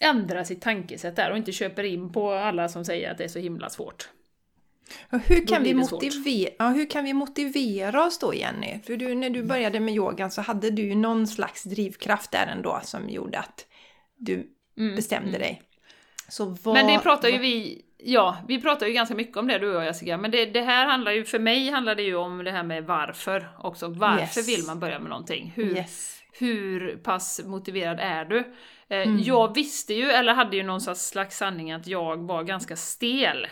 ändrar 0.00 0.44
sitt 0.44 0.62
tankesätt 0.62 1.16
där 1.16 1.30
och 1.30 1.36
inte 1.36 1.52
köper 1.52 1.84
in 1.84 2.12
på 2.12 2.32
alla 2.32 2.68
som 2.68 2.84
säger 2.84 3.10
att 3.10 3.18
det 3.18 3.24
är 3.24 3.28
så 3.28 3.38
himla 3.38 3.70
svårt. 3.70 4.08
Och 5.12 5.18
hur, 5.18 5.46
kan 5.46 5.62
vi 5.62 5.74
motivera, 5.74 6.50
ja, 6.58 6.68
hur 6.68 6.90
kan 6.90 7.04
vi 7.04 7.12
motivera 7.12 8.06
oss 8.06 8.18
då 8.18 8.34
Jenny? 8.34 8.80
För 8.86 8.96
du, 8.96 9.14
när 9.14 9.30
du 9.30 9.42
började 9.42 9.80
med 9.80 9.94
yogan 9.94 10.30
så 10.30 10.42
hade 10.42 10.70
du 10.70 10.82
ju 10.82 10.94
någon 10.94 11.26
slags 11.26 11.64
drivkraft 11.64 12.30
där 12.30 12.46
ändå 12.46 12.80
som 12.82 13.10
gjorde 13.10 13.38
att 13.38 13.66
du 14.16 14.50
Mm, 14.80 14.96
bestämde 14.96 15.28
mm. 15.28 15.40
dig. 15.40 15.62
Vad, 16.38 16.74
Men 16.74 16.86
det 16.86 16.98
pratar 16.98 17.28
ju 17.28 17.38
vi 17.38 17.84
Ja, 18.02 18.36
vi 18.48 18.60
pratar 18.60 18.86
ju 18.86 18.92
ganska 18.92 19.14
mycket 19.14 19.36
om 19.36 19.46
det 19.46 19.58
du 19.58 19.68
och 19.68 19.74
jag 19.74 19.84
Jessica, 19.84 20.16
men 20.16 20.30
det, 20.30 20.46
det, 20.46 20.60
här 20.60 20.86
handlar 20.86 21.12
ju, 21.12 21.24
för 21.24 21.38
mig 21.38 21.70
handlar 21.70 21.94
det 21.94 22.02
ju 22.02 22.16
om 22.16 22.44
det 22.44 22.50
här 22.50 22.62
med 22.62 22.84
varför 22.84 23.48
också. 23.58 23.88
Varför 23.88 24.40
yes. 24.40 24.48
vill 24.48 24.66
man 24.66 24.80
börja 24.80 24.98
med 24.98 25.08
någonting? 25.08 25.52
Hur, 25.56 25.76
yes. 25.76 26.20
hur 26.32 26.96
pass 26.96 27.40
motiverad 27.44 28.00
är 28.00 28.24
du? 28.24 28.38
Eh, 28.88 29.02
mm. 29.02 29.22
Jag 29.22 29.54
visste 29.54 29.94
ju, 29.94 30.10
eller 30.10 30.34
hade 30.34 30.56
ju 30.56 30.62
någon 30.62 30.80
slags 30.80 31.36
sanning 31.36 31.72
att 31.72 31.86
jag 31.86 32.26
var 32.26 32.42
ganska 32.42 32.76
stel. 32.76 33.46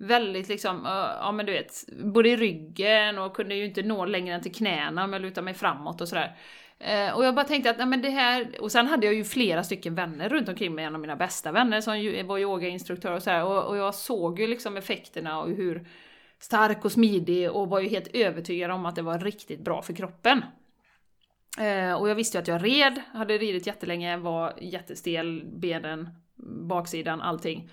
Väldigt 0.00 0.48
liksom, 0.48 0.86
eh, 0.86 0.92
ja 1.20 1.32
men 1.32 1.46
du 1.46 1.52
vet, 1.52 1.84
både 2.04 2.28
i 2.28 2.36
ryggen 2.36 3.18
och 3.18 3.36
kunde 3.36 3.54
ju 3.54 3.64
inte 3.64 3.82
nå 3.82 4.04
längre 4.04 4.34
än 4.34 4.42
till 4.42 4.54
knäna 4.54 5.04
om 5.04 5.12
jag 5.12 5.22
lutade 5.22 5.44
mig 5.44 5.54
framåt 5.54 6.00
och 6.00 6.08
sådär. 6.08 6.36
Eh, 6.78 7.16
och 7.16 7.24
jag 7.24 7.34
bara 7.34 7.44
tänkte 7.44 7.70
att, 7.70 7.78
nej 7.78 7.86
men 7.86 8.02
det 8.02 8.10
här, 8.10 8.48
och 8.60 8.72
sen 8.72 8.86
hade 8.86 9.06
jag 9.06 9.14
ju 9.14 9.24
flera 9.24 9.64
stycken 9.64 9.94
vänner 9.94 10.28
runt 10.28 10.48
omkring 10.48 10.74
mig, 10.74 10.84
en 10.84 10.94
av 10.94 11.00
mina 11.00 11.16
bästa 11.16 11.52
vänner 11.52 11.80
som 11.80 12.00
ju 12.00 12.22
var 12.22 12.38
yogainstruktör 12.38 13.12
och 13.12 13.22
sådär, 13.22 13.44
och, 13.44 13.64
och 13.64 13.76
jag 13.76 13.94
såg 13.94 14.40
ju 14.40 14.46
liksom 14.46 14.76
effekterna 14.76 15.40
och 15.40 15.48
hur 15.48 15.86
stark 16.38 16.84
och 16.84 16.92
smidig 16.92 17.50
och 17.50 17.68
var 17.68 17.80
ju 17.80 17.88
helt 17.88 18.14
övertygad 18.14 18.70
om 18.70 18.86
att 18.86 18.96
det 18.96 19.02
var 19.02 19.18
riktigt 19.18 19.60
bra 19.60 19.82
för 19.82 19.92
kroppen. 19.92 20.44
Eh, 21.58 21.92
och 21.92 22.08
jag 22.08 22.14
visste 22.14 22.38
ju 22.38 22.42
att 22.42 22.48
jag 22.48 22.64
red, 22.64 23.02
hade 23.12 23.38
ridit 23.38 23.66
jättelänge, 23.66 24.16
var 24.16 24.54
jättestel, 24.60 25.44
benen, 25.44 26.08
baksidan, 26.68 27.20
allting. 27.20 27.70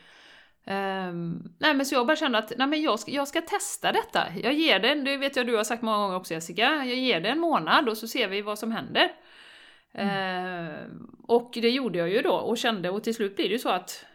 Um, 0.67 1.54
nej 1.60 1.73
men 1.73 1.86
så 1.86 1.95
jag 1.95 2.08
bara 2.08 2.17
kände 2.17 2.38
att 2.38 2.54
nej 2.58 2.67
men 2.67 2.82
jag, 2.82 2.99
ska, 2.99 3.12
jag 3.12 3.28
ska 3.28 3.41
testa 3.41 3.91
detta. 3.91 4.28
Jag 4.43 4.54
ger 4.54 4.80
det, 4.80 4.95
det 4.95 5.17
vet 5.17 5.36
jag 5.36 5.47
du 5.47 5.56
har 5.56 5.63
sagt 5.63 5.82
många 5.82 5.97
gånger 5.97 6.15
också 6.15 6.34
Jessica, 6.34 6.86
jag 6.86 6.97
ger 6.97 7.21
det 7.21 7.30
en 7.30 7.39
månad 7.39 7.89
och 7.89 7.97
så 7.97 8.08
ser 8.08 8.28
vi 8.28 8.41
vad 8.41 8.60
som 8.60 8.71
händer. 8.71 9.12
Mm. 9.93 10.67
Uh, 10.67 10.75
och 11.23 11.51
det 11.54 11.69
gjorde 11.69 11.97
jag 11.97 12.10
ju 12.10 12.21
då 12.21 12.34
och 12.34 12.58
kände 12.58 12.89
och 12.89 13.04
till 13.04 13.15
slut 13.15 13.36
blir 13.36 13.45
det 13.45 13.51
ju 13.51 13.60
så 13.60 13.69
att 13.69 14.06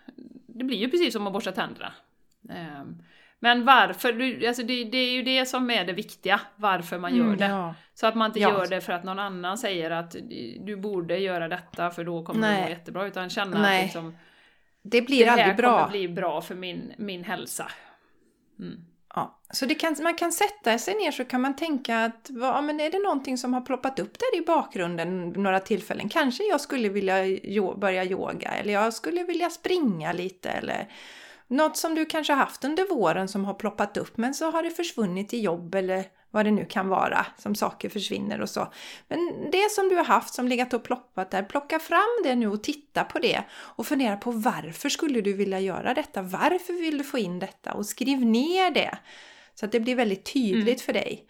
det 0.47 0.65
blir 0.65 0.79
ju 0.79 0.91
precis 0.91 1.13
som 1.13 1.27
att 1.27 1.33
borsta 1.33 1.53
tänderna. 1.53 1.93
Uh, 2.51 2.85
men 3.39 3.65
varför? 3.65 4.47
Alltså 4.47 4.63
det, 4.63 4.85
det, 4.85 4.99
är 4.99 5.13
ju 5.13 5.23
det 5.23 5.47
som 5.47 5.71
är 5.71 5.85
det 5.85 5.93
viktiga, 5.93 6.41
varför 6.57 6.99
man 6.99 7.17
gör 7.17 7.25
mm, 7.25 7.39
det. 7.39 7.47
Ja. 7.47 7.75
Så 7.95 8.07
att 8.07 8.15
man 8.15 8.27
inte 8.27 8.41
ja. 8.41 8.51
gör 8.51 8.67
det 8.67 8.81
för 8.81 8.93
att 8.93 9.05
någon 9.05 9.19
annan 9.19 9.59
säger 9.59 9.91
att 9.91 10.17
du 10.61 10.77
borde 10.77 11.19
göra 11.19 11.49
detta 11.49 11.91
för 11.91 12.05
då 12.05 12.25
kommer 12.25 12.41
Nej. 12.41 12.57
det 12.57 12.63
gå 12.63 12.71
jättebra, 12.71 13.07
utan 13.07 13.31
känna 13.31 13.63
Nej. 13.63 13.79
att 13.79 13.85
liksom, 13.85 14.17
det 14.83 15.03
blir 15.03 15.25
det 15.25 15.31
aldrig 15.31 15.57
bra. 15.57 15.71
Det 15.71 15.79
kommer 15.79 15.90
bli 15.90 16.09
bra 16.09 16.40
för 16.40 16.55
min, 16.55 16.93
min 16.99 17.25
hälsa. 17.25 17.71
Mm. 18.59 18.81
Ja, 19.14 19.40
så 19.51 19.66
det 19.66 19.75
kan, 19.75 19.97
man 20.03 20.14
kan 20.14 20.33
sätta 20.33 20.79
sig 20.79 20.95
ner 20.95 21.11
så 21.11 21.25
kan 21.25 21.40
man 21.40 21.57
tänka 21.57 22.05
att 22.05 22.31
ja, 22.40 22.61
men 22.61 22.81
är 22.81 22.90
det 22.90 22.99
någonting 22.99 23.38
som 23.38 23.55
har 23.55 23.61
ploppat 23.61 23.99
upp 23.99 24.19
där 24.19 24.38
i 24.38 24.45
bakgrunden 24.45 25.29
några 25.29 25.61
tillfällen? 25.61 26.09
Kanske 26.09 26.45
jag 26.45 26.61
skulle 26.61 26.88
vilja 26.88 27.27
jo, 27.27 27.77
börja 27.77 28.05
yoga 28.05 28.51
eller 28.51 28.73
jag 28.73 28.95
skulle 28.95 29.25
vilja 29.25 29.51
springa 29.51 30.12
lite 30.12 30.51
eller 30.51 30.88
något 31.47 31.77
som 31.77 31.95
du 31.95 32.07
kanske 32.07 32.33
haft 32.33 32.64
under 32.64 32.88
våren 32.88 33.29
som 33.29 33.45
har 33.45 33.55
ploppat 33.55 33.97
upp 33.97 34.16
men 34.16 34.35
så 34.35 34.51
har 34.51 34.62
det 34.62 34.71
försvunnit 34.71 35.35
i 35.35 35.40
jobb 35.40 35.75
eller 35.75 36.05
vad 36.31 36.45
det 36.47 36.51
nu 36.51 36.64
kan 36.64 36.88
vara 36.88 37.27
som 37.38 37.55
saker 37.55 37.88
försvinner 37.88 38.40
och 38.40 38.51
så. 38.51 38.73
Men 39.09 39.51
det 39.53 39.71
som 39.71 39.88
du 39.88 39.97
har 39.97 40.05
haft 40.05 40.35
som 40.35 40.49
legat 40.49 40.75
och 40.75 40.85
ploppat 40.85 41.31
där, 41.31 41.43
plocka 41.43 41.79
fram 41.79 42.23
det 42.25 42.35
nu 42.35 42.49
och 42.49 42.62
titta 42.62 43.05
på 43.05 43.19
det 43.19 43.43
och 43.53 43.87
fundera 43.87 44.16
på 44.16 44.31
varför 44.31 44.88
skulle 44.88 45.21
du 45.21 45.33
vilja 45.33 45.61
göra 45.61 45.95
detta? 45.95 46.23
Varför 46.23 46.81
vill 46.81 46.99
du 46.99 47.05
få 47.05 47.19
in 47.19 47.38
detta? 47.38 47.73
Och 47.73 47.87
skriv 47.87 48.21
ner 48.21 48.71
det 48.71 48.99
så 49.55 49.66
att 49.66 49.73
det 49.73 49.81
blir 49.81 49.97
väldigt 49.97 50.33
tydligt 50.33 50.66
mm. 50.66 50.79
för 50.79 50.93
dig. 50.93 51.27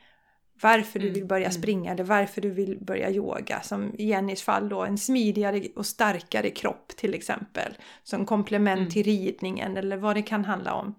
Varför 0.63 0.99
du 0.99 1.07
mm, 1.07 1.15
vill 1.15 1.27
börja 1.27 1.47
mm. 1.47 1.53
springa 1.53 1.93
eller 1.93 2.05
varför 2.05 2.41
du 2.41 2.51
vill 2.51 2.79
börja 2.81 3.11
yoga. 3.11 3.61
Som 3.63 3.95
i 3.95 4.07
Jennys 4.07 4.43
fall 4.43 4.69
då 4.69 4.85
en 4.85 4.99
smidigare 4.99 5.63
och 5.77 5.87
starkare 5.87 6.51
kropp 6.51 6.89
till 6.97 7.15
exempel. 7.15 7.75
Som 8.03 8.27
komplement 8.27 8.79
mm. 8.79 8.91
till 8.91 9.03
ridningen 9.03 9.77
eller 9.77 9.97
vad 9.97 10.17
det 10.17 10.23
kan 10.23 10.45
handla 10.45 10.75
om. 10.75 10.95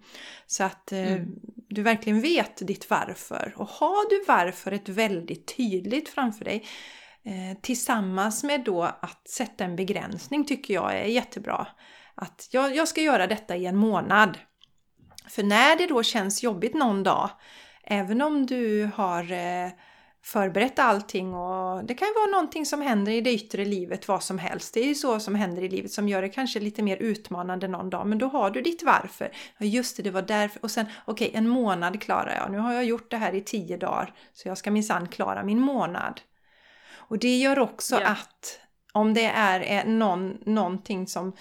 Så 0.46 0.64
att 0.64 0.92
eh, 0.92 1.12
mm. 1.12 1.28
du 1.68 1.82
verkligen 1.82 2.20
vet 2.20 2.66
ditt 2.66 2.90
varför. 2.90 3.54
Och 3.56 3.68
har 3.68 4.10
du 4.10 4.24
varför 4.28 4.92
väldigt 4.92 5.56
tydligt 5.56 6.08
framför 6.08 6.44
dig 6.44 6.64
eh, 7.24 7.60
tillsammans 7.60 8.44
med 8.44 8.64
då 8.64 8.82
att 8.82 9.28
sätta 9.28 9.64
en 9.64 9.76
begränsning 9.76 10.44
tycker 10.44 10.74
jag 10.74 10.94
är 10.94 11.04
jättebra. 11.04 11.66
Att 12.14 12.48
jag, 12.50 12.76
jag 12.76 12.88
ska 12.88 13.00
göra 13.00 13.26
detta 13.26 13.56
i 13.56 13.66
en 13.66 13.76
månad. 13.76 14.38
För 15.28 15.42
när 15.42 15.76
det 15.76 15.86
då 15.86 16.02
känns 16.02 16.42
jobbigt 16.42 16.74
någon 16.74 17.02
dag 17.02 17.30
även 17.82 18.22
om 18.22 18.46
du 18.46 18.90
har 18.94 19.32
eh, 19.32 19.70
förberett 20.24 20.78
allting 20.78 21.34
och 21.34 21.84
det 21.84 21.94
kan 21.94 22.08
ju 22.08 22.14
vara 22.14 22.30
någonting 22.30 22.66
som 22.66 22.82
händer 22.82 23.12
i 23.12 23.20
det 23.20 23.32
yttre 23.32 23.64
livet, 23.64 24.08
vad 24.08 24.22
som 24.22 24.38
helst. 24.38 24.74
Det 24.74 24.80
är 24.80 24.86
ju 24.86 24.94
så 24.94 25.20
som 25.20 25.34
händer 25.34 25.62
i 25.62 25.68
livet 25.68 25.92
som 25.92 26.08
gör 26.08 26.22
det 26.22 26.28
kanske 26.28 26.60
lite 26.60 26.82
mer 26.82 26.96
utmanande 26.96 27.68
någon 27.68 27.90
dag, 27.90 28.06
men 28.06 28.18
då 28.18 28.28
har 28.28 28.50
du 28.50 28.62
ditt 28.62 28.82
varför. 28.82 29.32
Ja, 29.58 29.66
just 29.66 29.96
det, 29.96 30.02
det 30.02 30.10
var 30.10 30.22
därför. 30.22 30.64
Och 30.64 30.70
sen, 30.70 30.86
okej, 31.04 31.28
okay, 31.28 31.38
en 31.38 31.48
månad 31.48 32.02
klarar 32.02 32.36
jag. 32.36 32.50
Nu 32.50 32.58
har 32.58 32.72
jag 32.72 32.84
gjort 32.84 33.10
det 33.10 33.16
här 33.16 33.34
i 33.34 33.40
tio 33.40 33.76
dagar, 33.76 34.14
så 34.32 34.48
jag 34.48 34.58
ska 34.58 34.70
minsann 34.70 35.08
klara 35.08 35.44
min 35.44 35.60
månad. 35.60 36.20
Och 36.94 37.18
det 37.18 37.38
gör 37.38 37.58
också 37.58 37.96
yeah. 37.96 38.12
att 38.12 38.58
om 38.92 39.14
det 39.14 39.26
är 39.26 39.84
någon, 39.84 40.38
någonting 40.46 41.06
som 41.06 41.32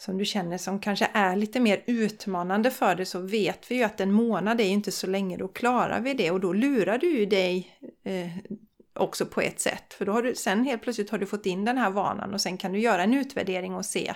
som 0.00 0.18
du 0.18 0.24
känner 0.24 0.58
som 0.58 0.78
kanske 0.78 1.10
är 1.12 1.36
lite 1.36 1.60
mer 1.60 1.82
utmanande 1.86 2.70
för 2.70 2.94
dig 2.94 3.06
så 3.06 3.18
vet 3.18 3.70
vi 3.70 3.74
ju 3.74 3.82
att 3.82 4.00
en 4.00 4.12
månad 4.12 4.60
är 4.60 4.64
inte 4.64 4.92
så 4.92 5.06
länge, 5.06 5.36
då 5.36 5.48
klarar 5.48 6.00
vi 6.00 6.14
det 6.14 6.30
och 6.30 6.40
då 6.40 6.52
lurar 6.52 6.98
du 6.98 7.18
ju 7.18 7.26
dig 7.26 7.78
eh, 8.04 8.52
också 8.94 9.26
på 9.26 9.40
ett 9.40 9.60
sätt. 9.60 9.94
För 9.94 10.06
då 10.06 10.12
har 10.12 10.22
du, 10.22 10.34
sen 10.34 10.64
helt 10.64 10.82
plötsligt 10.82 11.10
har 11.10 11.18
du 11.18 11.26
fått 11.26 11.46
in 11.46 11.64
den 11.64 11.78
här 11.78 11.90
vanan 11.90 12.34
och 12.34 12.40
sen 12.40 12.56
kan 12.56 12.72
du 12.72 12.78
göra 12.78 13.02
en 13.02 13.14
utvärdering 13.14 13.74
och 13.74 13.86
se 13.86 14.14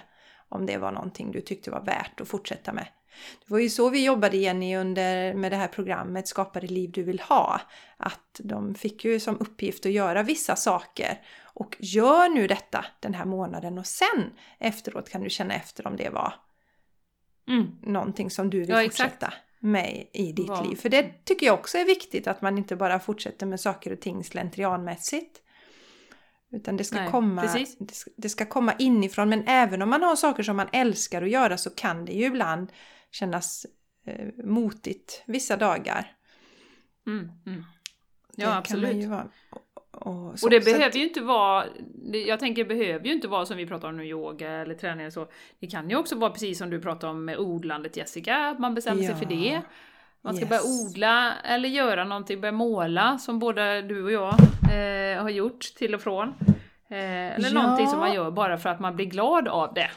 om 0.49 0.66
det 0.66 0.77
var 0.77 0.92
någonting 0.92 1.33
du 1.33 1.40
tyckte 1.40 1.70
var 1.70 1.85
värt 1.85 2.20
att 2.20 2.29
fortsätta 2.29 2.73
med. 2.73 2.87
Det 3.47 3.53
var 3.53 3.59
ju 3.59 3.68
så 3.68 3.90
vi 3.90 4.05
jobbade 4.05 4.37
Jenny 4.37 4.77
under, 4.77 5.35
med 5.35 5.53
det 5.53 5.57
här 5.57 5.68
programmet 5.68 6.29
Skapa 6.29 6.61
det 6.61 6.66
liv 6.66 6.90
du 6.92 7.03
vill 7.03 7.20
ha. 7.20 7.61
Att 7.97 8.40
de 8.42 8.75
fick 8.75 9.05
ju 9.05 9.20
som 9.20 9.40
uppgift 9.40 9.87
att 9.87 9.92
göra 9.92 10.23
vissa 10.23 10.57
saker 10.57 11.18
och 11.55 11.77
gör 11.79 12.29
nu 12.29 12.47
detta 12.47 12.85
den 13.01 13.14
här 13.14 13.25
månaden 13.25 13.79
och 13.79 13.87
sen 13.87 14.33
efteråt 14.59 15.09
kan 15.09 15.23
du 15.23 15.31
känna 15.31 15.55
efter 15.55 15.87
om 15.87 15.97
det 15.97 16.11
var 16.11 16.35
mm. 17.49 17.77
någonting 17.83 18.31
som 18.31 18.51
du 18.51 18.61
vill 18.61 18.69
ja, 18.69 18.83
fortsätta 18.83 19.33
med 19.59 20.07
i 20.12 20.33
ditt 20.33 20.49
ja. 20.49 20.62
liv. 20.62 20.77
För 20.77 20.88
det 20.88 21.25
tycker 21.25 21.47
jag 21.47 21.55
också 21.55 21.79
är 21.79 21.85
viktigt 21.85 22.27
att 22.27 22.43
man 22.43 22.59
inte 22.59 22.77
bara 22.77 23.01
fortsätter 23.01 23.47
med 23.47 23.61
saker 23.61 23.93
och 23.93 24.01
ting 24.01 24.25
slentrianmässigt. 24.25 25.40
Utan 26.53 26.77
det 26.77 26.85
ska, 26.85 26.97
Nej, 26.97 27.11
komma, 27.11 27.43
det 27.79 27.95
ska, 27.95 28.11
det 28.17 28.29
ska 28.29 28.47
komma 28.47 28.75
inifrån. 28.79 29.29
Men 29.29 29.45
även 29.47 29.83
om 29.83 29.90
man 29.90 30.03
har 30.03 30.17
saker 30.17 30.43
som 30.43 30.57
man 30.57 30.69
älskar 30.73 31.23
att 31.23 31.31
göra 31.31 31.59
så 31.59 31.71
kan 31.71 32.05
det 32.05 32.12
ju 32.12 32.25
ibland 32.25 32.73
kännas 33.11 33.67
eh, 34.07 34.29
motigt 34.45 35.23
vissa 35.27 35.57
dagar. 35.57 36.17
Mm, 37.07 37.31
mm. 37.47 37.64
Ja, 38.37 38.57
absolut. 38.57 39.11
Och, 39.95 40.43
och, 40.43 40.51
det 40.51 40.65
behöver 40.65 40.97
ju 40.97 41.03
inte 41.05 41.21
vara, 41.21 41.65
jag 42.27 42.41
tänker 42.41 42.65
det 42.65 42.75
behöver 42.75 43.07
ju 43.07 43.13
inte 43.13 43.29
vara 43.29 43.47
som 43.47 43.57
vi 43.57 43.67
pratar 43.67 43.89
om 43.89 43.97
nu, 43.97 44.05
yoga 44.05 44.51
eller 44.51 44.75
träning 44.75 45.01
eller 45.01 45.11
så. 45.11 45.27
Det 45.61 45.67
kan 45.67 45.91
ju 45.91 45.97
också 45.97 46.17
vara 46.17 46.31
precis 46.31 46.59
som 46.59 46.71
du 46.71 46.81
pratar 46.81 47.09
om 47.09 47.25
med 47.25 47.39
odlandet 47.39 47.97
Jessica, 47.97 48.37
att 48.37 48.59
man 48.59 48.75
bestämmer 48.75 49.03
ja. 49.03 49.09
sig 49.09 49.19
för 49.19 49.35
det. 49.35 49.61
Man 50.23 50.35
ska 50.35 50.45
yes. 50.45 50.49
börja 50.49 50.63
odla 50.63 51.35
eller 51.45 51.69
göra 51.69 52.05
någonting, 52.05 52.41
börja 52.41 52.53
måla 52.53 53.19
som 53.19 53.39
både 53.39 53.83
du 53.83 54.05
och 54.05 54.13
jag 54.13 54.35
eh, 54.73 55.23
har 55.23 55.31
gjort 55.31 55.61
till 55.61 55.95
och 55.95 56.01
från. 56.01 56.29
Eh, 56.89 57.35
eller 57.35 57.49
ja. 57.49 57.63
någonting 57.63 57.87
som 57.87 57.99
man 57.99 58.15
gör 58.15 58.31
bara 58.31 58.59
för 58.59 58.71
att 58.71 58.81
man 58.81 58.97
blir 58.97 59.07
glad 59.07 59.49
av 59.49 59.75
det. 59.75 59.91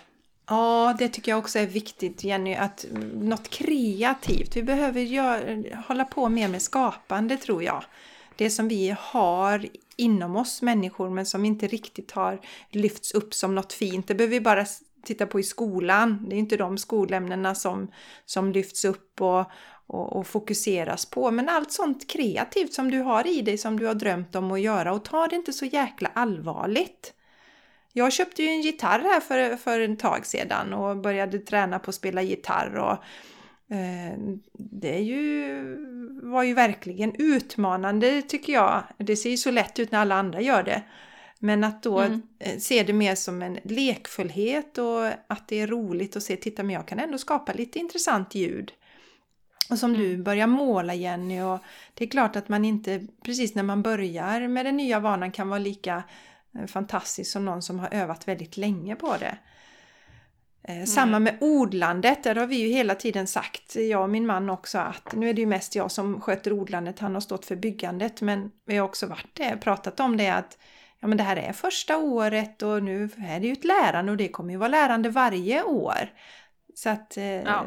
Ja, 0.50 0.96
det 1.00 1.10
tycker 1.10 1.32
jag 1.32 1.40
också 1.40 1.60
är 1.60 1.66
viktigt 1.66 2.24
Jenny, 2.24 2.56
att 2.56 2.86
något 3.14 3.50
kreativt. 3.50 4.56
Vi 4.56 4.64
behöver 4.64 5.02
gör, 5.02 5.64
hålla 5.88 6.06
på 6.06 6.30
mer 6.30 6.48
med 6.48 6.62
skapande 6.62 7.38
tror 7.38 7.64
jag. 7.64 7.84
Det 8.38 8.50
som 8.50 8.68
vi 8.68 8.96
har 9.00 9.66
inom 9.96 10.36
oss 10.36 10.62
människor 10.62 11.10
men 11.10 11.26
som 11.26 11.46
inte 11.46 11.68
riktigt 11.68 12.12
har 12.12 12.40
lyfts 12.72 13.12
upp 13.12 13.34
som 13.34 13.56
något 13.56 13.74
fint. 13.74 14.08
Det 14.08 14.16
behöver 14.16 14.36
vi 14.36 14.42
bara 14.42 14.66
titta 15.04 15.26
på 15.26 15.40
i 15.40 15.44
skolan. 15.44 16.26
Det 16.30 16.36
är 16.36 16.40
inte 16.40 16.58
de 16.58 16.78
skolämnena 16.78 17.56
som, 17.56 17.92
som 18.26 18.52
lyfts 18.52 18.86
upp 18.86 19.22
och, 19.22 19.46
och, 19.88 20.16
och, 20.16 20.28
fokuseras 20.28 21.06
på. 21.06 21.32
Men 21.32 21.50
allt 21.50 21.72
sånt 21.72 22.10
kreativt 22.10 22.74
som 22.74 22.92
du 22.92 23.00
har 23.00 23.28
i 23.28 23.42
dig 23.42 23.58
som 23.58 23.80
du 23.80 23.86
har 23.86 23.94
drömt 23.94 24.36
om 24.36 24.52
att 24.52 24.62
göra 24.62 24.94
och 24.94 25.06
ta 25.06 25.28
det 25.28 25.36
inte 25.36 25.54
så 25.54 25.66
jäkla 25.66 26.12
allvarligt. 26.14 27.14
Jag 27.94 28.14
köpte 28.14 28.44
ju 28.44 28.50
en 28.50 28.62
gitarr 28.62 29.00
här 29.00 29.20
för, 29.20 29.56
för 29.56 29.80
en 29.80 29.98
tag 29.98 30.26
sedan 30.26 30.74
och 30.74 30.98
började 30.98 31.40
träna 31.40 31.80
på 31.80 31.90
att 31.90 31.96
spela 31.96 32.22
gitarr 32.22 32.76
och 32.76 32.98
det 34.54 34.96
är 34.96 35.02
ju, 35.02 35.62
var 36.24 36.44
ju 36.44 36.54
verkligen 36.54 37.16
utmanande 37.16 38.22
tycker 38.22 38.54
jag. 38.54 38.84
Det 38.98 39.16
ser 39.16 39.30
ju 39.30 39.38
så 39.38 39.52
lätt 39.52 39.80
ut 39.80 39.92
när 39.92 40.00
alla 40.00 40.16
andra 40.16 40.42
gör 40.42 40.64
det. 40.64 40.84
Men 41.40 41.64
att 41.64 41.84
då 41.84 42.00
mm. 42.00 42.22
Eh, 42.40 42.58
se 42.58 42.84
det 42.84 42.94
mer 42.94 43.16
som 43.16 43.42
en 43.42 43.60
lekfullhet 43.64 44.78
och 44.78 45.06
att 45.28 45.48
det 45.48 45.60
är 45.60 45.68
roligt 45.68 46.16
att 46.16 46.24
se, 46.24 46.36
titta 46.36 46.64
men 46.64 46.76
jag 46.76 46.88
kan 46.88 47.00
ändå 47.00 47.18
skapa 47.18 47.54
lite 47.54 47.80
intressant 47.80 48.36
ljud. 48.36 48.72
Och 49.70 49.80
som 49.80 49.94
du 49.94 50.10
mm. 50.10 50.24
börjar 50.24 50.48
måla 50.48 50.96
Jenny 50.96 51.42
och 51.42 51.60
det 51.94 52.06
är 52.06 52.10
klart 52.10 52.36
att 52.36 52.50
man 52.50 52.66
inte 52.66 53.08
precis 53.24 53.56
när 53.56 53.64
man 53.64 53.82
börjar 53.82 54.48
med 54.48 54.66
den 54.66 54.78
nya 54.78 55.00
vanan 55.00 55.32
kan 55.32 55.50
vara 55.50 55.60
lika 55.60 56.04
Eh, 56.60 56.66
fantastiskt 56.66 57.32
som 57.32 57.46
någon 57.46 57.62
som 57.62 57.80
har 57.80 57.94
övat 57.94 58.28
väldigt 58.28 58.58
länge 58.58 58.96
på 58.96 59.18
det. 59.18 59.38
Eh, 60.70 60.84
samma 60.84 61.20
med 61.20 61.38
odlandet, 61.42 62.24
där 62.24 62.36
har 62.36 62.48
vi 62.48 62.56
ju 62.56 62.68
hela 62.68 62.96
tiden 62.96 63.28
sagt, 63.28 63.76
jag 63.76 64.02
och 64.02 64.10
min 64.10 64.26
man 64.26 64.50
också, 64.50 64.78
att 64.78 65.14
nu 65.14 65.30
är 65.30 65.34
det 65.34 65.42
ju 65.42 65.48
mest 65.48 65.76
jag 65.76 65.92
som 65.92 66.22
sköter 66.22 66.54
odlandet, 66.54 67.00
han 67.00 67.14
har 67.14 67.22
stått 67.22 67.46
för 67.46 67.56
byggandet, 67.56 68.22
men 68.22 68.52
vi 68.66 68.78
har 68.78 68.86
också 68.86 69.08
varit 69.08 69.30
det, 69.34 69.58
pratat 69.58 70.00
om 70.00 70.18
det 70.18 70.30
att 70.30 70.58
ja 71.00 71.08
men 71.08 71.18
det 71.18 71.24
här 71.24 71.36
är 71.36 71.54
första 71.54 71.98
året 71.98 72.62
och 72.62 72.84
nu 72.84 73.10
är 73.18 73.40
det 73.40 73.48
ju 73.48 73.54
ett 73.54 73.64
lärande 73.64 74.12
och 74.12 74.18
det 74.18 74.28
kommer 74.28 74.52
ju 74.52 74.58
vara 74.58 74.70
lärande 74.70 75.10
varje 75.10 75.64
år. 75.64 76.14
Så 76.74 76.90
att 76.90 77.18
eh, 77.18 77.26
ja. 77.26 77.66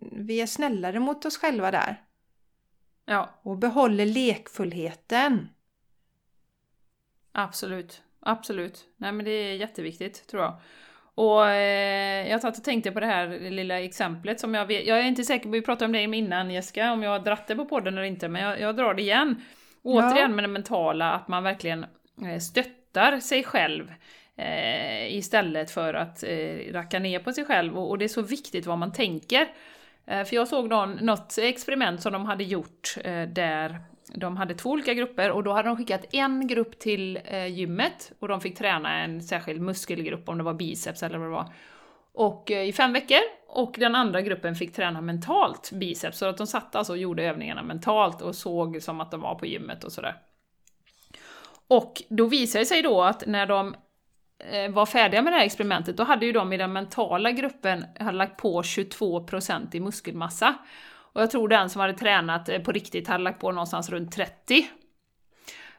vi 0.00 0.40
är 0.40 0.46
snällare 0.46 1.00
mot 1.00 1.24
oss 1.24 1.36
själva 1.36 1.70
där. 1.70 2.02
Ja. 3.04 3.30
Och 3.42 3.58
behåller 3.58 4.06
lekfullheten. 4.06 5.48
Absolut, 7.32 8.02
absolut. 8.20 8.84
Nej 8.96 9.12
men 9.12 9.24
det 9.24 9.30
är 9.30 9.54
jätteviktigt 9.54 10.26
tror 10.26 10.42
jag. 10.42 10.60
Och 11.14 11.48
eh, 11.48 12.30
jag 12.30 12.40
satt 12.40 12.58
och 12.58 12.64
tänkte 12.64 12.92
på 12.92 13.00
det 13.00 13.06
här 13.06 13.50
lilla 13.50 13.80
exemplet 13.80 14.40
som 14.40 14.54
jag 14.54 14.66
vet, 14.66 14.86
jag 14.86 14.98
är 14.98 15.04
inte 15.04 15.24
säker 15.24 15.44
på, 15.44 15.50
vi 15.50 15.62
pratade 15.62 15.84
om 15.84 15.92
det 15.92 16.16
innan 16.16 16.50
Jessica, 16.50 16.92
om 16.92 17.02
jag 17.02 17.10
har 17.10 17.18
dratt 17.18 17.46
det 17.46 17.56
på 17.56 17.64
podden 17.64 17.94
eller 17.94 18.06
inte, 18.06 18.28
men 18.28 18.42
jag, 18.42 18.60
jag 18.60 18.76
drar 18.76 18.94
det 18.94 19.02
igen. 19.02 19.42
Återigen 19.82 20.16
ja. 20.18 20.28
med 20.28 20.44
det 20.44 20.48
mentala, 20.48 21.12
att 21.12 21.28
man 21.28 21.42
verkligen 21.42 21.86
eh, 22.26 22.38
stöttar 22.38 23.20
sig 23.20 23.44
själv 23.44 23.92
eh, 24.36 25.16
istället 25.16 25.70
för 25.70 25.94
att 25.94 26.22
eh, 26.22 26.72
racka 26.72 26.98
ner 26.98 27.18
på 27.18 27.32
sig 27.32 27.44
själv. 27.44 27.78
Och, 27.78 27.90
och, 27.90 27.98
det 27.98 28.04
är 28.04 28.08
så 28.08 28.22
viktigt 28.22 28.66
vad 28.66 28.78
man 28.78 28.92
tänker. 28.92 29.48
Eh, 30.06 30.24
för 30.24 30.36
jag 30.36 30.48
såg 30.48 30.68
någon, 30.68 30.92
något 30.92 31.38
experiment 31.38 32.02
som 32.02 32.12
de 32.12 32.24
hade 32.24 32.44
gjort 32.44 32.96
eh, 33.04 33.22
där 33.22 33.80
de 34.14 34.36
hade 34.36 34.54
två 34.54 34.70
olika 34.70 34.94
grupper 34.94 35.30
och 35.30 35.42
då 35.42 35.52
hade 35.52 35.68
de 35.68 35.76
skickat 35.76 36.14
en 36.14 36.46
grupp 36.46 36.78
till 36.78 37.18
eh, 37.24 37.46
gymmet 37.46 38.12
och 38.18 38.28
de 38.28 38.40
fick 38.40 38.58
träna 38.58 38.98
en 38.98 39.22
särskild 39.22 39.60
muskelgrupp, 39.60 40.28
om 40.28 40.38
det 40.38 40.44
var 40.44 40.54
biceps 40.54 41.02
eller 41.02 41.18
vad 41.18 41.26
det 41.26 41.32
var. 41.32 41.52
Och 42.12 42.50
eh, 42.50 42.68
i 42.68 42.72
fem 42.72 42.92
veckor. 42.92 43.18
Och 43.48 43.74
den 43.78 43.94
andra 43.94 44.20
gruppen 44.20 44.54
fick 44.54 44.72
träna 44.72 45.00
mentalt 45.00 45.70
biceps, 45.72 46.18
så 46.18 46.26
att 46.26 46.36
de 46.36 46.46
satt 46.46 46.76
alltså 46.76 46.92
och 46.92 46.98
gjorde 46.98 47.22
övningarna 47.22 47.62
mentalt 47.62 48.22
och 48.22 48.34
såg 48.34 48.82
som 48.82 49.00
att 49.00 49.10
de 49.10 49.20
var 49.20 49.34
på 49.34 49.46
gymmet 49.46 49.84
och 49.84 49.92
sådär. 49.92 50.16
Och 51.68 52.02
då 52.08 52.26
visade 52.26 52.62
det 52.62 52.66
sig 52.66 52.82
då 52.82 53.02
att 53.02 53.26
när 53.26 53.46
de 53.46 53.74
eh, 54.38 54.70
var 54.70 54.86
färdiga 54.86 55.22
med 55.22 55.32
det 55.32 55.36
här 55.36 55.46
experimentet, 55.46 55.96
då 55.96 56.04
hade 56.04 56.26
ju 56.26 56.32
de 56.32 56.52
i 56.52 56.56
den 56.56 56.72
mentala 56.72 57.30
gruppen 57.30 57.84
hade 58.00 58.16
lagt 58.16 58.36
på 58.36 58.62
22% 58.62 59.76
i 59.76 59.80
muskelmassa. 59.80 60.54
Och 61.12 61.22
jag 61.22 61.30
tror 61.30 61.48
den 61.48 61.70
som 61.70 61.80
hade 61.80 61.94
tränat 61.94 62.48
eh, 62.48 62.58
på 62.58 62.72
riktigt 62.72 63.08
hade 63.08 63.24
lagt 63.24 63.40
på 63.40 63.52
någonstans 63.52 63.90
runt 63.90 64.12
30. 64.12 64.68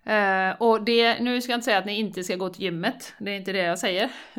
Uh, 0.07 0.13
eh, 0.13 0.55
och 0.59 0.83
det, 0.83 1.19
nu 1.19 1.41
ska 1.41 1.51
jag 1.51 1.57
inte 1.57 1.65
säga 1.65 1.77
att 1.77 1.85
ni 1.85 1.99
inte 1.99 2.23
ska 2.23 2.35
gå 2.35 2.49
till 2.49 2.63
gymmet, 2.63 3.13
det 3.19 3.31
är 3.31 3.35
inte 3.35 3.51
det 3.51 3.63
jag 3.63 3.79
säger. 3.79 4.09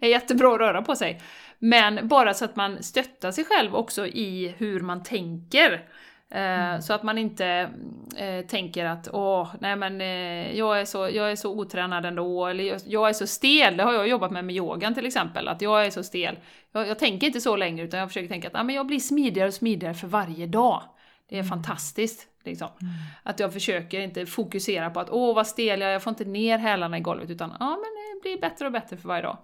det 0.00 0.06
är 0.06 0.10
jättebra 0.10 0.54
att 0.54 0.60
röra 0.60 0.82
på 0.82 0.96
sig. 0.96 1.20
Men 1.58 2.08
bara 2.08 2.34
så 2.34 2.44
att 2.44 2.56
man 2.56 2.82
stöttar 2.82 3.30
sig 3.30 3.44
själv 3.44 3.74
också 3.74 4.06
i 4.06 4.54
hur 4.58 4.80
man 4.80 5.02
tänker. 5.02 5.88
Mm. 6.30 6.82
Så 6.82 6.92
att 6.92 7.02
man 7.02 7.18
inte 7.18 7.70
eh, 8.16 8.46
tänker 8.46 8.84
att 8.84 9.08
åh, 9.12 9.54
nej 9.60 9.76
men 9.76 10.00
eh, 10.00 10.58
jag, 10.58 10.80
är 10.80 10.84
så, 10.84 10.98
jag 10.98 11.30
är 11.30 11.36
så 11.36 11.50
otränad 11.50 12.06
ändå, 12.06 12.46
eller 12.46 12.64
jag, 12.64 12.80
jag, 12.86 13.08
är 13.08 13.12
så 13.12 13.26
stel, 13.26 13.76
det 13.76 13.82
har 13.82 13.92
jag 13.92 14.08
jobbat 14.08 14.30
med 14.30 14.44
med 14.44 14.56
yogan 14.56 14.94
till 14.94 15.06
exempel, 15.06 15.48
att 15.48 15.62
jag 15.62 15.86
är 15.86 15.90
så 15.90 16.02
stel. 16.02 16.38
Jag, 16.72 16.88
jag 16.88 16.98
tänker 16.98 17.26
inte 17.26 17.40
så 17.40 17.56
längre 17.56 17.84
utan 17.84 18.00
jag 18.00 18.08
försöker 18.08 18.28
tänka 18.28 18.48
att 18.48 18.54
ah, 18.54 18.62
men 18.62 18.74
jag 18.74 18.86
blir 18.86 18.98
smidigare 18.98 19.48
och 19.48 19.54
smidigare 19.54 19.94
för 19.94 20.06
varje 20.06 20.46
dag. 20.46 20.82
Det 21.28 21.34
är 21.34 21.40
mm. 21.40 21.48
fantastiskt. 21.48 22.26
Liksom. 22.44 22.68
Mm. 22.80 22.92
Att 23.22 23.40
jag 23.40 23.52
försöker 23.52 24.00
inte 24.00 24.26
fokusera 24.26 24.90
på 24.90 25.00
att 25.00 25.10
åh 25.10 25.34
vad 25.34 25.46
stel 25.46 25.80
jag 25.80 25.88
är, 25.88 25.92
jag 25.92 26.02
får 26.02 26.10
inte 26.10 26.24
ner 26.24 26.58
hälarna 26.58 26.98
i 26.98 27.00
golvet, 27.00 27.30
utan 27.30 27.56
ja 27.60 27.68
men 27.68 27.78
det 27.78 28.22
blir 28.22 28.40
bättre 28.40 28.66
och 28.66 28.72
bättre 28.72 28.96
för 28.96 29.08
varje 29.08 29.22
dag. 29.22 29.38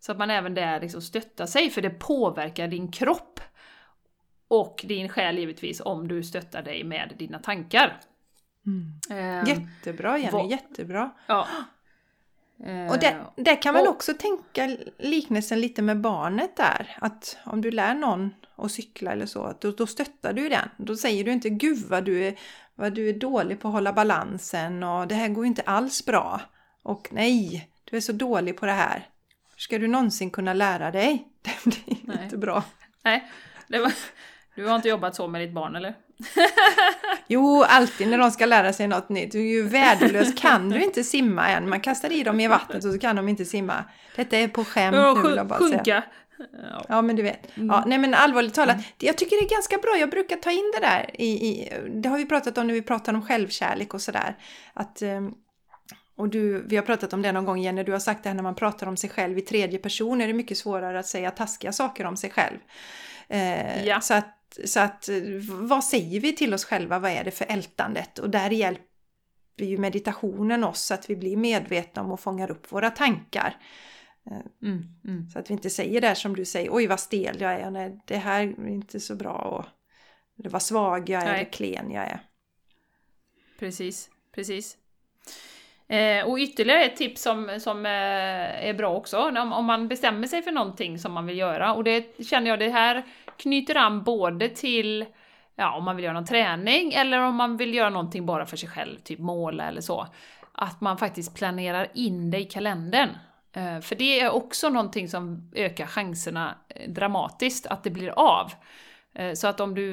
Så 0.00 0.12
att 0.12 0.18
man 0.18 0.30
även 0.30 0.54
där 0.54 0.80
liksom 0.80 1.02
stöttar 1.02 1.46
sig, 1.46 1.70
för 1.70 1.82
det 1.82 1.90
påverkar 1.90 2.68
din 2.68 2.92
kropp 2.92 3.40
och 4.60 4.84
din 4.84 5.08
själ 5.08 5.38
givetvis 5.38 5.80
om 5.80 6.08
du 6.08 6.22
stöttar 6.22 6.62
dig 6.62 6.84
med 6.84 7.14
dina 7.18 7.38
tankar. 7.38 8.00
Mm. 8.66 9.00
Eh, 9.10 9.48
jättebra 9.48 10.18
Jenny, 10.18 10.32
vad, 10.32 10.50
jättebra! 10.50 11.10
Ja. 11.26 11.48
Eh, 12.64 12.86
och 12.92 12.98
där, 12.98 13.24
där 13.36 13.62
kan 13.62 13.74
man 13.74 13.82
och, 13.82 13.88
också 13.88 14.14
tänka 14.14 14.76
liknelsen 14.98 15.60
lite 15.60 15.82
med 15.82 16.00
barnet 16.00 16.56
där. 16.56 16.96
Att 17.00 17.36
om 17.44 17.60
du 17.60 17.70
lär 17.70 17.94
någon 17.94 18.34
att 18.56 18.72
cykla 18.72 19.12
eller 19.12 19.26
så, 19.26 19.54
då, 19.60 19.70
då 19.70 19.86
stöttar 19.86 20.32
du 20.32 20.48
den. 20.48 20.68
Då 20.76 20.96
säger 20.96 21.24
du 21.24 21.32
inte 21.32 21.50
Gud 21.50 21.78
vad 21.88 22.04
du, 22.04 22.24
är, 22.24 22.34
vad 22.74 22.94
du 22.94 23.08
är 23.08 23.12
dålig 23.12 23.60
på 23.60 23.68
att 23.68 23.74
hålla 23.74 23.92
balansen 23.92 24.82
och 24.82 25.08
det 25.08 25.14
här 25.14 25.28
går 25.28 25.46
inte 25.46 25.62
alls 25.62 26.04
bra. 26.06 26.40
Och 26.82 27.08
nej, 27.12 27.70
du 27.84 27.96
är 27.96 28.00
så 28.00 28.12
dålig 28.12 28.56
på 28.56 28.66
det 28.66 28.72
här. 28.72 29.08
Hur 29.54 29.60
ska 29.60 29.78
du 29.78 29.88
någonsin 29.88 30.30
kunna 30.30 30.54
lära 30.54 30.90
dig? 30.90 31.28
Det 31.42 31.64
blir 31.64 31.96
nej. 32.02 32.24
inte 32.24 32.36
bra. 32.36 32.64
Nej, 33.02 33.30
det 33.68 33.78
var, 33.78 33.92
du 34.54 34.66
har 34.66 34.76
inte 34.76 34.88
jobbat 34.88 35.14
så 35.14 35.28
med 35.28 35.40
ditt 35.40 35.52
barn 35.52 35.76
eller? 35.76 35.94
jo, 37.26 37.62
alltid 37.62 38.08
när 38.08 38.18
de 38.18 38.30
ska 38.30 38.46
lära 38.46 38.72
sig 38.72 38.88
något 38.88 39.08
nytt. 39.08 39.32
Du 39.32 39.38
är 39.38 39.52
ju 39.52 39.62
värdelös. 39.62 40.34
Kan 40.34 40.70
du 40.70 40.84
inte 40.84 41.04
simma 41.04 41.48
än? 41.48 41.68
Man 41.68 41.80
kastar 41.80 42.12
i 42.12 42.22
dem 42.22 42.40
i 42.40 42.48
vattnet 42.48 42.84
och 42.84 42.92
så 42.92 42.98
kan 42.98 43.16
de 43.16 43.28
inte 43.28 43.44
simma. 43.44 43.84
Detta 44.16 44.36
är 44.36 44.48
på 44.48 44.64
skämt 44.64 44.96
nu 44.96 45.28
vill 45.28 45.36
jag 45.36 45.46
bara 45.46 45.58
sjunka. 45.58 45.84
säga. 45.84 46.02
Ja. 46.38 46.84
ja, 46.88 47.02
men 47.02 47.16
du 47.16 47.22
vet. 47.22 47.56
Mm. 47.56 47.68
Ja, 47.68 47.84
nej 47.86 47.98
men 47.98 48.14
allvarligt 48.14 48.54
talat, 48.54 48.74
mm. 48.74 48.86
jag 48.98 49.18
tycker 49.18 49.36
det 49.40 49.46
är 49.46 49.56
ganska 49.56 49.78
bra. 49.78 49.96
Jag 49.98 50.10
brukar 50.10 50.36
ta 50.36 50.50
in 50.50 50.72
det 50.74 50.86
där 50.86 51.10
i, 51.12 51.26
i 51.26 51.72
det 51.90 52.08
har 52.08 52.18
vi 52.18 52.26
pratat 52.26 52.58
om 52.58 52.66
när 52.66 52.74
vi 52.74 52.82
pratar 52.82 53.14
om 53.14 53.22
självkärlek 53.26 53.94
och 53.94 54.02
sådär. 54.02 54.36
Att 54.74 55.02
ehm, 55.02 55.34
och 56.16 56.28
du, 56.28 56.64
vi 56.66 56.76
har 56.76 56.82
pratat 56.82 57.12
om 57.12 57.22
det 57.22 57.32
någon 57.32 57.44
gång 57.44 57.58
Jenny, 57.58 57.82
du 57.82 57.92
har 57.92 57.98
sagt 57.98 58.22
det 58.22 58.28
här 58.28 58.34
när 58.34 58.42
man 58.42 58.54
pratar 58.54 58.86
om 58.86 58.96
sig 58.96 59.10
själv 59.10 59.38
i 59.38 59.40
tredje 59.40 59.78
person 59.78 60.20
är 60.20 60.26
det 60.26 60.32
mycket 60.32 60.58
svårare 60.58 60.98
att 60.98 61.06
säga 61.06 61.30
taskiga 61.30 61.72
saker 61.72 62.06
om 62.06 62.16
sig 62.16 62.30
själv. 62.30 62.58
Eh, 63.28 63.86
ja. 63.86 64.00
Så 64.00 64.14
att 64.14 64.43
så 64.64 64.80
att 64.80 65.08
vad 65.46 65.84
säger 65.84 66.20
vi 66.20 66.32
till 66.32 66.54
oss 66.54 66.64
själva? 66.64 66.98
Vad 66.98 67.10
är 67.10 67.24
det 67.24 67.30
för 67.30 67.46
ältandet? 67.48 68.18
Och 68.18 68.30
där 68.30 68.50
hjälper 68.50 68.84
ju 69.64 69.78
meditationen 69.78 70.64
oss 70.64 70.90
att 70.90 71.10
vi 71.10 71.16
blir 71.16 71.36
medvetna 71.36 72.02
om 72.02 72.12
och 72.12 72.20
fångar 72.20 72.50
upp 72.50 72.72
våra 72.72 72.90
tankar. 72.90 73.56
Eh, 74.30 74.68
mm, 74.68 74.84
mm. 75.04 75.28
Så 75.28 75.38
att 75.38 75.50
vi 75.50 75.54
inte 75.54 75.70
säger 75.70 76.00
där 76.00 76.14
som 76.14 76.36
du 76.36 76.44
säger, 76.44 76.68
oj 76.72 76.86
vad 76.86 77.00
stel 77.00 77.40
jag 77.40 77.52
är, 77.52 77.70
nej 77.70 78.00
det 78.04 78.16
här 78.16 78.42
är 78.42 78.68
inte 78.68 79.00
så 79.00 79.14
bra 79.14 79.32
och 79.32 79.64
det 80.42 80.48
var 80.48 80.60
svag 80.60 81.08
jag 81.08 81.22
är, 81.22 81.26
nej. 81.26 81.40
eller 81.40 81.50
klen 81.50 81.90
jag 81.90 82.04
är. 82.04 82.20
Precis, 83.58 84.10
precis. 84.34 84.76
Eh, 85.88 86.26
och 86.26 86.38
ytterligare 86.38 86.84
ett 86.84 86.96
tips 86.96 87.22
som, 87.22 87.60
som 87.60 87.86
eh, 87.86 88.68
är 88.68 88.74
bra 88.74 88.96
också, 88.96 89.18
om, 89.18 89.52
om, 89.52 89.64
man 89.64 89.88
bestämmer 89.88 90.26
sig 90.26 90.42
för 90.42 90.52
någonting 90.52 90.98
som 90.98 91.12
man 91.12 91.26
vill 91.26 91.38
göra, 91.38 91.74
och 91.74 91.84
det 91.84 92.26
känner 92.26 92.50
jag, 92.50 92.58
det 92.58 92.70
här 92.70 93.02
knyter 93.36 93.76
an 93.76 94.02
både 94.02 94.48
till 94.48 95.06
ja, 95.56 95.76
om 95.76 95.84
man 95.84 95.96
vill 95.96 96.04
göra 96.04 96.14
någon 96.14 96.26
träning 96.26 96.92
eller 96.92 97.18
om 97.18 97.34
man 97.34 97.56
vill 97.56 97.74
göra 97.74 97.90
någonting 97.90 98.26
bara 98.26 98.46
för 98.46 98.56
sig 98.56 98.68
själv, 98.68 98.98
typ 98.98 99.18
måla 99.18 99.68
eller 99.68 99.80
så. 99.80 100.06
Att 100.52 100.80
man 100.80 100.98
faktiskt 100.98 101.34
planerar 101.34 101.88
in 101.94 102.30
det 102.30 102.38
i 102.38 102.44
kalendern. 102.44 103.08
Eh, 103.52 103.80
för 103.80 103.96
det 103.96 104.20
är 104.20 104.30
också 104.30 104.68
någonting 104.68 105.08
som 105.08 105.50
ökar 105.54 105.86
chanserna 105.86 106.54
eh, 106.68 106.90
dramatiskt 106.90 107.66
att 107.66 107.84
det 107.84 107.90
blir 107.90 108.10
av. 108.10 108.52
Eh, 109.14 109.32
så 109.34 109.46
att 109.46 109.60
om 109.60 109.74
du, 109.74 109.90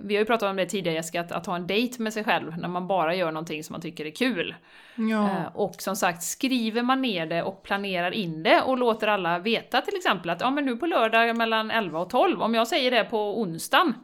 vi 0.00 0.14
har 0.14 0.20
ju 0.20 0.24
pratat 0.24 0.50
om 0.50 0.56
det 0.56 0.66
tidigare 0.66 0.96
Jessica, 0.96 1.20
att, 1.20 1.32
att, 1.32 1.46
ha 1.46 1.56
en 1.56 1.66
dejt 1.66 2.02
med 2.02 2.12
sig 2.12 2.24
själv 2.24 2.58
när 2.58 2.68
man 2.68 2.86
bara 2.86 3.14
gör 3.14 3.32
någonting 3.32 3.64
som 3.64 3.74
man 3.74 3.80
tycker 3.80 4.04
är 4.04 4.10
kul. 4.10 4.54
Ja. 4.94 5.50
Och 5.54 5.74
som 5.78 5.96
sagt, 5.96 6.22
skriver 6.22 6.82
man 6.82 7.02
ner 7.02 7.26
det 7.26 7.42
och 7.42 7.62
planerar 7.62 8.10
in 8.10 8.42
det 8.42 8.62
och 8.62 8.78
låter 8.78 9.08
alla 9.08 9.38
veta 9.38 9.80
till 9.80 9.96
exempel 9.96 10.30
att 10.30 10.40
ja 10.40 10.50
men 10.50 10.64
nu 10.64 10.76
på 10.76 10.86
lördag 10.86 11.36
mellan 11.36 11.70
11 11.70 12.00
och 12.00 12.10
12, 12.10 12.42
om 12.42 12.54
jag 12.54 12.68
säger 12.68 12.90
det 12.90 13.04
på 13.04 13.40
onsdagen 13.40 13.94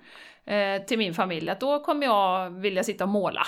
till 0.86 0.98
min 0.98 1.14
familj, 1.14 1.50
att 1.50 1.60
då 1.60 1.78
kommer 1.78 2.06
jag 2.06 2.50
vilja 2.50 2.84
sitta 2.84 3.04
och 3.04 3.10
måla. 3.10 3.46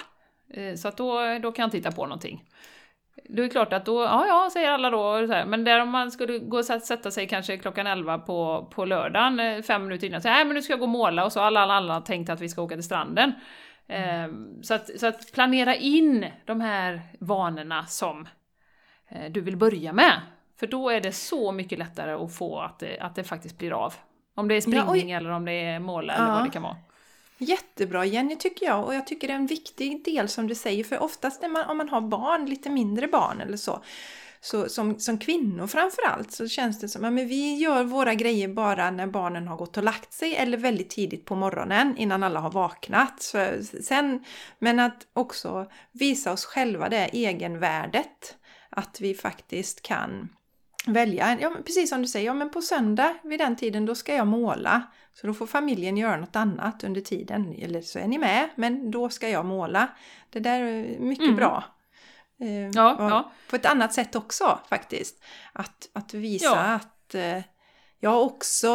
Så 0.76 0.88
att 0.88 0.96
då, 0.96 1.38
då 1.42 1.52
kan 1.52 1.62
jag 1.62 1.72
titta 1.72 1.92
på 1.92 2.06
någonting. 2.06 2.44
Då 3.24 3.42
är 3.42 3.46
det 3.46 3.50
klart 3.50 3.72
att 3.72 3.84
då, 3.84 4.02
ja 4.02 4.26
ja, 4.26 4.50
säger 4.52 4.70
alla 4.70 4.90
då, 4.90 5.26
här. 5.26 5.46
men 5.46 5.64
där 5.64 5.80
om 5.80 5.88
man 5.88 6.10
skulle 6.10 6.38
gå 6.38 6.58
och 6.58 6.64
sätta 6.64 7.10
sig 7.10 7.28
kanske 7.28 7.58
klockan 7.58 7.86
11 7.86 8.18
på, 8.18 8.68
på 8.74 8.84
lördagen, 8.84 9.40
eh, 9.40 9.62
fem 9.62 9.82
minuter 9.84 10.06
innan, 10.06 10.22
så 10.22 10.28
nej 10.28 10.44
men 10.44 10.54
nu 10.54 10.62
ska 10.62 10.72
jag 10.72 10.80
gå 10.80 10.84
och 10.84 10.90
måla 10.90 11.24
och 11.24 11.32
så 11.32 11.40
alla, 11.40 11.60
alla, 11.60 11.74
alla 11.74 12.00
tänkt 12.00 12.30
att 12.30 12.40
vi 12.40 12.48
ska 12.48 12.62
åka 12.62 12.74
till 12.74 12.84
stranden. 12.84 13.32
Mm. 13.88 14.62
Så, 14.62 14.74
att, 14.74 15.00
så 15.00 15.06
att 15.06 15.32
planera 15.32 15.74
in 15.74 16.26
de 16.44 16.60
här 16.60 17.00
vanorna 17.20 17.86
som 17.86 18.28
eh, 19.08 19.30
du 19.32 19.40
vill 19.40 19.56
börja 19.56 19.92
med. 19.92 20.20
För 20.60 20.66
då 20.66 20.90
är 20.90 21.00
det 21.00 21.12
så 21.12 21.52
mycket 21.52 21.78
lättare 21.78 22.12
att 22.12 22.36
få 22.36 22.60
att 22.60 22.78
det, 22.78 22.98
att 23.00 23.14
det 23.14 23.24
faktiskt 23.24 23.58
blir 23.58 23.72
av. 23.72 23.94
Om 24.34 24.48
det 24.48 24.54
är 24.54 24.60
springning 24.60 25.10
ja, 25.10 25.16
eller 25.16 25.30
om 25.30 25.44
det 25.44 25.52
är 25.52 25.78
måla 25.78 26.12
ja. 26.12 26.22
eller 26.22 26.32
vad 26.32 26.44
det 26.44 26.50
kan 26.50 26.62
vara. 26.62 26.76
Jättebra 27.38 28.04
Jenny 28.04 28.36
tycker 28.36 28.66
jag 28.66 28.84
och 28.84 28.94
jag 28.94 29.06
tycker 29.06 29.28
det 29.28 29.32
är 29.32 29.38
en 29.38 29.46
viktig 29.46 30.04
del 30.04 30.28
som 30.28 30.46
du 30.46 30.54
säger 30.54 30.84
för 30.84 30.98
oftast 30.98 31.42
när 31.42 31.48
man, 31.48 31.70
om 31.70 31.76
man 31.76 31.88
har 31.88 32.00
barn, 32.00 32.46
lite 32.46 32.70
mindre 32.70 33.08
barn 33.08 33.40
eller 33.40 33.56
så, 33.56 33.82
så 34.40 34.68
som, 34.68 35.00
som 35.00 35.18
kvinnor 35.18 35.66
framförallt 35.66 36.32
så 36.32 36.48
känns 36.48 36.80
det 36.80 36.88
som 36.88 37.04
att 37.04 37.20
ja, 37.20 37.24
vi 37.24 37.54
gör 37.54 37.84
våra 37.84 38.14
grejer 38.14 38.48
bara 38.48 38.90
när 38.90 39.06
barnen 39.06 39.48
har 39.48 39.56
gått 39.56 39.76
och 39.76 39.82
lagt 39.82 40.12
sig 40.12 40.36
eller 40.36 40.58
väldigt 40.58 40.90
tidigt 40.90 41.24
på 41.24 41.34
morgonen 41.34 41.96
innan 41.96 42.22
alla 42.22 42.40
har 42.40 42.50
vaknat. 42.50 43.22
Så, 43.22 43.46
sen, 43.82 44.24
men 44.58 44.80
att 44.80 45.06
också 45.12 45.70
visa 45.92 46.32
oss 46.32 46.44
själva 46.44 46.88
det 46.88 47.08
egenvärdet. 47.12 48.36
Att 48.70 49.00
vi 49.00 49.14
faktiskt 49.14 49.82
kan 49.82 50.28
välja, 50.86 51.38
ja, 51.40 51.56
precis 51.64 51.90
som 51.90 52.02
du 52.02 52.08
säger, 52.08 52.26
ja, 52.26 52.34
men 52.34 52.50
på 52.50 52.62
söndag 52.62 53.14
vid 53.24 53.40
den 53.40 53.56
tiden 53.56 53.86
då 53.86 53.94
ska 53.94 54.14
jag 54.14 54.26
måla. 54.26 54.82
Så 55.20 55.26
då 55.26 55.34
får 55.34 55.46
familjen 55.46 55.96
göra 55.96 56.16
något 56.16 56.36
annat 56.36 56.84
under 56.84 57.00
tiden. 57.00 57.54
Eller 57.58 57.80
så 57.80 57.98
är 57.98 58.06
ni 58.06 58.18
med, 58.18 58.48
men 58.56 58.90
då 58.90 59.08
ska 59.08 59.28
jag 59.28 59.44
måla. 59.44 59.88
Det 60.30 60.40
där 60.40 60.60
är 60.60 60.98
mycket 60.98 61.24
Mm. 61.24 61.36
bra. 61.36 61.64
Eh, 62.40 62.66
Ja, 62.68 62.96
ja. 62.98 63.32
På 63.50 63.56
ett 63.56 63.66
annat 63.66 63.92
sätt 63.94 64.16
också 64.16 64.58
faktiskt. 64.68 65.24
Att, 65.52 65.88
att 65.92 66.14
visa 66.14 66.44
Ja. 66.46 66.56
att 66.56 67.14
eh, 67.14 67.38
jag 68.00 68.10
har 68.10 68.20
också 68.20 68.68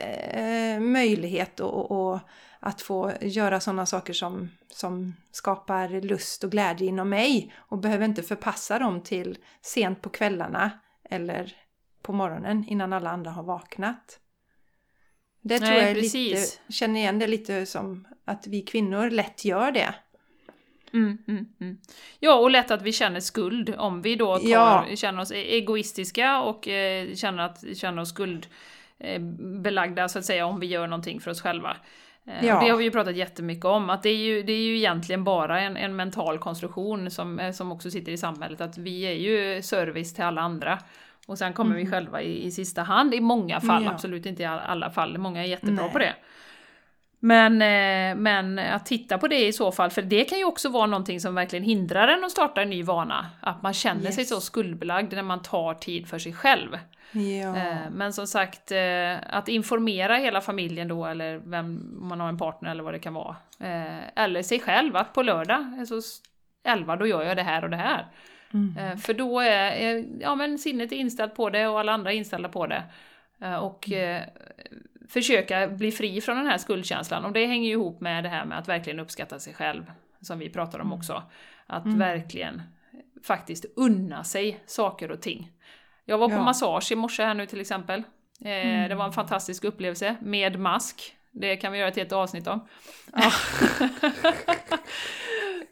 eh, 0.00 0.80
möjlighet 0.80 1.60
och, 1.60 1.90
och 1.90 2.18
att 2.60 2.80
få 2.82 3.12
göra 3.20 3.60
sådana 3.60 3.86
saker 3.86 4.12
som, 4.12 4.48
som 4.70 5.14
skapar 5.30 5.88
lust 6.00 6.44
och 6.44 6.50
glädje 6.50 6.88
inom 6.88 7.08
mig 7.08 7.54
och 7.56 7.78
behöver 7.78 8.04
inte 8.04 8.22
förpassa 8.22 8.78
dem 8.78 9.02
till 9.02 9.38
sent 9.62 10.02
på 10.02 10.08
kvällarna 10.08 10.70
eller 11.10 11.56
på 12.02 12.12
morgonen 12.12 12.64
innan 12.68 12.92
alla 12.92 13.10
andra 13.10 13.30
har 13.30 13.42
vaknat. 13.42 14.18
Det 15.48 15.58
tror 15.58 15.68
Nej, 15.70 15.86
jag 15.88 15.96
lite, 15.96 16.44
känner 16.68 17.00
igen 17.00 17.18
det 17.18 17.26
lite 17.26 17.66
som 17.66 18.06
att 18.24 18.46
vi 18.46 18.62
kvinnor 18.62 19.10
lätt 19.10 19.44
gör 19.44 19.70
det. 19.72 19.94
Mm, 20.92 21.18
mm, 21.28 21.46
mm. 21.60 21.78
Ja, 22.20 22.34
och 22.34 22.50
lätt 22.50 22.70
att 22.70 22.82
vi 22.82 22.92
känner 22.92 23.20
skuld 23.20 23.74
om 23.78 24.02
vi 24.02 24.16
då 24.16 24.38
tar, 24.38 24.48
Ja. 24.48 24.86
känner 24.94 25.22
oss 25.22 25.32
e- 25.32 25.56
egoistiska 25.56 26.40
och 26.40 26.68
eh, 26.68 27.14
känner, 27.14 27.42
att, 27.42 27.64
känner 27.76 28.02
oss 28.02 28.08
skuldbelagda 28.98 30.08
så 30.08 30.18
att 30.18 30.24
säga 30.24 30.46
om 30.46 30.60
vi 30.60 30.66
gör 30.66 30.86
någonting 30.86 31.20
för 31.20 31.30
oss 31.30 31.40
själva. 31.42 31.76
Eh, 32.26 32.46
Ja. 32.46 32.60
Det 32.60 32.68
har 32.70 32.76
vi 32.76 32.84
ju 32.84 32.90
pratat 32.90 33.16
jättemycket 33.16 33.64
om, 33.64 33.90
att 33.90 34.02
det 34.02 34.08
är 34.10 34.16
ju, 34.16 34.42
det 34.42 34.52
är 34.52 34.62
ju 34.62 34.76
egentligen 34.76 35.24
bara 35.24 35.60
en, 35.60 35.76
en 35.76 35.96
mental 35.96 36.38
konstruktion 36.38 37.10
som, 37.10 37.38
eh, 37.38 37.52
som 37.52 37.72
också 37.72 37.90
sitter 37.90 38.12
i 38.12 38.18
samhället, 38.18 38.60
att 38.60 38.78
vi 38.78 39.02
är 39.02 39.12
ju 39.14 39.62
service 39.62 40.14
till 40.14 40.24
alla 40.24 40.40
andra. 40.40 40.78
Och 41.28 41.38
sen 41.38 41.52
kommer 41.52 41.76
vi 41.76 41.86
själva 41.90 42.22
i, 42.22 42.46
i 42.46 42.50
sista 42.50 42.82
hand, 42.82 43.14
i 43.14 43.20
många 43.20 43.60
fall, 43.60 43.70
Mm. 43.70 43.84
Ja. 43.84 43.90
absolut 43.90 44.26
inte 44.26 44.42
i 44.42 44.46
all- 44.46 44.58
alla 44.66 44.90
fall, 44.90 45.18
många 45.18 45.42
är 45.42 45.46
jättebra 45.46 45.84
Nej. 45.84 45.92
på 45.92 45.98
det. 45.98 46.14
Men, 47.20 47.52
eh, 47.62 48.16
men 48.20 48.58
att 48.58 48.86
titta 48.86 49.18
på 49.18 49.28
det 49.28 49.46
i 49.46 49.52
så 49.52 49.72
fall, 49.72 49.90
för 49.90 50.02
det 50.02 50.24
kan 50.24 50.38
ju 50.38 50.44
också 50.44 50.68
vara 50.68 50.86
någonting 50.86 51.20
som 51.20 51.34
verkligen 51.34 51.64
hindrar 51.64 52.08
en 52.08 52.24
att 52.24 52.30
starta 52.30 52.62
en 52.62 52.70
ny 52.70 52.82
vana. 52.82 53.26
Att 53.40 53.62
man 53.62 53.74
känner 53.74 54.10
sig 54.10 54.20
Yes. 54.22 54.28
så 54.28 54.40
skuldbelagd 54.40 55.12
när 55.14 55.22
man 55.22 55.42
tar 55.42 55.74
tid 55.74 56.08
för 56.08 56.18
sig 56.18 56.32
själv. 56.32 56.78
Ja. 57.12 57.56
Eh, 57.56 57.76
Men 57.92 58.12
som 58.12 58.26
sagt, 58.26 58.72
eh, 58.72 59.16
att 59.30 59.48
informera 59.48 60.16
hela 60.16 60.40
familjen 60.40 60.88
då, 60.88 61.06
eller 61.06 61.36
vem, 61.44 61.98
om 62.02 62.08
man 62.08 62.20
har 62.20 62.28
en 62.28 62.38
partner 62.38 62.70
eller 62.70 62.82
vad 62.82 62.94
det 62.94 62.98
kan 62.98 63.14
vara. 63.14 63.36
Eller 64.16 64.42
sig 64.42 64.60
själv, 64.60 64.96
att 64.96 65.12
på 65.12 65.22
lördag, 65.22 65.76
alltså 65.78 65.98
s- 65.98 66.18
11, 66.64 66.96
då 66.96 67.06
gör 67.06 67.22
jag 67.22 67.36
det 67.36 67.42
här 67.42 67.64
och 67.64 67.70
det 67.70 67.76
här. 67.76 68.06
Mm. 68.54 68.76
Eh, 68.78 68.96
För 68.96 69.14
då 69.14 69.40
är, 69.40 70.04
ja, 70.20 70.34
men 70.34 70.58
sinnet 70.58 70.92
är 70.92 70.96
inställt 70.96 71.34
på 71.34 71.50
det 71.50 71.66
och 71.68 71.80
alla 71.80 71.92
andra 71.92 72.12
är 72.12 72.16
inställda 72.16 72.48
på 72.48 72.66
det. 72.66 72.82
Eh, 73.42 73.54
Och 73.56 73.90
eh, 73.92 74.22
försöka 75.08 75.68
bli 75.68 75.92
fri 75.92 76.20
från 76.20 76.36
den 76.36 76.46
här 76.46 76.58
skuldkänslan. 76.58 77.24
Och 77.24 77.32
det 77.32 77.46
hänger 77.46 77.66
ju 77.66 77.72
ihop 77.72 78.00
med 78.00 78.24
det 78.24 78.28
här 78.28 78.44
med 78.44 78.58
att 78.58 78.68
verkligen 78.68 79.00
uppskatta 79.00 79.38
sig 79.38 79.54
själv, 79.54 79.92
som 80.20 80.38
vi 80.38 80.50
pratar 80.50 80.78
om 80.78 80.92
också. 80.92 81.22
Att 81.66 81.86
verkligen 81.86 82.62
faktiskt 83.26 83.64
unna 83.76 84.24
sig 84.24 84.60
saker 84.66 85.10
och 85.10 85.20
ting. 85.22 85.52
Jag 86.04 86.18
var 86.18 86.28
på 86.28 86.34
Ja. 86.34 86.42
massage 86.44 86.92
i 86.92 86.94
morse 86.96 87.22
här 87.24 87.34
nu 87.34 87.46
till 87.46 87.60
exempel. 87.60 88.02
Det 88.88 88.94
var 88.94 89.04
en 89.04 89.12
fantastisk 89.12 89.64
upplevelse, 89.64 90.16
med 90.20 90.58
mask. 90.58 91.16
Det 91.32 91.56
kan 91.56 91.72
vi 91.72 91.78
göra 91.78 91.88
ett 91.88 91.96
helt 91.96 92.12
avsnitt 92.12 92.46
om. 92.46 92.68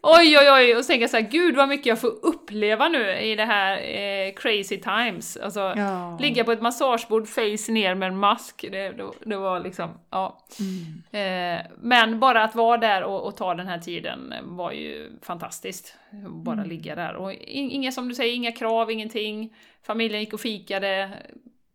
oj, 0.01 0.37
oj, 0.39 0.51
oj! 0.51 0.75
Och 0.75 0.85
så 0.85 0.87
tänker 0.87 1.01
jag 1.03 1.09
så 1.09 1.17
här, 1.17 1.29
gud 1.29 1.55
vad 1.55 1.69
mycket 1.69 1.85
jag 1.85 2.01
får 2.01 2.25
uppleva 2.25 2.87
nu 2.89 3.11
i 3.11 3.35
det 3.35 3.45
här 3.45 3.77
eh, 3.77 4.33
crazy 4.33 4.77
times. 4.77 5.37
Alltså, 5.37 5.59
Ja. 5.59 6.17
ligga 6.21 6.43
på 6.43 6.51
ett 6.51 6.61
massagebord 6.61 7.27
face 7.27 7.71
ner 7.71 7.95
med 7.95 8.07
en 8.07 8.17
mask, 8.17 8.65
det, 8.71 8.89
det, 8.89 9.05
det 9.25 9.37
var 9.37 9.59
liksom, 9.59 9.89
ja. 10.09 10.45
Mm. 10.59 11.57
Eh, 11.59 11.65
men 11.81 12.19
bara 12.19 12.43
att 12.43 12.55
vara 12.55 12.77
där 12.77 13.03
och, 13.03 13.25
och 13.27 13.37
ta 13.37 13.53
den 13.53 13.67
här 13.67 13.79
tiden 13.79 14.33
var 14.43 14.71
ju 14.71 15.11
fantastiskt. 15.21 15.95
Bara 16.27 16.53
Mm. 16.57 16.69
ligga 16.69 16.95
där. 16.95 17.15
Och 17.15 17.33
in, 17.33 17.71
inga, 17.71 17.91
som 17.91 18.09
du 18.09 18.15
säger, 18.15 18.35
inga 18.35 18.51
krav, 18.51 18.91
ingenting. 18.91 19.55
Familjen 19.83 20.19
gick 20.21 20.33
och 20.33 20.39
fikade. 20.41 21.09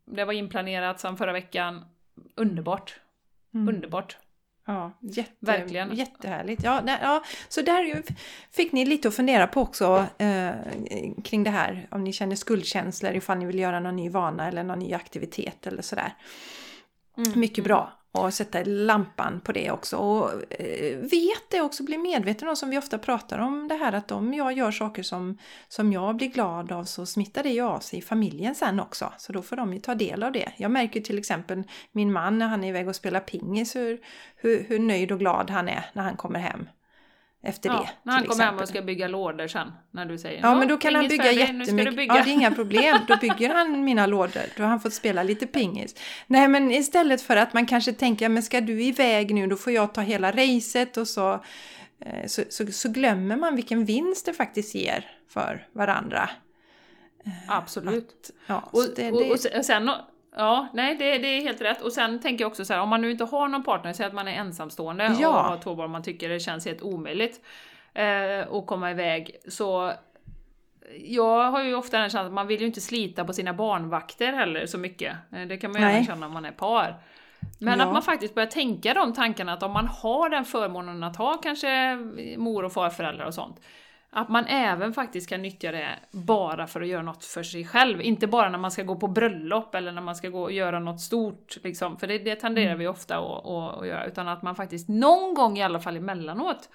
Det 0.05 0.25
var 0.25 0.33
inplanerat 0.33 1.01
sedan 1.01 1.17
förra 1.17 1.33
veckan. 1.33 1.85
Underbart. 2.37 2.95
Mm. 3.55 3.69
Underbart. 3.75 4.17
Ja, 4.67 4.99
jätte, 5.01 5.33
Verkligen. 5.39 5.95
jättehärligt. 5.97 6.63
Ja, 6.65 6.81
där, 6.81 6.99
ja, 7.03 7.23
så 7.49 7.63
där 7.63 8.03
fick 8.51 8.73
ni 8.73 8.85
lite 8.85 9.09
att 9.09 9.15
fundera 9.15 9.47
på 9.47 9.61
också 9.61 10.07
eh, 10.19 10.51
kring 11.25 11.45
det 11.45 11.51
här. 11.51 11.89
Om 11.91 12.05
ni 12.05 12.13
känner 12.13 12.37
skuldkänslor, 12.37 13.13
ifall 13.13 13.39
ni 13.39 13.47
vill 13.47 13.59
göra 13.59 13.81
någon 13.81 13.97
ny 13.97 14.09
vana 14.09 14.49
eller 14.49 14.63
någon 14.63 14.79
ny 14.79 14.93
aktivitet 14.95 15.67
eller 15.67 15.83
sådär. 15.83 16.15
Mm. 17.17 17.41
Mycket 17.41 17.65
bra. 17.65 18.02
Och 18.15 18.35
sätta 18.35 18.63
lampan 18.65 19.41
på 19.41 19.53
det 19.53 19.71
också. 19.71 19.97
Och 19.97 20.33
eh, 20.53 20.99
vet 20.99 21.51
det 21.51 21.61
också, 21.61 21.83
bli 21.83 21.99
medveten 21.99 22.49
om 22.49 22.57
som 22.57 22.71
vi 22.71 22.79
ofta 22.79 22.99
pratar 22.99 23.39
om 23.39 23.69
det 23.69 23.75
här 23.75 23.93
att 23.93 24.13
om 24.13 24.35
jag 24.35 24.53
gör 24.53 24.71
saker 24.71 25.03
som, 25.03 25.39
som 25.69 25.93
jag 25.93 26.17
blir 26.17 26.29
glad 26.29 26.73
av 26.73 26.85
så 26.85 27.07
smittar 27.07 27.43
det 27.43 27.49
ju 27.49 27.61
av 27.61 27.81
sig 27.81 27.99
i 27.99 28.03
familjen 28.03 28.55
sen 28.55 28.81
också. 28.81 29.13
Så 29.19 29.33
då 29.33 29.43
får 29.43 29.57
de 29.57 29.73
ju 29.73 29.81
ta 29.81 29.95
del 29.95 30.23
av 30.23 30.33
det. 30.33 30.53
Jag 30.57 30.71
märker 30.71 31.01
till 31.01 31.19
exempel 31.19 31.63
min 31.93 32.13
man 32.13 32.39
när 32.39 32.47
han 32.47 32.65
är 32.65 32.69
iväg 32.69 32.89
och 32.89 32.97
spelar 32.97 33.21
pingis 33.21 33.77
hur, 33.77 34.01
hur, 34.37 34.63
hur 34.69 34.79
nöjd 34.79 35.13
och 35.13 35.19
glad 35.19 35.51
han 35.51 35.69
är 35.69 35.85
när 35.93 36.03
han 36.03 36.17
kommer 36.17 36.41
hem. 36.41 36.67
Efter 37.45 37.69
Ja, 37.71 37.75
det. 37.77 37.89
när 38.03 38.13
han 38.13 38.25
kommer 38.27 38.45
hem 38.45 38.59
och 38.59 38.69
ska 38.69 38.83
bygga 38.83 39.09
lådor 39.09 39.47
sen, 39.49 39.73
när 39.91 40.07
du 40.07 40.19
säger 40.19 40.41
Ja, 40.43 40.49
"Ja, 40.49 40.55
men 40.59 40.69
då 40.69 40.77
kan 40.77 40.95
han 40.95 41.09
bygga 41.09 41.25
färdig, 41.25 41.39
jättemycket. 41.41 41.97
bygga." 41.97 42.15
Ja, 42.17 42.25
det 42.25 42.31
är 42.31 42.35
inga 42.35 42.51
problem. 42.51 42.99
Då 43.09 43.17
bygger 43.17 43.55
han 43.55 43.85
mina 43.85 44.07
lådor. 44.07 44.43
Då 44.57 44.63
har 44.63 44.71
han 44.71 44.81
fått 44.81 44.95
spela 44.95 45.23
lite 45.23 45.47
pingis. 45.47 45.95
Nej, 46.27 46.49
men 46.49 46.71
istället 46.71 47.23
för 47.23 47.37
att 47.37 47.53
man 47.53 47.67
kanske 47.67 47.93
tänker, 47.93 48.29
men 48.29 48.43
ska 48.43 48.61
du 48.61 48.83
iväg 48.83 49.35
nu, 49.35 49.47
då 49.47 49.57
får 49.57 49.73
jag 49.73 49.95
ta 49.95 50.01
hela 50.01 50.33
racet 50.33 50.97
och 50.97 51.09
så, 51.09 51.33
eh, 52.01 52.27
så, 52.27 52.43
så, 52.51 52.67
så 52.73 52.89
glömmer 52.89 53.37
man 53.37 53.57
vilken 53.57 53.85
vinst 53.85 54.27
det 54.27 54.33
faktiskt 54.33 54.75
ger 54.75 55.11
för 55.29 55.67
varandra. 55.73 56.31
Absolut. 57.49 58.31
Ja, 58.47 58.69
Och, 58.73 58.85
det, 58.97 59.13
och, 59.13 59.21
det, 59.23 59.31
och 59.31 59.41
sen- 59.41 59.65
sen, 59.65 59.91
ja, 60.37 60.69
nej 60.73 60.97
det, 60.97 61.19
det 61.19 61.27
är 61.29 61.41
helt 61.43 61.61
rätt. 61.61 61.83
Och 61.83 61.93
sen 61.93 62.21
tänker 62.21 62.45
jag 62.45 62.51
också 62.51 62.65
så 62.65 62.73
här, 62.73 62.81
om 62.81 62.89
man 62.89 63.01
nu 63.01 63.11
inte 63.11 63.25
har 63.25 63.49
någon 63.49 63.63
partner, 63.63 63.93
säg 63.93 64.07
att 64.07 64.13
man 64.15 64.29
är 64.29 64.33
ensamstående 64.33 65.17
Ja. 65.21 65.29
och 65.29 65.35
har 65.35 65.57
två 65.59 65.75
barn, 65.75 65.91
man 65.91 66.03
tycker 66.03 66.29
det 66.29 66.41
känns 66.41 66.67
helt 66.67 66.83
omöjligt 66.83 67.41
eh, 67.95 68.53
att 68.57 68.67
komma 68.67 68.91
iväg, 68.91 69.37
så 69.49 69.93
jag 71.05 71.51
har 71.51 71.63
ju 71.63 71.75
ofta 71.75 71.99
den 71.99 72.05
känslan 72.11 72.27
att 72.27 72.33
man 72.33 72.47
vill 72.47 72.61
ju 72.61 72.67
inte 72.67 72.81
slita 72.81 73.25
på 73.25 73.33
sina 73.33 73.53
barnvakter 73.55 74.33
heller 74.33 74.67
så 74.67 74.79
mycket. 74.79 75.17
Eh, 75.33 75.43
Det 75.47 75.57
kan 75.57 75.73
man 75.73 75.81
ju 75.81 75.87
även 75.89 76.05
känna 76.07 76.27
om 76.27 76.33
man 76.33 76.45
är 76.45 76.53
par. 76.53 76.95
Men 77.61 77.79
Ja. 77.79 77.85
att 77.87 77.93
man 77.93 78.03
faktiskt 78.03 78.35
börjar 78.35 78.47
tänka 78.47 78.95
de 78.95 79.13
tankarna 79.13 79.53
att 79.53 79.63
om 79.63 79.73
man 79.73 79.87
har 79.87 80.29
den 80.29 80.45
förmånen 80.45 81.03
att 81.05 81.17
ha 81.17 81.37
kanske 81.37 81.97
mor 82.37 82.65
och 82.65 82.73
farföräldrar 82.73 83.27
och 83.27 83.35
sånt, 83.35 83.61
att 84.15 84.29
man 84.29 84.45
även 84.47 84.93
faktiskt 84.93 85.29
kan 85.29 85.43
nyttja 85.43 85.73
det 85.73 85.99
bara 86.11 86.67
för 86.67 86.81
att 86.81 86.89
göra 86.89 87.03
något 87.03 87.25
för 87.25 87.43
sig 87.43 87.65
själv. 87.65 88.01
Inte 88.01 88.27
bara 88.27 88.49
när 88.51 88.59
man 88.59 88.71
ska 88.71 88.83
gå 88.83 88.97
på 88.97 89.09
bröllop 89.09 89.75
eller 89.75 89.93
när 89.93 90.03
man 90.03 90.17
ska 90.17 90.29
gå 90.29 90.43
och 90.43 90.53
göra 90.53 90.81
något 90.81 91.01
stort, 91.01 91.57
liksom. 91.63 91.97
för 91.99 92.07
det, 92.07 92.19
det 92.19 92.37
tenderar 92.37 92.77
vi 92.77 92.87
ofta 92.87 93.19
att, 93.19 93.47
att, 93.47 93.79
att 93.81 93.87
göra. 93.87 94.07
Utan 94.07 94.29
att 94.29 94.43
man 94.43 94.55
faktiskt 94.55 94.89
någon 94.89 95.35
gång 95.35 95.59
i 95.59 95.63
alla 95.63 95.81
fall 95.81 95.97
emellanåt 95.97 96.69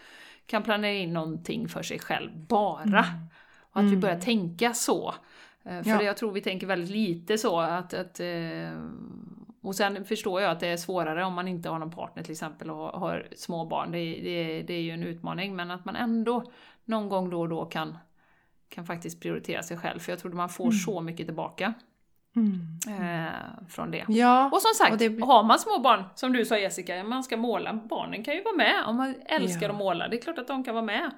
kan 0.46 0.64
planera 0.64 0.94
in 0.94 1.14
någonting 1.14 1.68
för 1.70 1.84
sig 1.84 2.00
själv, 2.00 2.30
bara. 2.48 3.06
Och 3.72 3.82
att 3.82 3.92
vi 3.92 3.98
börjar 3.98 4.20
tänka 4.20 4.74
så. 4.74 5.14
Eh, 5.64 5.84
För 5.84 5.90
Ja. 5.90 6.04
jag 6.04 6.18
tror 6.18 6.32
vi 6.32 6.42
tänker 6.42 6.68
väldigt 6.68 6.90
lite 6.90 7.38
så 7.38 7.60
att, 7.60 7.94
att 7.94 8.20
eh, 8.20 8.72
och 9.62 9.76
sen 9.76 10.06
förstår 10.06 10.42
jag 10.42 10.52
att 10.52 10.60
det 10.60 10.68
är 10.68 10.78
svårare 10.78 11.26
om 11.26 11.34
man 11.34 11.48
inte 11.48 11.70
har 11.70 11.80
någon 11.80 11.92
partner 11.92 12.24
till 12.24 12.32
exempel 12.32 12.72
och 12.72 13.00
har, 13.00 13.28
små 13.36 13.66
barn. 13.66 13.92
Det, 13.92 13.98
det, 13.98 14.62
det 14.62 14.74
är 14.74 14.82
ju 14.82 14.92
en 14.92 15.04
utmaning, 15.04 15.56
men 15.56 15.72
att 15.72 15.86
man 15.86 15.96
ändå 15.96 16.52
någon 16.86 17.10
gång 17.10 17.30
då 17.30 17.42
och 17.42 17.50
då 17.50 17.66
kan, 17.66 17.98
kan 18.70 18.86
faktiskt 18.86 19.22
prioritera 19.22 19.64
sig 19.64 19.78
själv. 19.78 20.00
För 20.00 20.12
jag 20.12 20.20
tror 20.20 20.32
att 20.32 20.38
man 20.38 20.50
får 20.50 20.72
så 20.72 21.02
mycket 21.02 21.28
tillbaka 21.28 21.74
mm. 22.36 22.62
eh, 22.88 23.32
från 23.70 23.92
det. 23.92 24.06
Ja, 24.08 24.50
Och 24.54 24.62
som 24.62 24.72
sagt, 24.78 24.92
och 24.92 24.98
det 24.98 25.26
har 25.26 25.44
man 25.44 25.60
små 25.60 25.80
barn, 25.80 26.04
som 26.16 26.34
du 26.34 26.46
sa 26.46 26.58
Jessica, 26.58 27.04
man 27.04 27.24
ska 27.24 27.38
måla, 27.38 27.74
barnen 27.74 28.24
kan 28.24 28.36
ju 28.36 28.44
vara 28.44 28.56
med. 28.56 28.84
Om 28.88 28.96
man 28.96 29.16
älskar 29.26 29.62
Ja. 29.68 29.70
att 29.70 29.78
måla, 29.78 30.08
det 30.08 30.18
är 30.18 30.22
klart 30.22 30.38
att 30.38 30.48
de 30.48 30.64
kan 30.64 30.76
vara 30.76 30.86
med 30.86 31.12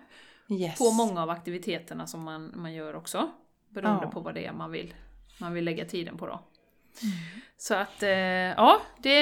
yes. 0.50 0.78
på 0.78 0.92
många 0.92 1.24
av 1.24 1.30
aktiviteterna 1.30 2.08
som 2.08 2.24
man, 2.24 2.52
man 2.56 2.74
gör 2.74 2.96
också. 2.96 3.30
Beroende 3.70 4.04
Ja. 4.06 4.12
på 4.12 4.20
vad 4.20 4.34
det 4.34 4.46
är 4.46 4.54
man 4.54 4.72
vill, 4.72 4.94
man 5.40 5.54
vill 5.54 5.66
lägga 5.66 5.86
tiden 5.86 6.18
på 6.18 6.28
då. 6.28 6.40
Mm. 7.04 7.14
Så 7.58 7.76
att, 7.76 8.04
eh, 8.04 8.10
ja, 8.10 8.82
det, 8.98 9.22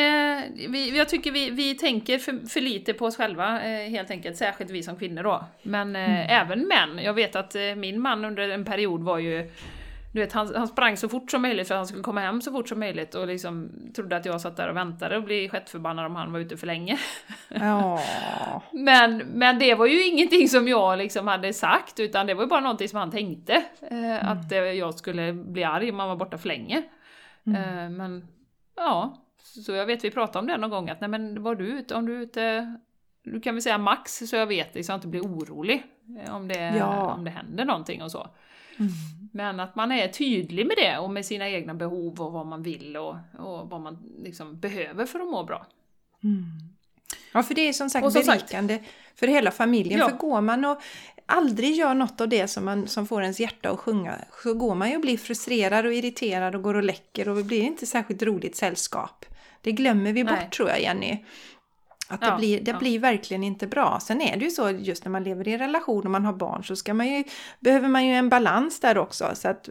vi, 0.69 0.97
jag 0.97 1.09
tycker 1.09 1.32
vi, 1.32 1.49
vi 1.49 1.75
tänker 1.75 2.17
för, 2.17 2.49
för 2.49 2.61
lite 2.61 2.93
på 2.93 3.05
oss 3.05 3.17
själva 3.17 3.61
eh, 3.63 3.89
helt 3.89 4.11
enkelt, 4.11 4.38
särskilt 4.38 4.71
vi 4.71 4.84
som 4.84 4.95
kvinnor 4.97 5.23
då. 5.23 5.45
Men 5.63 5.95
eh, 5.95 6.03
Mm. 6.09 6.28
även 6.30 6.59
män. 6.67 6.99
Jag 7.03 7.13
vet 7.13 7.36
att 7.36 7.55
min 7.78 8.01
man 8.01 8.25
under 8.25 8.49
en 8.49 8.65
period 8.65 9.03
var 9.03 9.17
ju 9.17 9.51
du 10.13 10.21
vet, 10.21 10.34
han, 10.34 10.55
han 10.55 10.67
sprang 10.67 10.97
så 10.97 11.09
fort 11.09 11.32
som 11.32 11.41
möjligt 11.41 11.67
för 11.67 11.75
att 11.75 11.80
han 11.80 11.88
skulle 11.88 12.03
komma 12.03 12.21
hem 12.21 12.41
så 12.41 12.51
fort 12.51 12.69
som 12.69 12.80
möjligt 12.80 13.15
och 13.15 13.28
liksom 13.28 13.69
trodde 13.95 14.15
att 14.17 14.25
jag 14.25 14.41
satt 14.41 14.57
där 14.57 14.69
och 14.69 14.75
väntade 14.75 15.17
och 15.17 15.23
blev 15.23 15.49
skitförbannad 15.49 16.05
om 16.05 16.15
han 16.15 16.32
var 16.32 16.39
ute 16.39 16.57
för 16.57 16.67
länge. 16.67 16.97
Men, 18.71 19.17
men 19.17 19.59
det 19.59 19.75
var 19.75 19.86
ju 19.86 20.03
ingenting 20.07 20.49
som 20.49 20.67
jag 20.67 20.97
liksom 20.97 21.28
hade 21.28 21.53
sagt, 21.53 21.99
utan 21.99 22.28
det 22.28 22.34
var 22.34 22.43
ju 22.43 22.49
bara 22.49 22.59
någonting 22.59 22.89
som 22.89 22.99
han 22.99 23.11
tänkte. 23.11 23.53
Eh, 23.91 24.30
Att 24.32 24.51
eh, 24.51 24.57
jag 24.57 24.93
skulle 24.93 25.34
bli 25.34 25.63
arg 25.63 25.91
om 25.91 25.99
han 25.99 26.09
var 26.09 26.15
borta 26.15 26.38
för 26.38 26.47
länge. 26.47 26.84
Eh, 27.56 27.89
men 27.89 28.28
ja, 28.76 29.18
så 29.43 29.72
jag 29.72 29.86
vet 29.86 30.04
vi 30.04 30.12
pratade 30.12 30.39
om 30.39 30.48
det 30.48 30.58
någon 30.58 30.70
gång 30.70 30.89
att 30.89 31.02
nej 31.02 31.10
men 31.10 31.43
var 31.43 31.56
du 31.56 31.66
ute, 31.68 31.95
om 31.95 32.06
du 32.06 32.18
är 32.18 32.22
ute, 32.22 32.76
du 33.24 33.41
kan 33.41 33.56
väl 33.56 33.62
säga 33.62 33.78
max 33.78 34.18
så 34.30 34.36
jag 34.36 34.48
vet 34.48 34.76
liksom, 34.76 34.95
att 34.95 35.00
inte 35.00 35.08
blir 35.08 35.22
orolig 35.22 35.84
eh, 36.26 36.36
om 36.36 36.48
det, 36.48 36.76
Ja. 36.78 37.14
om 37.14 37.24
det 37.24 37.32
händer 37.32 37.66
någonting 37.66 38.04
och 38.04 38.12
så. 38.12 38.28
Mm. 38.80 38.91
Men 39.34 39.60
att 39.60 39.76
man 39.76 39.91
är 39.91 40.08
tydlig 40.08 40.68
med 40.68 40.76
det 40.78 40.98
och 40.98 41.10
med 41.12 41.26
sina 41.26 41.50
egna 41.50 41.74
behov 41.74 42.22
och 42.22 42.32
vad 42.32 42.45
man 42.45 42.64
vill 42.64 42.98
och, 42.98 43.16
och 43.39 43.70
vad 43.70 43.82
man 43.82 43.98
liksom 44.24 44.60
behöver 44.60 45.06
för 45.06 45.20
att 45.20 45.28
må 45.28 45.43
bra. 45.43 45.66
Ja, 47.34 47.43
för 47.43 47.56
det 47.56 47.62
är 47.62 47.74
som 47.74 47.89
sagt 47.89 48.06
Och 48.06 48.14
som 48.14 48.24
sagt- 48.24 48.39
berikande 48.41 48.80
för 49.16 49.28
hela 49.28 49.52
familjen. 49.52 50.00
Ja. 50.00 50.10
För 50.10 50.18
går 50.18 50.41
man 50.41 50.66
och 50.66 50.78
aldrig 51.28 51.75
gör 51.75 51.93
något 51.93 52.21
av 52.21 52.30
det 52.30 52.47
som, 52.47 52.65
man, 52.65 52.88
som 52.88 53.07
får 53.07 53.21
ens 53.21 53.39
hjärta 53.39 53.69
att 53.69 53.80
sjunga 53.80 54.15
så 54.43 54.53
går 54.53 54.75
man 54.75 54.89
ju 54.89 54.95
och 54.95 55.01
blir 55.01 55.17
frustrerad 55.17 55.86
och 55.86 55.93
irriterad 55.93 56.55
och 56.55 56.61
går 56.61 56.75
och 56.75 56.84
läcker 56.84 57.30
och 57.30 57.36
det 57.36 57.43
blir 57.43 57.61
inte 57.61 57.86
särskilt 57.86 58.23
roligt 58.23 58.55
sällskap. 58.55 59.25
Det 59.61 59.71
glömmer 59.71 60.13
vi 60.13 60.23
bort 60.23 60.34
Nej. 60.34 60.49
tror 60.49 60.69
jag 60.69 60.82
Jenny. 60.82 61.25
Att 62.09 62.21
det, 62.21 62.28
Ja, 62.28 62.38
blir, 62.38 62.61
det 62.61 62.71
ja. 62.71 62.80
blir 62.80 62.99
verkligen 62.99 63.43
inte 63.43 63.67
bra. 63.67 63.99
Sen 64.01 64.21
är 64.21 64.38
det 64.38 64.45
ju 64.45 64.51
så 64.51 64.69
just 64.69 65.05
när 65.05 65.11
man 65.11 65.23
lever 65.23 65.47
i 65.47 65.53
en 65.53 65.59
relation 65.59 66.05
och 66.05 66.11
man 66.11 66.25
har 66.25 66.34
barn 66.34 66.63
så 66.63 66.75
ska 66.75 66.93
man 66.93 67.07
ju, 67.07 67.23
behöver 67.59 67.88
man 67.88 68.05
ju 68.05 68.13
en 68.13 68.30
balans 68.30 68.80
där 68.80 68.97
också. 68.97 69.32
Så 69.34 69.47
att 69.47 69.69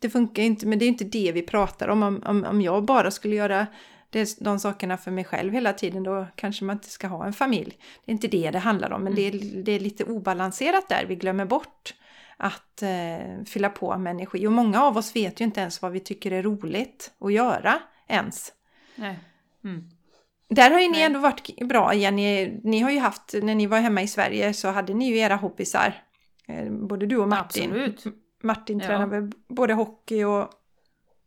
det 0.00 0.10
funkar 0.10 0.42
ju 0.42 0.46
inte, 0.46 0.66
men 0.66 0.78
det 0.78 0.84
är 0.84 0.88
inte 0.88 1.04
det 1.04 1.32
vi 1.32 1.42
pratar 1.42 1.88
om. 1.88 2.02
Om, 2.02 2.22
om, 2.26 2.44
om 2.44 2.62
jag 2.62 2.84
bara 2.84 3.10
skulle 3.10 3.36
göra 3.36 3.66
det, 4.14 4.36
de 4.40 4.58
sakerna 4.58 4.96
för 4.96 5.10
mig 5.10 5.24
själv 5.24 5.52
hela 5.52 5.72
tiden 5.72 6.02
då 6.02 6.26
kanske 6.34 6.64
man 6.64 6.76
inte 6.76 6.88
ska 6.88 7.06
ha 7.06 7.26
en 7.26 7.32
familj. 7.32 7.78
Det 8.04 8.10
är 8.10 8.14
inte 8.14 8.28
det 8.28 8.50
det 8.50 8.58
handlar 8.58 8.92
om, 8.92 9.04
men 9.04 9.14
det, 9.14 9.22
är, 9.22 9.62
det 9.62 9.72
är 9.72 9.80
lite 9.80 10.04
obalanserat 10.04 10.88
där. 10.88 11.04
Vi 11.08 11.16
glömmer 11.16 11.44
bort 11.44 11.94
att 12.36 12.82
eh, 12.82 13.44
fylla 13.46 13.68
på 13.68 13.98
med 13.98 14.10
energi. 14.10 14.46
Och 14.46 14.52
många 14.52 14.82
av 14.82 14.96
oss 14.96 15.16
vet 15.16 15.40
ju 15.40 15.44
inte 15.44 15.60
ens 15.60 15.82
vad 15.82 15.92
vi 15.92 16.00
tycker 16.00 16.30
är 16.32 16.42
roligt 16.42 17.12
att 17.20 17.32
göra 17.32 17.78
ens. 18.08 18.52
Nej. 18.94 19.18
Mm. 19.64 19.84
Där 20.48 20.70
har 20.70 20.80
ju 20.80 20.86
ni 20.86 20.92
Nej. 20.92 21.02
ändå 21.02 21.18
varit 21.18 21.68
bra 21.68 21.94
Jenny. 21.94 22.60
Ni 22.64 22.80
har 22.80 22.90
ju 22.90 22.98
haft, 22.98 23.34
när 23.42 23.54
ni 23.54 23.66
var 23.66 23.78
hemma 23.78 24.02
i 24.02 24.08
Sverige 24.08 24.54
så 24.54 24.68
hade 24.68 24.94
ni 24.94 25.08
ju 25.08 25.18
era 25.18 25.36
hobbysar. 25.36 26.02
Eh, 26.48 26.70
Både 26.70 27.06
du 27.06 27.16
och 27.16 27.28
Martin. 27.28 27.70
Absolut. 27.70 28.04
Martin 28.42 28.78
Ja. 28.78 28.86
tränar 28.86 29.06
väl 29.06 29.32
både 29.48 29.74
hockey 29.74 30.24
och 30.24 30.48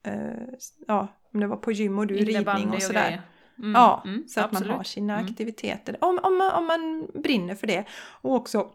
eh, 0.03 0.47
ja, 0.88 1.07
om 1.38 1.41
det 1.41 1.47
var 1.47 1.57
på 1.57 1.71
gym 1.71 1.99
och 1.99 2.07
du 2.07 2.15
ridning 2.15 2.69
och 2.69 2.81
sådär. 2.81 3.21
Mm, 3.59 3.71
Ja, 3.75 4.01
mm, 4.05 4.27
så 4.27 4.39
att 4.39 4.45
absolut. 4.45 4.67
man 4.69 4.77
har 4.77 4.83
sina 4.83 5.13
Mm. 5.13 5.25
aktiviteter. 5.25 5.97
Om, 6.01 6.19
om, 6.23 6.38
man, 6.38 6.51
om 6.51 6.65
man 6.67 7.07
brinner 7.21 7.55
för 7.55 7.67
det. 7.67 7.85
Och 8.21 8.35
också 8.35 8.69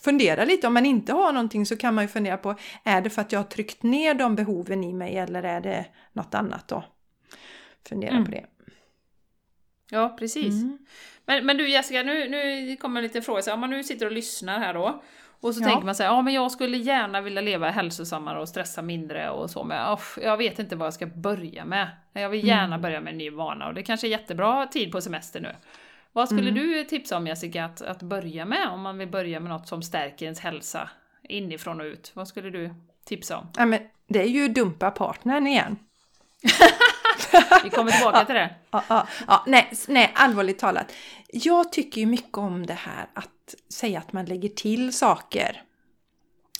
fundera 0.00 0.44
lite, 0.44 0.66
om 0.66 0.74
man 0.74 0.86
inte 0.86 1.12
har 1.12 1.32
någonting 1.32 1.66
så 1.66 1.76
kan 1.76 1.94
man 1.94 2.04
ju 2.04 2.08
fundera 2.08 2.36
på, 2.36 2.54
är 2.84 3.00
det 3.00 3.10
för 3.10 3.22
att 3.22 3.32
jag 3.32 3.38
har 3.38 3.44
tryckt 3.44 3.82
ner 3.82 4.14
de 4.14 4.34
behoven 4.36 4.84
i 4.84 4.92
mig 4.92 5.16
eller 5.16 5.42
är 5.42 5.60
det 5.60 5.86
något 6.12 6.34
annat 6.34 6.68
då? 6.68 6.84
Fundera 7.88 8.10
Mm. 8.10 8.24
på 8.24 8.30
det. 8.30 8.46
Ja, 9.90 10.16
precis. 10.18 10.54
Mm. 10.54 10.78
Men, 11.26 11.46
men 11.46 11.56
du 11.56 11.68
Jessica, 11.70 12.02
nu, 12.02 12.28
nu 12.28 12.76
kommer 12.76 13.00
en 13.00 13.04
liten 13.04 13.22
fråga. 13.22 13.42
Så, 13.42 13.52
om 13.54 13.60
man 13.60 13.70
nu 13.70 13.84
sitter 13.84 14.06
och 14.06 14.12
lyssnar 14.12 14.58
här 14.58 14.74
då. 14.74 15.02
Och 15.46 15.54
så 15.54 15.60
Ja. 15.62 15.66
tänker 15.68 15.84
man 15.86 15.94
så 15.94 16.02
här, 16.02 16.10
ja 16.10 16.22
men 16.22 16.34
jag 16.34 16.50
skulle 16.52 16.76
gärna 16.76 17.20
vilja 17.20 17.40
leva 17.40 17.70
hälsosammare 17.70 18.40
och 18.40 18.48
stressa 18.48 18.82
mindre 18.82 19.30
och 19.30 19.50
så, 19.50 19.64
men 19.64 19.92
uff, 19.92 20.18
jag 20.22 20.36
vet 20.36 20.58
inte 20.58 20.76
vad 20.76 20.86
jag 20.86 20.94
ska 20.94 21.06
börja 21.06 21.64
med. 21.64 21.88
Jag 22.12 22.28
vill 22.28 22.46
gärna 22.46 22.64
Mm. 22.64 22.80
börja 22.82 23.00
med 23.00 23.10
en 23.12 23.18
ny 23.18 23.30
vana 23.30 23.66
och 23.68 23.74
det 23.74 23.82
kanske 23.82 24.06
är 24.06 24.08
jättebra 24.10 24.66
tid 24.66 24.92
på 24.92 25.00
semester 25.00 25.40
nu. 25.40 25.54
Vad 26.12 26.28
skulle 26.28 26.50
Mm. 26.50 26.54
du 26.62 26.84
tipsa 26.84 27.16
om 27.16 27.26
Jessica 27.26 27.64
att, 27.64 27.82
att 27.82 28.02
börja 28.02 28.44
med 28.44 28.68
om 28.68 28.80
man 28.80 28.98
vill 28.98 29.08
börja 29.08 29.40
med 29.40 29.50
något 29.50 29.68
som 29.68 29.82
stärker 29.82 30.26
ens 30.26 30.40
hälsa 30.40 30.90
inifrån 31.28 31.80
och 31.80 31.84
ut? 31.84 32.10
Vad 32.14 32.28
skulle 32.28 32.50
du 32.50 32.74
tipsa 33.04 33.36
om? 33.38 33.46
Ja, 33.56 33.66
men 33.66 33.80
det 34.08 34.22
är 34.22 34.28
ju 34.28 34.48
dumpa 34.48 34.90
partnern 34.90 35.46
igen. 35.46 35.76
Vi 37.64 37.70
kommer 37.70 37.90
tillbaka 37.90 38.24
till 38.24 38.34
det. 38.34 38.54
Ja, 38.70 38.82
ja, 38.88 39.06
ja, 39.26 39.42
nej, 39.46 39.72
nej, 39.88 40.12
allvarligt 40.14 40.58
talat. 40.58 40.92
Jag 41.32 41.72
tycker 41.72 42.00
ju 42.00 42.06
mycket 42.06 42.38
om 42.38 42.66
det 42.66 42.74
här 42.74 43.06
att 43.14 43.28
säga 43.68 43.98
att 43.98 44.12
man 44.12 44.24
lägger 44.24 44.48
till 44.48 44.92
saker. 44.92 45.62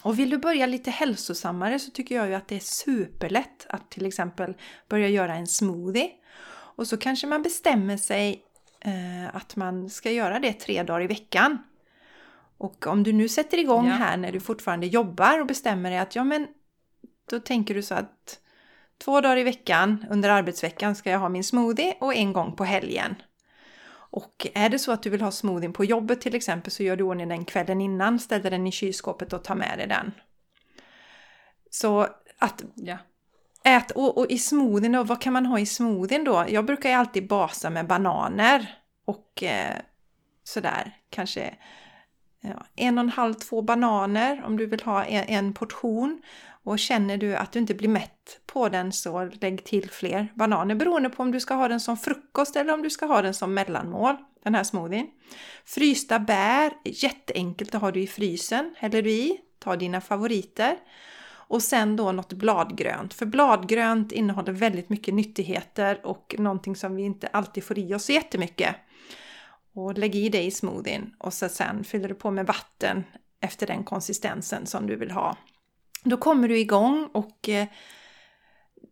Och 0.03 0.19
vill 0.19 0.31
du 0.31 0.39
börja 0.39 0.67
lite 0.67 0.91
hälsosammare 0.91 1.79
så 1.79 1.91
tycker 1.91 2.15
jag 2.15 2.29
ju 2.29 2.35
att 2.35 2.49
det 2.49 2.57
är 2.57 2.61
superlätt 2.61 3.67
att 3.69 3.91
till 3.91 4.07
exempel 4.07 4.55
börja 4.89 5.09
göra 5.09 5.35
en 5.35 5.47
smoothie. 5.47 6.11
Och 6.49 6.87
så 6.87 6.97
kanske 6.97 7.27
man 7.27 7.43
bestämmer 7.43 7.97
sig 7.97 8.43
eh, 8.81 9.37
att 9.37 9.57
man 9.57 9.91
ska 9.91 10.11
göra 10.11 10.39
det 10.39 10.53
tre 10.53 10.83
dagar 10.83 11.03
i 11.03 11.07
veckan. 11.07 11.59
Och 12.59 12.87
om 12.87 13.03
du 13.03 13.13
nu 13.13 13.29
sätter 13.29 13.59
igång 13.59 13.87
Ja. 13.87 13.93
här 13.93 14.17
när 14.17 14.33
du 14.33 14.41
fortfarande 14.41 14.87
jobbar 14.87 15.41
och 15.41 15.47
bestämmer 15.47 15.91
dig 15.91 15.99
att 15.99 16.17
ja 16.17 16.25
men 16.25 16.47
då 17.31 17.41
tänker 17.41 17.75
du 17.75 17.83
så 17.83 17.95
att 17.95 18.39
två 19.05 19.21
dagar 19.21 19.37
i 19.37 19.43
veckan 19.43 20.07
under 20.11 20.31
arbetsveckan 20.31 20.97
ska 20.97 21.11
jag 21.11 21.19
ha 21.19 21.29
min 21.29 21.45
smoothie 21.45 21.97
och 22.01 22.15
en 22.15 22.33
gång 22.33 22.57
på 22.57 22.65
helgen. 22.65 23.15
Och 24.11 24.47
är 24.55 24.69
det 24.69 24.79
så 24.79 24.93
att 24.93 25.03
du 25.03 25.11
vill 25.11 25.21
ha 25.21 25.31
smoothien 25.31 25.73
på 25.73 25.85
jobbet 25.85 26.21
till 26.21 26.35
exempel 26.35 26.73
så 26.73 26.83
gör 26.83 26.97
du 26.97 27.05
ordning 27.05 27.29
den 27.29 27.45
kvällen 27.45 27.81
innan, 27.81 28.19
ställer 28.19 28.51
den 28.51 28.67
i 28.67 28.73
kylskåpet 28.73 29.33
och 29.33 29.45
tar 29.45 29.55
med 29.55 29.79
dig 29.79 29.87
den. 29.87 30.13
Så 31.71 32.07
att 32.39 32.65
Ja. 32.75 32.99
ät, 33.65 33.91
och, 33.91 34.19
och 34.19 34.27
i 34.31 34.39
smoothien 34.39 34.93
då, 34.93 35.03
vad 35.03 35.21
kan 35.21 35.33
man 35.33 35.47
ha 35.47 35.59
i 35.59 35.67
smoothien 35.67 36.25
då? 36.25 36.45
Jag 36.49 36.65
brukar 36.65 36.89
ju 36.89 36.95
alltid 36.95 37.29
basa 37.29 37.71
med 37.71 37.87
bananer 37.87 38.79
och 39.05 39.43
eh, 39.43 39.77
sådär 40.45 40.97
kanske 41.11 41.55
ja, 42.41 42.67
en 42.77 42.99
och 42.99 43.05
en 43.05 43.11
halv, 43.11 43.35
två 43.35 43.63
bananer 43.63 44.43
om 44.45 44.57
du 44.57 44.67
vill 44.67 44.83
ha 44.83 45.05
en, 45.05 45.25
en 45.29 45.55
portion. 45.55 46.23
Och 46.67 46.79
känner 46.79 47.17
du 47.17 47.37
att 47.37 47.53
du 47.53 47.59
inte 47.59 47.75
blir 47.75 47.89
mätt 47.89 48.41
på 48.47 48.69
den 48.69 48.93
så 48.93 49.31
lägg 49.41 49.65
till 49.65 49.91
fler 49.91 50.33
bananer 50.35 50.75
beroende 50.75 51.11
på 51.11 51.23
om 51.23 51.31
du 51.33 51.41
ska 51.41 51.55
ha 51.55 51.69
den 51.69 51.81
som 51.81 51.97
frukost 51.97 52.57
eller 52.57 52.75
om 52.75 52.83
du 52.83 52.91
ska 52.91 53.07
ha 53.07 53.23
den 53.23 53.35
som 53.35 53.55
mellanmål, 53.55 54.17
den 54.45 54.55
här 54.55 54.65
smoothien. 54.65 55.07
Frysta 55.65 56.19
bär, 56.19 56.73
jätteenkelt, 56.85 57.73
det 57.73 57.79
har 57.79 57.93
du 57.93 58.01
i 58.01 58.07
frysen, 58.07 58.75
häller 58.79 59.03
du 59.03 59.11
i, 59.11 59.41
ta 59.59 59.77
dina 59.77 60.01
favoriter. 60.01 60.77
Och 61.29 61.63
sen 61.63 61.97
då 61.97 62.13
något 62.13 62.33
bladgrönt, 62.33 63.15
för 63.15 63.27
bladgrönt 63.27 64.13
innehåller 64.13 64.53
väldigt 64.53 64.89
mycket 64.89 65.15
nyttigheter 65.15 66.01
och 66.07 66.35
någonting 66.39 66.77
som 66.77 66.97
vi 66.97 67.03
inte 67.03 67.27
alltid 67.27 67.65
får 67.65 67.79
i 67.79 67.95
oss 67.95 68.05
så 68.05 68.13
jättemycket. 68.13 68.77
Och 69.75 69.99
lägg 69.99 70.15
i 70.15 70.29
det 70.29 70.43
i 70.43 70.51
smoothien 70.51 71.15
och 71.19 71.35
så 71.35 71.49
sen 71.49 71.85
fyller 71.85 72.09
du 72.09 72.15
på 72.15 72.31
med 72.31 72.47
vatten 72.47 73.05
efter 73.41 73.67
den 73.67 73.85
konsistensen 73.85 74.67
som 74.67 74.87
du 74.87 74.97
vill 74.97 75.11
ha. 75.11 75.37
Då 76.09 76.17
kommer 76.17 76.49
du 76.49 76.59
igång 76.59 77.09
och 77.13 77.49
eh, 77.49 77.67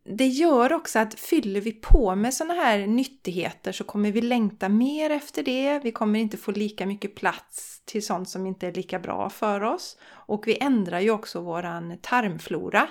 det 0.05 0.27
gör 0.27 0.73
också 0.73 0.99
att 0.99 1.21
fyller 1.21 1.61
vi 1.61 1.73
på 1.73 2.15
med 2.15 2.35
sådana 2.35 2.55
här 2.55 2.87
nyttigheter 2.87 3.73
så 3.73 3.85
kommer 3.85 4.13
vi 4.13 4.21
längta 4.21 4.69
mer 4.69 5.11
efter 5.11 5.43
det. 5.43 5.81
Vi 5.85 5.93
kommer 5.93 6.19
inte 6.21 6.37
få 6.37 6.51
lika 6.51 6.87
mycket 6.87 7.15
plats 7.15 7.83
till 7.85 8.07
sånt 8.07 8.29
som 8.29 8.47
inte 8.47 8.67
är 8.67 8.73
lika 8.73 8.99
bra 8.99 9.31
för 9.31 9.63
oss. 9.63 9.97
Och 10.11 10.49
vi 10.49 10.59
ändrar 10.61 11.01
ju 11.01 11.11
också 11.11 11.41
våran 11.41 11.99
tarmflora. 12.03 12.89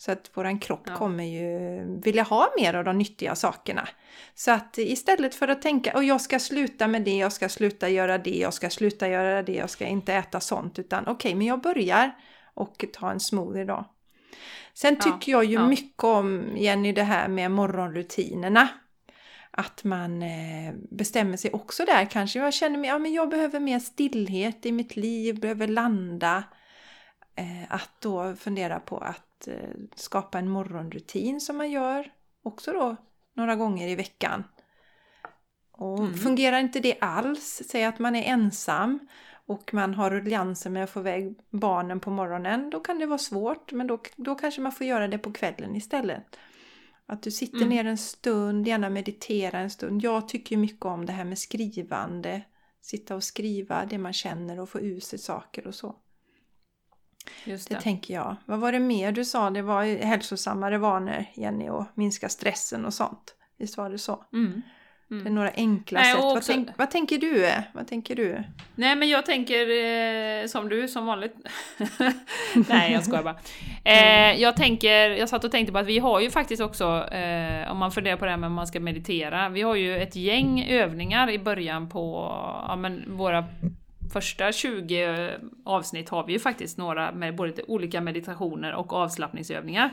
Så 0.00 0.12
att 0.12 0.30
våran 0.34 0.58
kropp 0.58 0.82
Ja. 0.86 0.96
kommer 0.96 1.24
ju 1.24 1.80
vilja 2.00 2.22
ha 2.22 2.48
mer 2.60 2.74
av 2.74 2.84
de 2.84 2.98
nyttiga 2.98 3.34
sakerna. 3.34 3.88
Så 4.34 4.50
att 4.50 4.78
istället 4.78 5.34
för 5.34 5.48
att 5.48 5.62
tänka 5.62 5.92
och 5.94 6.04
jag 6.04 6.20
ska 6.20 6.38
sluta 6.38 6.88
med 6.88 7.02
det, 7.02 7.16
jag 7.16 7.32
ska 7.32 7.48
sluta 7.48 7.88
göra 7.88 8.18
det, 8.18 8.38
jag 8.38 8.54
ska 8.54 8.70
sluta 8.70 9.08
göra 9.08 9.42
det, 9.42 9.54
jag 9.54 9.70
ska 9.70 9.86
inte 9.86 10.14
äta 10.14 10.40
sånt. 10.40 10.78
Utan 10.78 11.06
okej, 11.06 11.34
men 11.34 11.46
jag 11.46 11.60
börjar 11.60 12.10
och 12.58 12.84
tar 12.92 13.10
en 13.10 13.20
smoothie 13.20 13.64
då. 13.64 13.84
Sen 14.74 14.96
Ja, 14.98 15.04
tycker 15.04 15.32
jag 15.32 15.44
ju 15.44 15.54
ja. 15.54 15.68
mycket 15.68 16.04
om, 16.04 16.48
Jenny, 16.56 16.92
det 16.92 17.02
här 17.02 17.28
med 17.28 17.50
morgonrutinerna. 17.50 18.68
Att 19.50 19.84
man 19.84 20.22
eh, 20.22 20.74
bestämmer 20.90 21.36
sig 21.36 21.50
också 21.52 21.84
där 21.84 22.04
kanske. 22.04 22.38
Jag 22.38 22.54
känner 22.54 22.78
mig, 22.78 22.90
ja 22.90 22.98
men 22.98 23.12
jag 23.12 23.28
behöver 23.30 23.60
mer 23.60 23.78
stillhet 23.78 24.66
i 24.66 24.72
mitt 24.72 24.96
liv, 24.96 25.40
behöver 25.40 25.66
landa. 25.68 26.44
Eh, 27.34 27.62
att 27.74 27.90
då 28.00 28.34
fundera 28.36 28.80
på 28.80 28.98
att 28.98 29.48
eh, 29.48 29.54
skapa 29.94 30.38
en 30.38 30.48
morgonrutin 30.48 31.40
som 31.40 31.56
man 31.56 31.70
gör 31.70 32.10
också 32.42 32.72
då 32.72 32.96
några 33.34 33.56
gånger 33.56 33.88
i 33.88 33.94
veckan. 33.94 34.44
Och 35.72 35.98
Mm. 35.98 36.14
fungerar 36.18 36.58
inte 36.58 36.80
det 36.80 36.98
alls, 37.00 37.62
säg 37.70 37.84
att 37.84 37.98
man 37.98 38.16
är 38.16 38.22
ensam 38.32 38.98
och 39.48 39.74
man 39.74 39.94
har 39.94 40.10
rulliansen 40.10 40.72
med 40.72 40.84
att 40.84 40.90
få 40.90 41.00
iväg 41.00 41.34
barnen 41.50 42.00
på 42.00 42.10
morgonen, 42.10 42.70
då 42.70 42.80
kan 42.80 42.98
det 42.98 43.06
vara 43.06 43.18
svårt, 43.18 43.72
men 43.72 43.86
då, 43.86 43.98
då 44.16 44.34
kanske 44.34 44.60
man 44.60 44.72
får 44.72 44.86
göra 44.86 45.08
det 45.08 45.18
på 45.18 45.32
kvällen 45.32 45.76
istället. 45.76 46.38
Att 47.06 47.22
du 47.22 47.30
sitter 47.30 47.56
Mm. 47.56 47.68
ner 47.68 47.84
en 47.84 47.98
stund, 47.98 48.68
gärna 48.68 48.90
meditera 48.90 49.58
en 49.58 49.70
stund. 49.70 50.02
Jag 50.04 50.28
tycker 50.28 50.56
mycket 50.56 50.84
om 50.86 51.06
det 51.06 51.12
här 51.12 51.24
med 51.24 51.38
skrivande. 51.38 52.42
Sitta 52.80 53.14
och 53.16 53.24
skriva 53.24 53.84
det 53.86 53.98
man 53.98 54.12
känner 54.12 54.60
och 54.60 54.68
få 54.68 54.80
ur 54.80 55.00
sig 55.00 55.18
saker 55.18 55.66
och 55.66 55.74
så. 55.74 55.96
Just 57.44 57.68
Det 57.68 57.74
det. 57.74 57.80
tänker 57.80 58.14
jag. 58.14 58.36
Vad 58.46 58.58
var 58.60 58.72
det 58.72 58.80
mer 58.80 59.12
du 59.12 59.24
sa? 59.24 59.50
Det 59.50 59.62
var 59.62 59.84
hälsosammare 59.84 60.78
vanor, 60.78 61.24
Jenny, 61.34 61.68
och 61.68 61.84
minska 61.94 62.28
stressen 62.28 62.84
och 62.84 62.94
sånt. 62.94 63.34
Visst 63.58 63.76
var 63.76 63.90
det 63.90 63.98
så? 63.98 64.24
Mm. 64.32 64.62
Det 65.08 65.28
är 65.28 65.30
några 65.30 65.50
enkla 65.50 66.00
Nej, 66.00 66.12
sätt. 66.12 66.18
och 66.18 66.24
Vad, 66.28 66.36
också- 66.36 66.52
tänk, 66.52 66.68
vad 66.76 66.90
tänker 66.90 67.18
du? 67.18 67.50
Vad 67.72 67.86
tänker 67.88 68.16
du? 68.16 68.42
Nej 68.74 68.96
men 68.96 69.08
jag 69.08 69.26
tänker 69.26 69.60
eh, 69.60 70.46
som 70.46 70.68
du, 70.68 70.88
som 70.88 71.06
vanligt. 71.06 71.34
Nej 72.68 72.92
jag 72.92 73.04
skojar 73.04 73.22
bara. 73.22 73.36
Eh, 73.84 74.40
jag 74.40 74.56
tänker, 74.56 75.10
jag 75.10 75.28
satt 75.28 75.44
och 75.44 75.50
tänkte 75.50 75.72
på 75.72 75.78
att 75.78 75.86
vi 75.86 75.98
har 75.98 76.20
ju 76.20 76.30
faktiskt 76.30 76.62
också, 76.62 77.08
eh, 77.12 77.70
om 77.70 77.78
man 77.78 77.92
funderar 77.92 78.16
på 78.16 78.24
det 78.24 78.30
här 78.30 78.38
med 78.38 78.46
om 78.46 78.52
man 78.52 78.66
ska 78.66 78.80
meditera, 78.80 79.48
vi 79.48 79.62
har 79.62 79.74
ju 79.74 79.98
ett 79.98 80.16
gäng 80.16 80.64
övningar 80.68 81.30
i 81.30 81.38
början 81.38 81.88
på 81.88 82.26
ja, 82.68 82.76
men 82.76 83.16
våra 83.16 83.44
första 84.12 84.52
20 84.52 85.30
avsnitt 85.64 86.08
har 86.08 86.26
vi 86.26 86.32
ju 86.32 86.38
faktiskt 86.38 86.78
några 86.78 87.12
med 87.12 87.36
både 87.36 87.62
olika 87.68 88.00
meditationer 88.00 88.74
och 88.74 88.92
avslappningsövningar. 88.92 89.90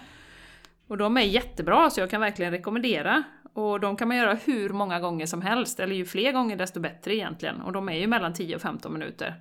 Och 0.87 0.97
de 0.97 1.17
är 1.17 1.21
jättebra 1.21 1.89
så 1.89 1.99
jag 1.99 2.09
kan 2.09 2.21
verkligen 2.21 2.51
rekommendera. 2.51 3.23
Och 3.53 3.79
de 3.79 3.95
kan 3.97 4.07
man 4.07 4.17
göra 4.17 4.33
hur 4.33 4.69
många 4.69 4.99
gånger 4.99 5.25
som 5.25 5.41
helst, 5.41 5.79
eller 5.79 5.95
ju 5.95 6.05
fler 6.05 6.31
gånger 6.31 6.55
desto 6.55 6.79
bättre 6.79 7.15
egentligen. 7.15 7.61
Och 7.61 7.71
de 7.71 7.89
är 7.89 7.93
ju 7.93 8.07
mellan 8.07 8.33
10 8.33 8.55
och 8.55 8.61
15 8.61 8.93
minuter. 8.93 9.35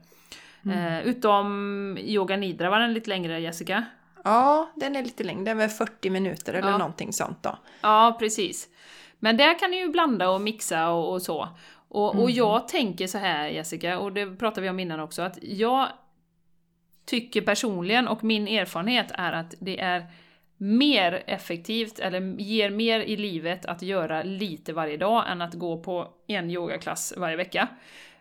Eh, 0.73 1.07
utom 1.07 1.99
yoga 2.01 2.37
nidra 2.37 2.71
var 2.71 2.79
den 2.81 2.95
lite 2.95 3.11
längre 3.11 3.41
Jessica. 3.41 3.85
Ja, 4.25 4.71
den 4.77 4.97
är 4.97 5.03
lite 5.03 5.25
längre. 5.25 5.45
Den 5.45 5.49
är 5.49 5.55
väl 5.55 5.69
40 5.69 6.11
minuter 6.11 6.55
eller 6.55 6.71
Ja. 6.71 6.79
någonting 6.79 7.13
sånt 7.13 7.43
då. 7.43 7.59
Ja, 7.81 8.17
precis. 8.19 8.69
Men 9.19 9.37
där 9.37 9.59
kan 9.59 9.71
ni 9.71 9.77
ju 9.77 9.89
blanda 9.89 10.31
och 10.31 10.41
mixa 10.41 10.89
och, 10.91 11.13
och 11.13 11.23
så. 11.23 11.49
Och, 11.89 12.23
och 12.23 12.31
jag 12.31 12.69
tänker 12.69 13.07
så 13.07 13.19
här 13.19 13.49
Jessica, 13.49 13.99
och 13.99 14.13
det 14.13 14.37
pratade 14.37 14.61
vi 14.61 14.69
om 14.69 14.81
innan 14.81 15.01
också, 15.01 15.23
att 15.23 15.39
jag 15.43 15.89
tycker 17.07 17.41
personligen, 17.41 18.09
och 18.09 18.25
min 18.25 18.49
erfarenhet 18.49 19.07
är 19.15 19.33
att 19.33 19.55
det 19.61 19.81
är 19.81 20.07
mer 20.57 21.23
effektivt, 21.27 21.99
eller 21.99 22.21
ger 22.39 22.71
mer 22.71 23.01
i 23.01 23.17
livet 23.17 23.67
att 23.67 23.83
göra 23.83 24.23
lite 24.23 24.73
varje 24.73 24.97
dag 24.97 25.25
än 25.31 25.43
att 25.43 25.55
gå 25.55 25.79
på 25.79 26.09
en 26.27 26.51
yogaklass 26.51 27.15
varje 27.17 27.37
vecka. 27.37 27.69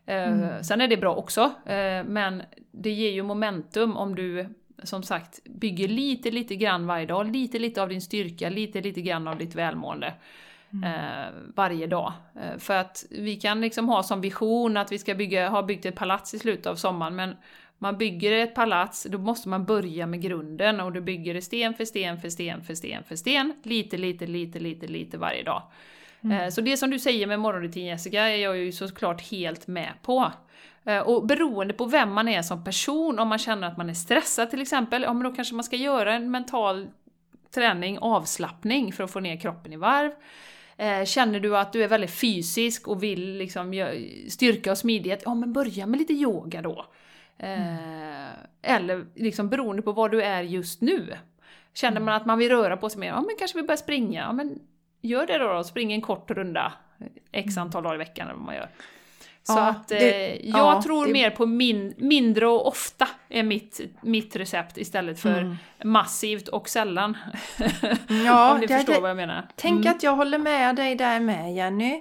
Eh, 0.05 0.61
Sen 0.61 0.81
är 0.81 0.87
det 0.87 0.97
bra 0.97 1.15
också, 1.15 1.41
eh, 1.65 2.03
men 2.03 2.43
det 2.71 2.91
ger 2.91 3.11
ju 3.11 3.23
momentum 3.23 3.97
om 3.97 4.15
du 4.15 4.47
som 4.83 5.03
sagt 5.03 5.43
bygger 5.43 5.87
lite, 5.87 6.31
lite 6.31 6.55
grann 6.55 6.87
varje 6.87 7.05
dag, 7.05 7.31
lite, 7.31 7.59
lite 7.59 7.81
av 7.81 7.89
din 7.89 8.01
styrka, 8.01 8.49
lite, 8.49 8.81
lite 8.81 9.01
grann 9.01 9.27
av 9.27 9.37
ditt 9.37 9.55
välmående. 9.55 10.13
Eh, 10.85 11.33
varje 11.55 11.87
dag. 11.87 12.13
För 12.57 12.73
att 12.73 13.05
vi 13.09 13.35
kan 13.35 13.61
liksom 13.61 13.89
ha 13.89 14.03
som 14.03 14.21
vision 14.21 14.77
att 14.77 14.91
vi 14.91 14.97
ska 14.97 15.15
bygga, 15.15 15.49
ha 15.49 15.63
byggt 15.63 15.85
ett 15.85 15.95
palats 15.95 16.33
i 16.33 16.39
slutet 16.39 16.65
av 16.65 16.75
sommaren, 16.75 17.15
men 17.15 17.35
man 17.77 17.97
bygger 17.97 18.31
ett 18.31 18.55
palats, 18.55 19.07
då 19.09 19.17
måste 19.17 19.49
man 19.49 19.65
börja 19.65 20.07
med 20.07 20.21
grunden 20.21 20.79
och 20.79 20.91
du 20.91 21.01
bygger 21.01 21.33
det 21.33 21.41
sten 21.41 21.73
för 21.73 21.85
sten 21.85 22.21
för 22.21 22.29
sten 22.29 22.63
för 22.63 22.75
sten 22.75 23.03
för 23.03 23.15
sten, 23.15 23.53
lite, 23.63 23.97
lite, 23.97 24.27
lite, 24.27 24.59
lite, 24.59 24.87
lite 24.87 25.17
varje 25.17 25.43
dag. 25.43 25.61
Eh, 26.31 26.49
Så 26.49 26.61
det 26.61 26.77
som 26.77 26.89
du 26.89 26.99
säger 26.99 27.27
med 27.27 27.39
morgonrutin 27.39 27.85
Jessica 27.85 28.21
är 28.21 28.35
jag 28.37 28.57
ju 28.57 28.71
såklart 28.71 29.21
helt 29.31 29.67
med 29.67 29.89
på. 30.01 30.31
Eh, 30.85 30.99
Och 30.99 31.25
beroende 31.25 31.73
på 31.73 31.85
vem 31.85 32.11
man 32.13 32.27
är 32.27 32.41
som 32.41 32.63
person, 32.63 33.19
om 33.19 33.27
man 33.27 33.39
känner 33.39 33.67
att 33.67 33.77
man 33.77 33.89
är 33.89 33.93
stressad 33.93 34.49
till 34.49 34.61
exempel, 34.61 35.01
ja 35.01 35.13
men 35.13 35.23
då 35.23 35.35
kanske 35.35 35.55
man 35.55 35.63
ska 35.63 35.75
göra 35.75 36.13
en 36.13 36.31
mental 36.31 36.87
träning, 37.55 37.97
avslappning 37.99 38.93
för 38.93 39.03
att 39.03 39.11
få 39.11 39.19
ner 39.19 39.37
kroppen 39.39 39.73
i 39.73 39.77
varv. 39.77 40.11
Eh, 40.77 41.05
Känner 41.05 41.39
du 41.39 41.57
att 41.57 41.73
du 41.73 41.83
är 41.83 41.87
väldigt 41.87 42.19
fysisk 42.19 42.87
och 42.87 43.03
vill 43.03 43.37
liksom 43.37 43.89
styrka 44.29 44.71
och 44.71 44.77
smidighet, 44.77 45.21
ja 45.25 45.33
men 45.33 45.53
börja 45.53 45.85
med 45.85 45.99
lite 45.99 46.13
yoga 46.13 46.61
då. 46.61 46.85
Eh, 47.39 48.33
Eller 48.61 49.05
liksom 49.15 49.49
beroende 49.49 49.81
på 49.81 49.91
vad 49.91 50.11
du 50.11 50.21
är 50.21 50.41
just 50.41 50.81
nu. 50.81 51.13
Känner 51.73 52.01
man 52.01 52.13
att 52.13 52.25
man 52.25 52.37
vill 52.37 52.49
röra 52.49 52.77
på 52.77 52.89
sig 52.89 52.99
mer, 52.99 53.07
ja 53.07 53.21
men 53.21 53.35
kanske 53.39 53.57
vill 53.57 53.67
börja 53.67 53.77
springa, 53.77 54.21
ja 54.21 54.33
men 54.33 54.59
gör 55.01 55.25
det 55.27 55.37
då, 55.37 55.53
då. 55.53 55.63
spring 55.63 55.93
en 55.93 56.01
kort 56.01 56.31
runda 56.31 56.73
x 57.31 57.57
antal 57.57 57.83
dagar 57.83 57.95
i 57.95 57.97
veckan 57.97 58.27
eller 58.27 58.35
vad 58.37 58.45
man 58.45 58.55
gör. 58.55 58.69
Så 59.45 59.53
Ja, 59.53 59.67
att 59.69 59.91
eh, 59.91 59.97
det- 59.97 60.39
jag 60.43 60.59
ja, 60.59 60.81
tror 60.81 61.05
det- 61.05 61.13
mer 61.13 61.29
på 61.29 61.45
min, 61.45 61.93
mindre 61.97 62.47
och 62.47 62.67
ofta 62.67 63.07
är 63.29 63.43
mitt, 63.43 63.81
mitt 64.01 64.35
recept 64.35 64.77
istället 64.77 65.19
för 65.19 65.39
Mm. 65.41 65.55
massivt 65.83 66.47
och 66.47 66.69
sällan. 66.69 67.17
Ja, 68.25 68.53
Om 68.53 68.59
ni 68.59 68.65
det- 68.65 68.75
förstår 68.77 69.01
vad 69.01 69.09
jag 69.09 69.17
menar. 69.17 69.47
Tänk 69.55 69.81
Mm. 69.85 69.95
att 69.95 70.03
jag 70.03 70.15
håller 70.15 70.37
med 70.37 70.75
dig 70.75 70.95
där 70.95 71.19
med 71.19 71.55
Jenny. 71.55 71.93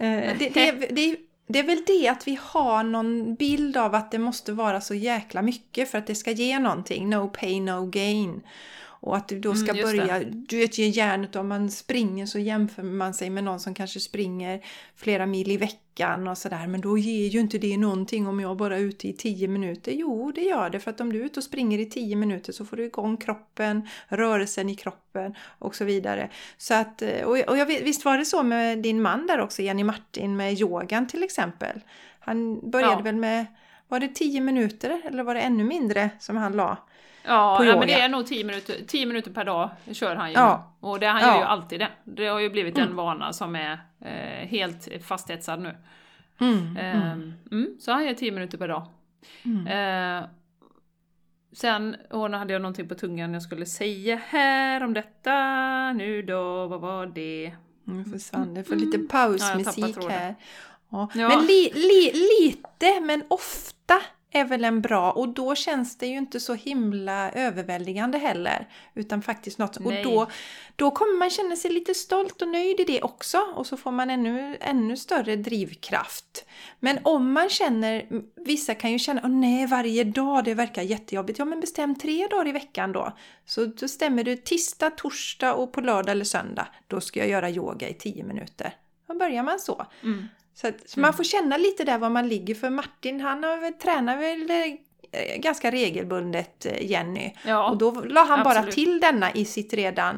Eh, 0.00 0.38
det, 0.90 1.16
det, 1.46 1.58
är 1.58 1.62
väl 1.62 1.82
det 1.86 2.08
att 2.08 2.28
vi 2.28 2.38
har 2.42 2.82
någon 2.82 3.34
bild 3.34 3.76
av 3.76 3.94
att 3.94 4.10
det 4.10 4.18
måste 4.18 4.52
vara 4.52 4.80
så 4.80 4.94
jäkla 4.94 5.42
mycket 5.42 5.90
för 5.90 5.98
att 5.98 6.06
det 6.06 6.14
ska 6.14 6.30
ge 6.30 6.58
någonting. 6.58 7.10
No 7.10 7.28
pain, 7.28 7.64
no 7.64 7.86
gain. 7.86 8.42
Och 9.06 9.16
att 9.16 9.28
du 9.28 9.40
då 9.40 9.54
ska 9.54 9.70
Mm, 9.72 9.82
börja, 9.82 10.20
du 10.24 10.56
vet 10.56 10.78
ge 10.78 10.88
järnet 10.88 11.36
om 11.36 11.48
man 11.48 11.70
springer 11.70 12.26
så 12.26 12.38
jämför 12.38 12.82
man 12.82 13.14
sig 13.14 13.30
med 13.30 13.44
någon 13.44 13.60
som 13.60 13.74
kanske 13.74 14.00
springer 14.00 14.64
flera 14.96 15.26
mil 15.26 15.50
i 15.50 15.56
veckan 15.56 16.28
och 16.28 16.38
sådär. 16.38 16.66
Men 16.66 16.80
då 16.80 16.98
ger 16.98 17.28
ju 17.28 17.40
inte 17.40 17.58
det 17.58 17.76
någonting 17.76 18.26
om 18.26 18.40
jag 18.40 18.56
bara 18.56 18.76
är 18.76 18.80
ute 18.80 19.08
i 19.08 19.12
10 19.12 19.48
minuter. 19.48 19.92
Jo, 19.92 20.32
det 20.34 20.40
gör 20.40 20.70
det 20.70 20.80
för 20.80 20.90
att 20.90 21.00
om 21.00 21.12
du 21.12 21.20
är 21.20 21.24
ute 21.24 21.40
och 21.40 21.44
springer 21.44 21.78
i 21.78 21.84
10 21.86 22.16
minuter 22.16 22.52
så 22.52 22.64
får 22.64 22.76
du 22.76 22.84
igång 22.84 23.16
kroppen, 23.16 23.88
rörelsen 24.08 24.68
i 24.68 24.74
kroppen 24.74 25.34
och 25.58 25.74
så 25.74 25.84
vidare. 25.84 26.30
Så 26.56 26.74
att, 26.74 27.02
eh, 27.02 27.22
och 27.24 27.38
och 27.48 27.58
jag 27.58 27.66
visst 27.66 28.04
var 28.04 28.18
det 28.18 28.24
så 28.24 28.42
med 28.42 28.78
din 28.78 29.02
man 29.02 29.26
där 29.26 29.40
också, 29.40 29.62
Jenny 29.62 29.84
Martin, 29.84 30.36
med 30.36 30.60
yogan 30.60 31.06
till 31.06 31.22
exempel? 31.22 31.80
Han 32.18 32.70
började 32.70 32.92
Ja. 32.92 33.00
väl 33.00 33.16
med, 33.16 33.46
var 33.88 34.00
det 34.00 34.08
10 34.08 34.40
minuter 34.40 35.02
eller 35.04 35.22
var 35.22 35.34
det 35.34 35.40
ännu 35.40 35.64
mindre 35.64 36.10
som 36.20 36.36
han 36.36 36.52
la? 36.52 36.78
Ja, 37.26 37.56
på 37.58 37.64
ja 37.64 37.68
yoga. 37.68 37.78
men 37.78 37.88
det 37.88 38.00
är 38.00 38.08
nog 38.08 38.26
10 38.26 38.44
minuter, 38.44 38.74
10 38.86 39.06
minuter 39.06 39.30
per 39.30 39.44
dag 39.44 39.70
kör 39.92 40.16
han 40.16 40.28
ju. 40.28 40.34
Ja. 40.34 40.76
Och 40.80 41.00
det, 41.00 41.06
han 41.06 41.20
Ja. 41.22 41.26
gör 41.28 41.38
ju 41.38 41.44
alltid 41.44 41.80
det. 41.80 41.88
Det 42.04 42.26
har 42.26 42.40
ju 42.40 42.50
blivit 42.50 42.76
Mm. 42.78 42.90
en 42.90 42.96
vana 42.96 43.32
som 43.32 43.56
är 43.56 43.72
eh, 44.00 44.48
helt 44.48 44.88
fasthetsad 45.04 45.60
nu. 45.60 45.76
Mm, 46.40 46.76
Ehm, 46.76 47.32
mm, 47.50 47.76
så 47.80 47.92
han 47.92 48.06
gör 48.06 48.14
10 48.14 48.32
minuter 48.32 48.58
per 48.58 48.68
dag. 48.68 48.82
Eh, 49.68 50.28
sen, 51.52 51.96
och 52.10 52.30
nu 52.30 52.36
hade 52.36 52.52
jag 52.52 52.62
någonting 52.62 52.88
på 52.88 52.94
tungan 52.94 53.32
jag 53.32 53.42
skulle 53.42 53.66
säga 53.66 54.20
här 54.28 54.84
om 54.84 54.94
detta. 54.94 55.32
Nu 55.92 56.22
då, 56.22 56.66
vad 56.66 56.80
var 56.80 57.06
det? 57.06 57.52
Nu 57.84 58.04
försvann 58.04 58.54
det 58.54 58.64
för 58.64 58.76
lite. 58.76 58.96
Ja, 58.98 59.04
pausmusik 59.10 59.94
tråden. 59.94 60.10
här. 60.10 60.34
Ja. 60.90 61.08
Ja. 61.14 61.28
Men 61.28 61.46
li, 61.46 61.72
li, 61.74 62.12
lite, 62.40 63.00
men 63.00 63.22
ofta 63.28 63.94
är 64.36 64.44
väl 64.44 64.64
en 64.64 64.80
bra 64.80 65.12
och 65.12 65.28
då 65.28 65.54
känns 65.54 65.98
det 65.98 66.06
ju 66.06 66.16
inte 66.16 66.40
så 66.40 66.54
himla 66.54 67.30
överväldigande 67.30 68.18
heller. 68.18 68.68
Utan 68.94 69.22
faktiskt 69.22 69.58
något. 69.58 69.78
Nej. 69.80 69.98
Och 69.98 70.12
då, 70.12 70.30
då 70.76 70.90
kommer 70.90 71.18
man 71.18 71.30
känna 71.30 71.56
sig 71.56 71.70
lite 71.70 71.94
stolt 71.94 72.42
och 72.42 72.48
nöjd 72.48 72.80
i 72.80 72.84
det 72.84 73.02
också. 73.02 73.38
Och 73.38 73.66
så 73.66 73.76
får 73.76 73.90
man 73.90 74.10
ännu, 74.10 74.56
ännu 74.60 74.96
större 74.96 75.36
drivkraft. 75.36 76.46
Men 76.80 76.98
om 77.02 77.32
man 77.32 77.48
känner, 77.48 78.06
vissa 78.36 78.74
kan 78.74 78.92
ju 78.92 78.98
känna, 78.98 79.20
åh 79.24 79.30
nej 79.30 79.66
varje 79.66 80.04
dag 80.04 80.44
det 80.44 80.54
verkar 80.54 80.82
jättejobbigt. 80.82 81.38
Ja 81.38 81.44
men 81.44 81.60
bestäm 81.60 81.94
tre 81.94 82.26
dagar 82.26 82.48
i 82.48 82.52
veckan 82.52 82.92
då. 82.92 83.12
Så 83.44 83.64
då 83.64 83.88
stämmer 83.88 84.24
du 84.24 84.36
tisdag, 84.36 84.90
torsdag 84.90 85.54
och 85.54 85.72
på 85.72 85.80
lördag 85.80 86.12
eller 86.12 86.24
söndag. 86.24 86.68
Då 86.86 87.00
ska 87.00 87.20
jag 87.20 87.28
göra 87.28 87.50
yoga 87.50 87.88
i 87.88 87.94
10 87.94 88.24
minuter. 88.24 88.74
Då 89.06 89.14
börjar 89.14 89.42
man 89.42 89.58
så. 89.58 89.86
Mm. 90.02 90.28
Så, 90.60 90.68
att, 90.68 90.88
så 90.90 91.00
man 91.00 91.12
får 91.12 91.24
känna 91.24 91.56
lite 91.56 91.84
där 91.84 91.98
var 91.98 92.10
man 92.10 92.28
ligger. 92.28 92.54
För 92.54 92.70
Martin 92.70 93.20
han 93.20 93.44
har 93.44 93.56
väl, 93.56 93.72
tränar 93.72 94.16
väl 94.16 94.50
eh, 95.12 95.36
ganska 95.38 95.70
regelbundet 95.70 96.66
eh, 96.66 96.90
Jenny. 96.90 97.32
Ja, 97.46 97.70
Och 97.70 97.76
då 97.76 97.90
la 97.90 98.24
han 98.24 98.44
bara 98.44 98.54
absolut. 98.58 98.74
till 98.74 99.00
denna 99.00 99.32
i 99.32 99.44
sitt 99.44 99.74
redan 99.74 100.16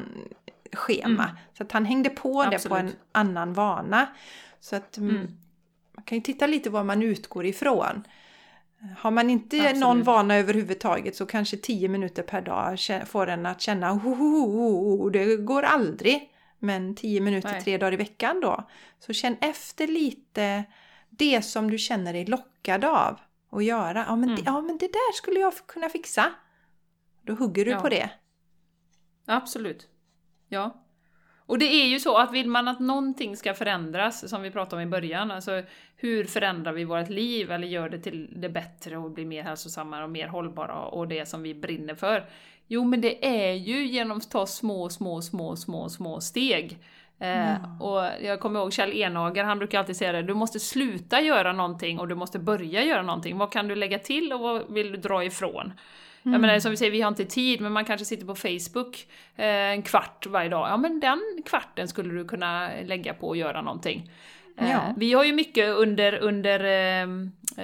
schema. 0.73 1.23
Mm. 1.23 1.35
Så 1.57 1.63
att 1.63 1.71
han 1.71 1.85
hängde 1.85 2.09
på 2.09 2.43
det 2.43 2.67
på 2.69 2.75
en 2.75 2.85
Absolut. 2.85 2.97
annan 3.11 3.53
vana. 3.53 4.07
Så 4.59 4.75
att 4.75 4.97
mm, 4.97 5.15
Mm. 5.15 5.27
man 5.95 6.03
kan 6.03 6.17
ju 6.17 6.21
titta 6.21 6.47
lite 6.47 6.69
var 6.69 6.83
man 6.83 7.03
utgår 7.03 7.45
ifrån. 7.45 8.03
Har 8.97 9.11
man 9.11 9.29
inte 9.29 9.57
Absolut. 9.57 9.79
någon 9.79 10.03
vana 10.03 10.35
överhuvudtaget 10.35 11.15
så 11.15 11.25
kanske 11.25 11.57
10 11.57 11.87
minuter 11.87 12.23
per 12.23 12.41
dag 12.41 12.79
får 13.07 13.27
en 13.27 13.45
att 13.45 13.61
känna 13.61 13.89
ho, 13.89 14.13
ho, 14.13 14.45
ho, 14.45 14.97
ho, 14.97 15.09
det 15.09 15.35
går 15.37 15.63
aldrig. 15.63 16.29
Men 16.59 16.95
10 16.95 17.21
minuter 17.21 17.51
Nej. 17.51 17.61
tre 17.61 17.77
dagar 17.77 17.93
i 17.93 17.95
veckan 17.95 18.41
då. 18.41 18.67
Så 18.99 19.13
känn 19.13 19.37
efter 19.41 19.87
lite 19.87 20.63
det 21.09 21.41
som 21.41 21.71
du 21.71 21.77
känner 21.77 22.13
dig 22.13 22.25
lockad 22.25 22.85
av 22.85 23.19
att 23.51 23.63
göra. 23.63 24.05
Ja 24.07 24.15
men, 24.15 24.23
Mm. 24.29 24.35
det, 24.35 24.41
ja, 24.45 24.61
men 24.61 24.77
det 24.77 24.87
där 24.87 25.13
skulle 25.13 25.39
jag 25.39 25.53
kunna 25.67 25.89
fixa. 25.89 26.31
Då 27.21 27.33
hugger 27.33 27.65
du 27.65 27.71
Ja. 27.71 27.79
på 27.79 27.89
det. 27.89 28.09
Absolut. 29.25 29.87
Ja. 30.47 30.83
Och 31.37 31.59
det 31.59 31.65
är 31.65 31.85
ju 31.87 31.99
så 31.99 32.17
att 32.17 32.31
vill 32.33 32.47
man 32.49 32.67
att 32.67 32.79
någonting 32.79 33.37
ska 33.37 33.53
förändras, 33.53 34.29
som 34.29 34.41
vi 34.41 34.51
pratade 34.51 34.81
om 34.81 34.87
i 34.87 34.91
början, 34.91 35.31
alltså 35.31 35.63
hur 35.95 36.25
förändrar 36.25 36.73
vi 36.73 36.83
vårt 36.83 37.09
liv 37.09 37.51
eller 37.51 37.67
gör 37.67 37.89
det 37.89 37.99
till 37.99 38.41
det 38.41 38.49
bättre 38.49 38.97
och 38.97 39.11
blir 39.11 39.25
mer 39.25 39.43
hälsosammare 39.43 40.03
och 40.03 40.09
mer 40.09 40.27
hållbara 40.27 40.75
och 40.85 41.07
det 41.07 41.25
som 41.25 41.43
vi 41.43 41.53
brinner 41.55 41.95
för? 41.95 42.29
Jo, 42.71 42.83
men 42.83 43.01
det 43.01 43.25
är 43.25 43.53
ju 43.53 43.85
genom 43.85 44.17
att 44.17 44.31
ta 44.31 44.45
små, 44.45 44.89
små, 44.89 45.21
små, 45.21 45.55
små, 45.55 45.89
små 45.89 46.21
steg. 46.21 46.77
Eh, 47.19 47.81
och 47.81 48.03
jag 48.21 48.39
kommer 48.39 48.59
ihåg 48.59 48.73
Kjell 48.73 48.93
Enhager, 48.93 49.43
han 49.43 49.57
brukar 49.59 49.79
alltid 49.79 49.95
säga 49.95 50.11
det, 50.11 50.21
du 50.21 50.33
måste 50.33 50.59
sluta 50.59 51.21
göra 51.21 51.53
någonting 51.53 51.99
och 51.99 52.07
du 52.07 52.15
måste 52.15 52.39
börja 52.39 52.83
göra 52.83 53.01
någonting. 53.01 53.37
Vad 53.37 53.51
kan 53.51 53.67
du 53.67 53.75
lägga 53.75 53.99
till 53.99 54.33
och 54.33 54.39
vad 54.39 54.73
vill 54.73 54.91
du 54.91 54.97
dra 54.97 55.23
ifrån? 55.23 55.73
Jag 56.23 56.41
menar 56.41 56.59
som 56.59 56.71
vi 56.71 56.77
säger, 56.77 56.91
vi 56.91 57.01
har 57.01 57.07
inte 57.07 57.25
tid, 57.25 57.61
men 57.61 57.71
man 57.71 57.85
kanske 57.85 58.05
sitter 58.05 58.25
på 58.25 58.35
Facebook 58.35 59.07
eh, 59.35 59.45
en 59.45 59.81
kvart 59.81 60.25
varje 60.25 60.49
dag. 60.49 60.69
Ja 60.69 60.77
men 60.77 60.99
den 60.99 61.21
kvarten 61.45 61.87
skulle 61.87 62.13
du 62.13 62.25
kunna 62.25 62.69
lägga 62.85 63.13
på 63.13 63.31
att 63.31 63.37
göra 63.37 63.61
någonting. 63.61 64.11
Eh, 64.59 64.71
Ja. 64.71 64.93
Vi 64.97 65.13
har 65.13 65.23
ju 65.23 65.33
mycket 65.33 65.69
under, 65.69 66.15
under 66.15 66.59
eh, 66.59 67.07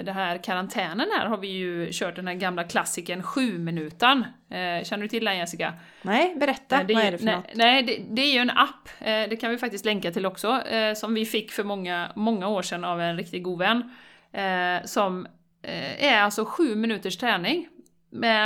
det 0.04 0.12
här 0.12 0.38
karantänen 0.38 1.08
här 1.18 1.26
har 1.26 1.38
vi 1.38 1.48
ju 1.48 1.90
kört 1.92 2.16
den 2.16 2.28
här 2.28 2.36
gamla 2.36 2.64
klassikern 2.64 3.24
7 3.24 3.58
minutan. 3.60 4.26
Eh, 4.50 4.84
Känner 4.84 5.02
du 5.02 5.08
till 5.08 5.26
den 5.26 5.38
Jessica? 5.38 5.74
Nej, 6.02 6.36
berätta. 6.36 6.76
Nej, 6.78 6.86
det, 6.86 6.94
Vad 6.94 7.04
är 7.04 7.12
det 7.12 7.18
för 7.18 7.26
nej, 7.26 7.36
något? 7.36 7.46
nej 7.56 7.84
det, 7.84 8.02
det 8.10 8.22
är 8.22 8.34
ju 8.34 8.40
en 8.40 8.50
app, 8.50 8.90
eh, 9.00 9.06
det 9.30 9.40
kan 9.42 9.52
vi 9.52 9.58
faktiskt 9.58 9.86
länka 9.86 10.12
till 10.12 10.26
också, 10.26 10.62
eh, 10.62 10.94
som 10.94 11.14
vi 11.14 11.26
fick 11.26 11.52
för 11.52 11.64
många, 11.64 12.12
många 12.16 12.48
år 12.48 12.62
sedan 12.62 12.84
av 12.84 13.02
en 13.02 13.18
riktigt 13.18 13.44
god 13.44 13.60
vän. 13.60 13.96
Eh, 14.34 14.86
som 14.86 15.28
eh, 15.62 16.04
är 16.06 16.22
alltså 16.22 16.46
sju 16.46 16.76
minuters 16.76 17.18
träning. 17.18 17.68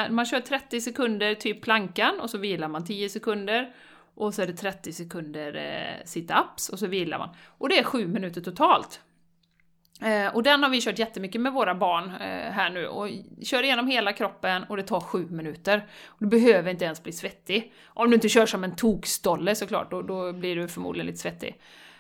Man 0.10 0.26
kör 0.26 0.40
30 0.40 0.82
sekunder 0.82 1.36
typ 1.36 1.62
plankan 1.62 2.20
och 2.20 2.30
så 2.30 2.38
vilar 2.38 2.68
man 2.68 2.86
10 2.86 3.10
sekunder. 3.10 3.70
Och 4.20 4.34
så 4.34 4.42
är 4.42 4.48
det 4.48 4.54
30 4.54 4.94
sekunder 4.94 5.56
eh, 5.56 6.06
sit-ups 6.06 6.72
och 6.72 6.80
så 6.80 6.88
vilar 6.88 7.20
man. 7.20 7.30
Och 7.58 7.70
det 7.70 7.80
är 7.80 7.84
sju 7.84 8.08
minuter 8.08 8.42
totalt. 8.42 9.02
Eh, 10.02 10.36
och 10.36 10.44
den 10.44 10.64
har 10.64 10.70
vi 10.70 10.82
kört 10.82 11.00
jättemycket 11.00 11.42
med 11.42 11.54
våra 11.54 11.76
barn 11.76 12.06
eh, 12.10 12.52
här 12.52 12.70
nu 12.70 12.88
och 12.88 13.10
kör 13.44 13.64
igenom 13.64 13.88
hela 13.88 14.14
kroppen 14.14 14.64
och 14.64 14.78
det 14.78 14.84
tar 14.84 15.00
sju 15.00 15.28
minuter. 15.30 15.88
Och 16.06 16.18
du 16.20 16.28
behöver 16.28 16.72
inte 16.72 16.86
ens 16.86 17.04
bli 17.04 17.12
svettig. 17.12 17.74
Om 17.86 18.10
du 18.10 18.16
inte 18.16 18.30
kör 18.30 18.46
som 18.46 18.64
en 18.64 18.76
tokstolle 18.76 19.56
såklart, 19.56 19.92
då, 19.92 20.02
då 20.02 20.34
blir 20.34 20.56
du 20.56 20.68
förmodligen 20.68 21.06
lite 21.08 21.20
svettig. 21.20 21.60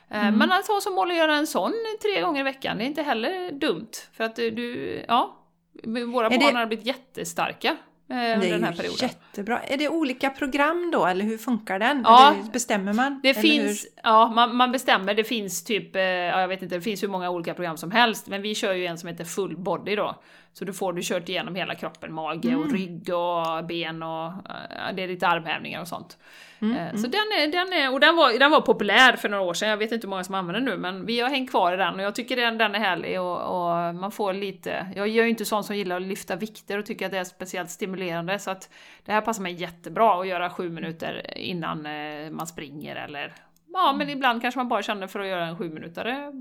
Eh, 0.09 0.32
Men 0.32 0.51
att 0.51 0.67
ha 0.67 0.82
som 0.82 0.95
mål 0.95 1.11
att 1.11 1.17
göra 1.17 1.36
en 1.36 1.47
sån 1.47 1.74
tre 2.01 2.22
gånger 2.22 2.39
i 2.39 2.43
veckan, 2.43 2.78
det 2.78 2.84
är 2.84 2.88
inte 2.88 3.03
heller 3.03 3.51
dumt. 3.51 3.91
För 4.13 4.24
att 4.24 4.36
du, 4.36 4.51
du 4.51 5.03
ja, 5.07 5.38
våra 5.84 6.28
Är 6.28 6.39
barn 6.39 6.53
det- 6.53 6.59
har 6.59 6.65
blivit 6.65 6.86
jättestarka 6.86 7.67
eh, 7.70 7.76
under 8.10 8.47
är 8.47 8.51
den 8.51 8.64
här 8.64 8.72
ju 8.72 8.78
perioden. 8.78 9.10
jättebra. 9.10 9.60
Är 9.64 9.78
det 9.78 9.89
olika 9.89 10.30
program 10.30 10.91
då, 10.91 11.05
eller 11.05 11.26
hur 11.26 11.38
funkar 11.38 11.80
den? 11.80 12.01
Ja. 12.03 12.34
Eller 12.34 12.51
bestämmer 12.51 12.93
man? 12.93 13.20
Det 13.24 13.34
finns, 13.34 13.88
ja 14.03 14.32
man, 14.36 14.55
man 14.55 14.72
bestämmer, 14.72 15.14
det 15.14 15.24
finns 15.24 15.64
typ, 15.64 15.95
eh, 15.95 16.01
ja, 16.01 16.41
jag 16.41 16.47
vet 16.47 16.62
inte, 16.62 16.76
det 16.76 16.82
finns 16.82 17.03
hur 17.03 17.07
många 17.07 17.30
olika 17.30 17.53
program 17.53 17.78
som 17.78 17.91
helst, 17.91 18.28
men 18.28 18.41
vi 18.41 18.55
kör 18.55 18.74
ju 18.74 18.86
en 18.86 18.97
som 18.97 19.10
heter 19.10 19.24
full 19.24 19.57
body 19.57 19.95
då. 19.95 20.22
Så 20.53 20.66
då 20.66 20.74
får 20.74 20.93
du 20.93 21.01
kört 21.03 21.30
igenom 21.30 21.55
hela 21.55 21.76
kroppen, 21.76 22.14
mage 22.14 22.55
och 22.55 22.72
rygg 22.72 23.10
och 23.14 23.66
ben 23.66 24.03
och 24.03 24.26
eh, 24.28 24.95
det 24.95 25.03
är 25.03 25.07
lite 25.07 25.28
armhävningar 25.28 25.82
och 25.82 25.88
sånt. 25.88 26.18
Eh, 26.62 26.95
Så 26.95 27.07
den 27.07 27.20
är, 27.39 27.51
den 27.51 27.74
är, 27.74 27.93
och 27.93 27.99
den 27.99 28.16
var, 28.16 28.39
den 28.39 28.51
var 28.51 28.62
populär 28.62 29.16
för 29.16 29.30
några 29.30 29.43
år 29.43 29.53
sedan, 29.53 29.70
jag 29.70 29.78
vet 29.78 29.91
inte 29.91 30.07
hur 30.07 30.10
många 30.10 30.24
som 30.24 30.36
använder 30.36 30.62
den 30.62 30.70
nu, 30.70 30.78
men 30.78 31.05
vi 31.05 31.20
har 31.20 31.30
hängt 31.30 31.49
kvar 31.49 31.74
i 31.74 31.78
den 31.78 31.95
och 31.95 32.01
jag 32.01 32.16
tycker 32.16 32.36
den, 32.36 32.57
den 32.57 32.76
är 32.76 32.80
härlig 32.80 33.22
och, 33.22 33.38
och 33.41 33.95
man 33.95 34.12
får 34.12 34.34
lite, 34.34 34.88
jag 34.95 35.07
gör 35.07 35.24
ju 35.24 35.30
inte 35.30 35.45
sån 35.45 35.64
som 35.64 35.76
gillar 35.76 35.95
att 35.95 36.01
lyfta 36.01 36.36
vikter 36.36 36.78
och 36.78 36.86
tycker 36.86 37.05
att 37.05 37.12
det 37.12 37.18
är 37.18 37.24
speciellt 37.24 37.70
stimulerande, 37.70 38.39
så 38.39 38.51
att 38.51 38.70
det 39.05 39.12
här 39.12 39.22
passar 39.22 39.43
mig 39.43 39.53
jättebra 39.53 40.22
att 40.22 40.28
göra 40.28 40.49
sju 40.49 40.70
minuter 40.70 41.38
innan 41.38 41.86
eh, 41.86 42.32
man 42.32 42.47
springer 42.47 42.95
eller 42.95 43.34
Ja, 43.74 43.93
men 43.97 44.10
ibland 44.10 44.41
kanske 44.41 44.57
man 44.60 44.68
bara 44.68 44.84
känner 44.84 45.07
för 45.07 45.20
att 45.20 45.28
göra 45.28 45.45
en 45.47 45.57
sju 45.57 45.70
minutare 45.70 46.32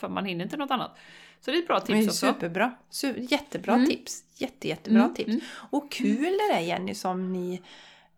för 0.00 0.08
man 0.08 0.24
hinner 0.24 0.44
inte 0.44 0.56
något 0.56 0.70
annat. 0.70 0.98
Så 1.40 1.50
det 1.50 1.56
är 1.56 1.60
ett 1.62 1.68
bra 1.68 1.80
tips 1.80 2.06
också. 2.06 2.26
superbra. 2.26 2.72
Su- 2.90 3.26
jättebra 3.30 3.74
Mm. 3.74 3.86
tips. 3.86 4.24
Jätte, 4.34 4.68
jättebra 4.68 5.02
Mm, 5.02 5.14
tips. 5.14 5.28
mm. 5.28 5.40
Och 5.70 5.92
kul 5.92 6.22
det 6.22 6.54
där 6.54 6.60
Jenny 6.60 6.94
som 6.94 7.32
ni 7.32 7.62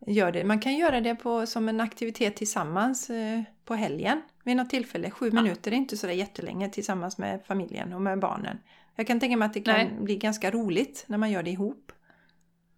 gör 0.06 0.32
det. 0.32 0.44
Man 0.44 0.60
kan 0.60 0.76
göra 0.76 1.00
det 1.00 1.14
på, 1.14 1.46
som 1.46 1.68
en 1.68 1.80
aktivitet 1.80 2.36
tillsammans 2.36 3.10
eh, 3.10 3.42
på 3.64 3.74
helgen 3.74 4.22
vid 4.44 4.56
något 4.56 4.70
tillfälle. 4.70 5.10
Sju 5.10 5.30
minuter 5.30 5.70
är 5.70 5.76
inte 5.76 5.96
sådär 5.96 6.14
jättelänge 6.14 6.68
tillsammans 6.68 7.18
med 7.18 7.40
familjen 7.46 7.92
och 7.92 8.02
med 8.02 8.18
barnen. 8.18 8.58
Jag 8.96 9.06
kan 9.06 9.20
tänka 9.20 9.36
mig 9.36 9.46
att 9.46 9.54
det 9.54 9.60
kan 9.60 9.74
Nej. 9.74 9.90
bli 10.00 10.16
ganska 10.16 10.50
roligt 10.50 11.04
när 11.06 11.18
man 11.18 11.30
gör 11.30 11.42
det 11.42 11.50
ihop. 11.50 11.92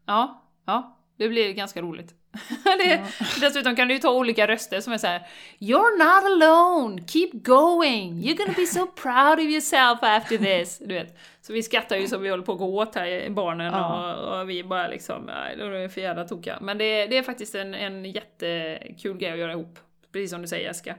Ja, 0.07 0.43
ja, 0.67 0.99
det 1.17 1.29
blir 1.29 1.53
ganska 1.53 1.83
roligt. 1.83 2.15
det, 2.65 3.05
Dessutom 3.41 3.77
kan 3.77 3.89
du 3.89 3.95
ju 3.95 4.01
ta 4.01 4.11
olika 4.11 4.47
röster 4.47 4.81
som 4.81 4.93
är 4.93 4.99
så 4.99 5.07
här: 5.07 5.27
You're 5.59 5.99
not 5.99 6.25
alone, 6.25 7.03
keep 7.07 7.31
going, 7.33 8.23
you're 8.23 8.37
gonna 8.37 8.55
be 8.57 8.67
so 8.67 8.87
proud 8.87 9.39
of 9.39 9.45
yourself 9.45 9.99
after 10.03 10.39
this. 10.39 10.79
Du 10.79 10.95
vet. 10.95 11.19
Så 11.43 11.53
vi 11.53 11.63
skrattar 11.63 11.97
ju 11.97 12.09
som 12.09 12.23
vi 12.23 12.29
håller 12.31 12.45
på 12.45 12.53
att 12.53 12.59
gå 12.59 12.79
åt 12.83 12.95
här, 12.95 13.31
barnen, 13.31 13.73
Ja. 13.73 14.15
och, 14.15 14.41
och 14.41 14.51
vi 14.51 14.65
bara 14.65 14.89
liksom, 14.89 15.23
nej, 15.23 15.57
de 15.57 15.65
är 15.65 15.89
för 15.89 16.01
jävla 16.01 16.25
tokiga. 16.25 16.59
Men 16.61 16.79
det, 16.79 17.07
det 17.07 17.19
är 17.19 17.23
faktiskt 17.23 17.55
en, 17.55 17.75
en 17.75 18.05
jättekul 18.05 19.17
grej 19.19 19.33
att 19.33 19.39
göra 19.39 19.53
ihop, 19.53 19.79
precis 20.13 20.31
som 20.31 20.43
du 20.43 20.49
säger 20.49 20.67
Jessica. 20.69 20.95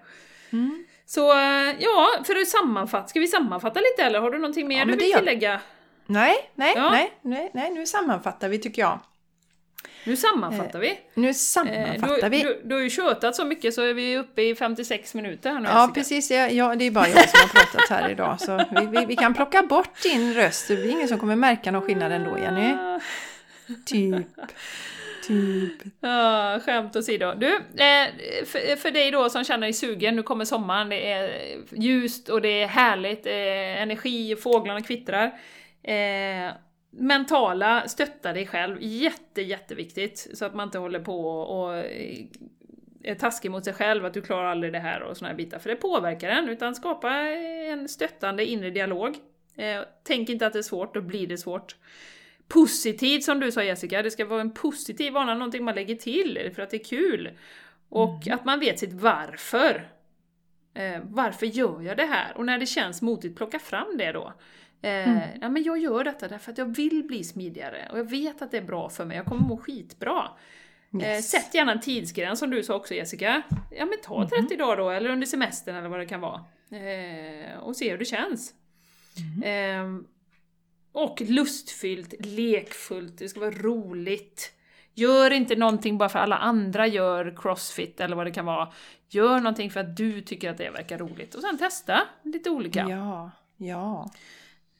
Mm. 0.51 0.85
Så 1.05 1.31
eh, 1.31 1.75
ja, 1.79 2.07
för 2.25 2.35
att 2.41 2.47
sammanfatta, 2.47 3.07
ska 3.07 3.19
vi 3.19 3.27
sammanfatta 3.27 3.79
lite 3.79 4.03
eller 4.07 4.19
har 4.19 4.31
du 4.31 4.37
någonting 4.37 4.67
mer 4.67 4.79
Ja, 4.79 4.85
du 4.85 4.91
vill 4.95 5.13
tillägga? 5.13 5.61
Nej, 6.05 6.35
nej, 6.55 6.73
Ja. 6.75 6.91
nej, 6.91 7.11
nej, 7.21 7.51
nej, 7.53 7.71
nu 7.71 7.85
sammanfattar 7.85 8.49
vi 8.49 8.57
tycker 8.59 8.81
jag. 8.81 8.99
Nu 10.05 10.15
sammanfattar 10.15 10.79
vi. 10.79 10.99
Nu 11.13 11.27
Eh, 11.29 11.33
sammanfattar 11.33 12.29
du, 12.29 12.37
vi. 12.37 12.43
du, 12.43 12.61
du 12.63 12.75
har 12.75 12.81
ju 12.81 12.89
tjötat 12.89 13.35
så 13.35 13.45
mycket 13.45 13.73
så 13.73 13.81
är 13.81 13.93
vi 13.93 14.17
uppe 14.17 14.41
i 14.41 14.55
56 14.55 15.13
minuter 15.13 15.49
här 15.53 15.59
nu 15.59 15.69
Ja, 15.69 15.75
Jessica. 15.81 15.93
precis. 15.93 16.31
Ja, 16.31 16.47
ja, 16.49 16.75
det 16.75 16.85
är 16.85 16.91
bara 16.91 17.07
jag 17.07 17.29
som 17.29 17.39
har 17.39 17.47
pratat 17.47 17.89
här 17.89 18.09
idag. 18.09 18.41
Så 18.41 18.57
vi, 18.71 18.85
vi, 18.99 19.05
vi 19.05 19.15
kan 19.15 19.33
plocka 19.33 19.63
bort 19.63 20.01
din 20.03 20.33
röst. 20.33 20.67
Det 20.67 20.75
blir 20.75 20.89
ingen 20.91 21.07
som 21.07 21.19
kommer 21.19 21.35
märka 21.35 21.71
någon 21.71 21.81
skillnad 21.81 22.11
ändå, 22.11 22.37
Jenny. 22.39 22.73
Typ. 23.85 24.27
Typ. 25.27 25.73
Ja, 25.99 26.59
skämt 26.65 26.95
åsido. 26.95 27.33
Du, 27.37 27.47
eh, 27.55 28.07
för, 28.45 28.75
för 28.75 28.91
dig 28.91 29.11
då 29.11 29.29
som 29.29 29.43
känner 29.43 29.61
dig 29.67 29.73
sugen, 29.73 30.15
nu 30.15 30.23
kommer 30.23 30.45
sommaren, 30.45 30.89
det 30.89 31.11
är 31.11 31.31
ljust 31.71 32.29
och 32.29 32.41
det 32.41 32.61
är 32.61 32.67
härligt, 32.67 33.25
eh, 33.25 33.81
energi, 33.81 34.35
fåglarna 34.35 34.81
kvittrar. 34.81 35.31
Mentala, 36.95 37.87
stötta 37.87 38.33
dig 38.33 38.47
själv, 38.47 38.77
jätte, 38.81 39.41
jätteviktigt. 39.41 40.29
Så 40.33 40.45
att 40.45 40.55
man 40.55 40.67
inte 40.67 40.77
håller 40.77 40.99
på 40.99 41.27
och, 41.27 41.75
eh, 41.75 42.25
är 43.03 43.15
taskig 43.15 43.51
mot 43.51 43.65
sig 43.65 43.73
själv, 43.73 44.05
att 44.05 44.13
du 44.13 44.21
klarar 44.21 44.45
aldrig 44.45 44.73
det 44.73 44.79
här 44.79 45.01
och 45.01 45.17
såna 45.17 45.29
här 45.29 45.35
bitar. 45.35 45.59
För 45.59 45.69
det 45.69 45.75
påverkar 45.75 46.29
en, 46.29 46.49
utan 46.49 46.75
skapa 46.75 47.11
en 47.11 47.89
stöttande 47.89 48.45
inre 48.45 48.69
dialog. 48.69 49.17
Eh, 49.55 49.81
tänk 50.03 50.29
inte 50.29 50.47
att 50.47 50.53
det 50.53 50.59
är 50.59 50.63
svårt, 50.63 50.93
då 50.93 51.01
blir 51.01 51.27
det 51.27 51.37
svårt. 51.37 51.75
Positivt 52.47 53.23
som 53.23 53.39
du 53.39 53.51
sa 53.51 53.63
Jessica, 53.63 54.01
det 54.01 54.11
ska 54.11 54.25
vara 54.25 54.41
en 54.41 54.53
positiv 54.53 55.13
vana, 55.13 55.33
någonting 55.33 55.63
man 55.63 55.75
lägger 55.75 55.95
till 55.95 56.51
för 56.55 56.61
att 56.61 56.69
det 56.69 56.77
är 56.77 56.83
kul. 56.83 57.29
Och 57.89 58.27
att 58.27 58.45
man 58.45 58.59
vet 58.59 58.79
sitt 58.79 58.93
varför. 58.93 59.89
Eh, 60.73 61.01
varför 61.03 61.45
gör 61.45 61.81
jag 61.81 61.97
det 61.97 62.05
här? 62.05 62.37
Och 62.37 62.45
när 62.45 62.57
det 62.57 62.65
känns 62.65 63.01
motigt, 63.01 63.37
plocka 63.37 63.59
fram 63.59 63.97
det 63.97 64.11
då. 64.11 64.33
Eh, 64.83 65.19
Ja 65.41 65.49
men 65.49 65.63
jag 65.63 65.77
gör 65.77 66.03
detta 66.03 66.27
därför 66.27 66.51
att 66.51 66.57
jag 66.57 66.75
vill 66.75 67.03
bli 67.03 67.23
smidigare 67.23 67.87
och 67.91 67.99
jag 67.99 68.09
vet 68.09 68.41
att 68.41 68.51
det 68.51 68.57
är 68.57 68.61
bra 68.61 68.89
för 68.89 69.05
mig, 69.05 69.17
jag 69.17 69.25
kommer 69.25 69.47
må 69.47 69.57
skitbra. 69.57 70.27
Eh, 70.93 70.99
Yes. 71.01 71.29
sätt 71.29 71.53
gärna 71.53 71.71
en 71.71 71.79
tidsgräns 71.81 72.39
som 72.39 72.49
du 72.49 72.63
sa 72.63 72.75
också 72.75 72.93
Jessica. 72.93 73.41
Ja 73.71 73.85
men 73.85 73.97
ta 74.03 74.29
30 74.29 74.55
dagar 74.57 74.77
då, 74.77 74.89
eller 74.89 75.09
under 75.09 75.27
semestern 75.27 75.75
eller 75.75 75.89
vad 75.89 75.99
det 75.99 76.05
kan 76.05 76.21
vara. 76.21 76.45
Eh, 76.71 77.57
och 77.59 77.75
se 77.75 77.91
hur 77.91 77.97
det 77.97 78.05
känns. 78.05 78.53
Eh, 79.43 79.83
och 80.91 81.21
lustfyllt, 81.21 82.13
lekfullt, 82.25 83.17
det 83.17 83.29
ska 83.29 83.39
vara 83.39 83.51
roligt. 83.51 84.51
Gör 84.93 85.31
inte 85.31 85.55
någonting 85.55 85.97
bara 85.97 86.09
för 86.09 86.19
alla 86.19 86.37
andra 86.37 86.87
gör 86.87 87.35
crossfit 87.37 87.99
eller 88.01 88.15
vad 88.15 88.25
det 88.27 88.31
kan 88.31 88.45
vara. 88.45 88.71
Gör 89.09 89.37
någonting 89.39 89.71
för 89.71 89.79
att 89.79 89.97
du 89.97 90.21
tycker 90.21 90.49
att 90.49 90.57
det 90.57 90.69
verkar 90.69 90.97
roligt. 90.97 91.35
Och 91.35 91.41
sen 91.41 91.57
testa 91.57 92.01
lite 92.23 92.49
olika. 92.49 92.85
Ja, 92.89 93.31
ja. 93.57 94.11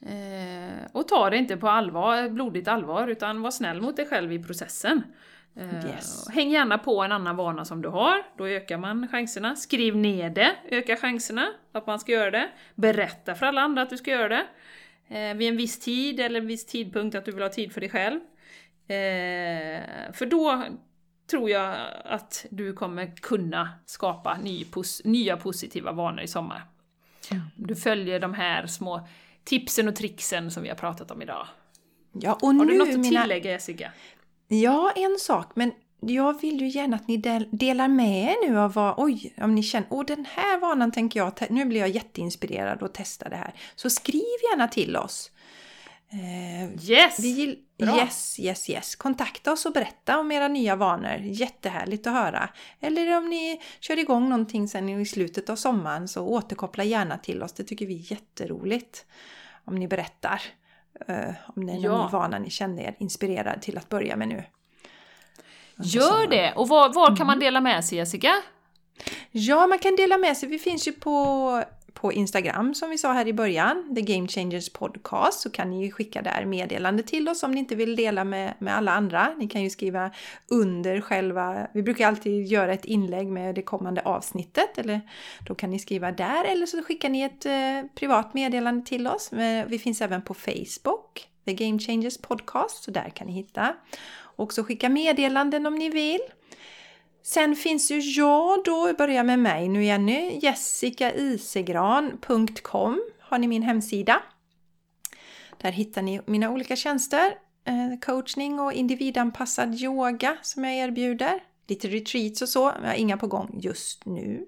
Eh, 0.05 0.85
och 0.91 1.07
ta 1.07 1.29
det 1.29 1.37
inte 1.37 1.57
på 1.57 1.69
allvar, 1.69 2.29
blodigt 2.29 2.67
allvar, 2.67 3.07
utan 3.07 3.41
var 3.41 3.51
snäll 3.51 3.81
mot 3.81 3.95
dig 3.95 4.05
själv 4.05 4.33
i 4.33 4.43
processen. 4.43 5.03
Eh, 5.55 5.85
Yes. 5.85 6.29
Häng 6.29 6.49
gärna 6.51 6.77
på 6.77 7.01
en 7.03 7.11
annan 7.11 7.35
vana 7.35 7.65
som 7.65 7.81
du 7.81 7.89
har, 7.89 8.23
då 8.37 8.47
ökar 8.47 8.77
man 8.77 9.07
chanserna. 9.07 9.55
Skriv 9.55 9.95
ner 9.97 10.29
det, 10.29 10.55
ökar 10.71 10.95
chanserna 10.95 11.47
att 11.71 11.87
man 11.87 11.99
ska 11.99 12.11
göra 12.11 12.31
det. 12.31 12.49
Berätta 12.75 13.35
för 13.35 13.45
alla 13.45 13.61
andra 13.61 13.81
att 13.81 13.89
du 13.89 13.97
ska 13.97 14.11
göra 14.11 14.27
det. 14.29 14.45
Eh, 15.19 15.35
vid 15.35 15.47
en 15.49 15.57
viss 15.57 15.79
tid 15.79 16.19
eller 16.19 16.39
en 16.39 16.47
viss 16.47 16.65
tidpunkt 16.65 17.15
att 17.15 17.25
du 17.25 17.31
vill 17.31 17.43
ha 17.43 17.49
tid 17.49 17.73
för 17.73 17.81
dig 17.81 17.89
själv. 17.89 18.19
Eh, 18.87 20.13
för 20.13 20.25
då 20.25 20.63
tror 21.31 21.49
jag 21.49 21.75
att 22.05 22.45
du 22.49 22.73
kommer 22.73 23.15
kunna 23.15 23.69
skapa 23.85 24.37
ny 24.43 24.63
pos- 24.65 25.01
nya 25.05 25.37
positiva 25.37 25.91
vanor 25.91 26.21
i 26.21 26.27
sommar. 26.27 26.61
Du 27.55 27.75
följer 27.75 28.19
de 28.19 28.33
här 28.33 28.65
små 28.67 29.07
tipsen 29.43 29.87
och 29.87 29.95
tricksen 29.95 30.51
som 30.51 30.63
vi 30.63 30.69
har 30.69 30.75
pratat 30.75 31.11
om 31.11 31.21
idag. 31.21 31.47
Ja, 32.11 32.33
och 32.33 32.47
Har 32.47 32.53
nu 32.53 32.65
du 32.65 32.77
något 32.77 32.89
att 32.89 32.99
mina... 32.99 33.21
tillägga 33.21 33.51
Jessica? 33.51 33.91
Ja, 34.47 34.91
en 34.95 35.17
sak, 35.19 35.51
men 35.55 35.71
jag 35.99 36.41
vill 36.41 36.61
ju 36.61 36.67
gärna 36.67 36.95
att 36.95 37.07
ni 37.07 37.17
del, 37.17 37.47
delar 37.51 37.87
med 37.87 38.23
er 38.23 38.49
nu 38.49 38.59
av 38.59 38.73
vad, 38.73 38.93
oj, 38.97 39.33
om 39.37 39.55
ni 39.55 39.63
känner, 39.63 39.87
åh 39.89 40.05
den 40.05 40.25
här 40.25 40.59
vanan 40.59 40.91
tänker 40.91 41.19
jag, 41.19 41.33
nu 41.49 41.65
blir 41.65 41.79
jag 41.79 41.89
jätteinspirerad 41.89 42.83
och 42.83 42.93
testa 42.93 43.29
det 43.29 43.35
här. 43.35 43.53
Så 43.75 43.89
skriv 43.89 44.21
gärna 44.51 44.67
till 44.67 44.97
oss. 44.97 45.31
Eh, 46.13 46.89
Yes! 46.89 47.19
vi 47.19 47.59
Bra. 47.79 47.97
yes, 47.97 48.39
yes, 48.39 48.69
yes. 48.69 48.95
Kontakta 48.95 49.51
oss 49.51 49.65
och 49.65 49.73
berätta 49.73 50.19
om 50.19 50.31
era 50.31 50.47
nya 50.47 50.75
vanor. 50.75 51.17
Jättehärligt 51.21 52.07
att 52.07 52.13
höra. 52.13 52.49
Eller 52.79 53.17
om 53.17 53.29
ni 53.29 53.61
kör 53.79 53.99
igång 53.99 54.29
någonting 54.29 54.67
sen 54.67 54.89
i 54.89 55.05
slutet 55.05 55.49
av 55.49 55.55
sommaren 55.55 56.07
så 56.07 56.27
återkoppla 56.27 56.83
gärna 56.83 57.17
till 57.17 57.43
oss. 57.43 57.53
Det 57.53 57.63
tycker 57.63 57.85
vi 57.85 57.95
är 57.99 58.11
jätteroligt. 58.11 59.05
Om 59.65 59.75
ni 59.75 59.87
berättar. 59.87 60.41
eh, 61.07 61.29
om 61.55 61.65
det 61.65 61.71
är 61.71 61.75
någon 61.75 61.83
Ja. 61.83 62.09
vana 62.11 62.39
ni 62.39 62.49
kände 62.49 62.81
er 62.81 62.95
inspirerad 62.99 63.61
till 63.61 63.77
att 63.77 63.89
börja 63.89 64.15
med 64.15 64.27
nu. 64.27 64.43
Gör 65.83 66.27
det! 66.27 66.53
Och 66.53 66.67
var, 66.67 66.93
var 66.93 67.07
kan 67.07 67.15
Mm. 67.15 67.27
man 67.27 67.39
dela 67.39 67.61
med 67.61 67.85
sig 67.85 67.97
Jessica? 67.97 68.31
Ja, 69.31 69.67
man 69.67 69.79
kan 69.79 69.95
dela 69.95 70.17
med 70.17 70.37
sig. 70.37 70.49
Vi 70.49 70.59
finns 70.59 70.87
ju 70.87 70.91
på, 70.91 71.63
på 71.93 72.13
Instagram 72.13 72.73
som 72.73 72.89
vi 72.89 72.97
sa 72.97 73.13
här 73.13 73.27
i 73.27 73.33
början, 73.33 73.95
The 73.95 74.01
Game 74.01 74.27
Changers 74.27 74.69
Podcast, 74.69 75.39
så 75.39 75.49
kan 75.49 75.69
ni 75.69 75.85
ju 75.85 75.91
skicka 75.91 76.21
där 76.21 76.45
meddelande 76.45 77.03
till 77.03 77.29
oss 77.29 77.43
om 77.43 77.51
ni 77.51 77.59
inte 77.59 77.75
vill 77.75 77.95
dela 77.95 78.23
med, 78.23 78.53
med 78.59 78.77
alla 78.77 78.91
andra. 78.91 79.33
Ni 79.37 79.47
kan 79.47 79.63
ju 79.63 79.69
skriva 79.69 80.11
under 80.47 81.01
själva, 81.01 81.67
vi 81.73 81.83
brukar 81.83 82.07
alltid 82.07 82.45
göra 82.45 82.73
ett 82.73 82.85
inlägg 82.85 83.27
med 83.27 83.55
det 83.55 83.61
kommande 83.61 84.01
avsnittet, 84.01 84.77
eller 84.77 85.01
då 85.47 85.55
kan 85.55 85.69
ni 85.69 85.79
skriva 85.79 86.11
där 86.11 86.45
eller 86.45 86.65
så 86.65 86.83
skickar 86.83 87.09
ni 87.09 87.21
ett 87.21 87.45
eh, 87.45 87.89
privat 87.95 88.33
meddelande 88.33 88.85
till 88.85 89.07
oss. 89.07 89.33
Eh, 89.33 89.65
vi 89.67 89.79
finns 89.79 90.01
även 90.01 90.21
på 90.21 90.33
Facebook, 90.33 91.27
The 91.45 91.53
Game 91.53 91.79
Changers 91.79 92.17
Podcast, 92.17 92.83
så 92.83 92.91
där 92.91 93.09
kan 93.09 93.27
ni 93.27 93.33
hitta. 93.33 93.75
Också 94.35 94.63
skicka 94.63 94.89
meddelanden 94.89 95.65
om 95.65 95.75
ni 95.75 95.89
vill. 95.89 96.21
Sen 97.25 97.55
finns 97.55 97.91
ju 97.91 97.99
jag 97.99 98.63
då, 98.63 98.87
jag 98.87 98.97
börjar 98.97 99.23
med 99.23 99.39
mig 99.39 99.69
nu 99.69 99.83
Jenny, 99.83 100.39
jessikaisegran.com 100.41 103.03
har 103.19 103.37
ni 103.37 103.47
min 103.47 103.63
hemsida. 103.63 104.23
Där 105.57 105.71
hittar 105.71 106.01
ni 106.01 106.21
mina 106.25 106.49
olika 106.49 106.75
tjänster, 106.75 107.35
eh, 107.65 107.99
coachning 108.01 108.59
och 108.59 108.73
individanpassad 108.73 109.75
yoga 109.75 110.37
som 110.41 110.63
jag 110.63 110.73
erbjuder. 110.73 111.43
Lite 111.67 111.87
retreats 111.87 112.41
och 112.41 112.49
så, 112.49 112.73
jag 112.81 112.87
har 112.87 112.95
inga 112.95 113.17
på 113.17 113.27
gång 113.27 113.59
just 113.61 114.05
nu. 114.05 114.45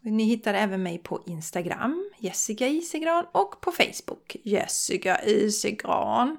Ni 0.00 0.24
hittar 0.24 0.54
även 0.54 0.82
mig 0.82 0.98
på 0.98 1.22
Instagram, 1.26 2.10
Jessica 2.18 2.68
Isegran, 2.68 3.24
och 3.32 3.60
på 3.60 3.72
Facebook, 3.72 4.36
Jessica 4.42 5.24
Isegran. 5.24 6.36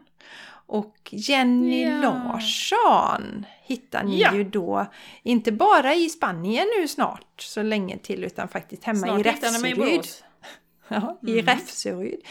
Och 0.66 1.10
Jenny 1.12 1.84
ja. 1.84 2.02
Larsson 2.02 3.46
hittar 3.64 4.04
ni 4.04 4.22
ja. 4.22 4.36
ju 4.36 4.44
då 4.44 4.86
inte 5.24 5.52
bara 5.52 5.94
i 5.96 6.10
Spanien 6.10 6.68
nu 6.80 6.88
snart 6.88 7.42
så 7.42 7.64
länge 7.64 7.98
till 7.98 8.24
utan 8.24 8.48
faktiskt 8.48 8.84
hemma 8.84 9.00
snart 9.00 9.20
i 9.20 9.24
Räfseryd. 9.24 10.02
ja, 10.88 11.20
i 11.28 11.32
mm. 11.32 11.46
Räfseryd. 11.46 12.22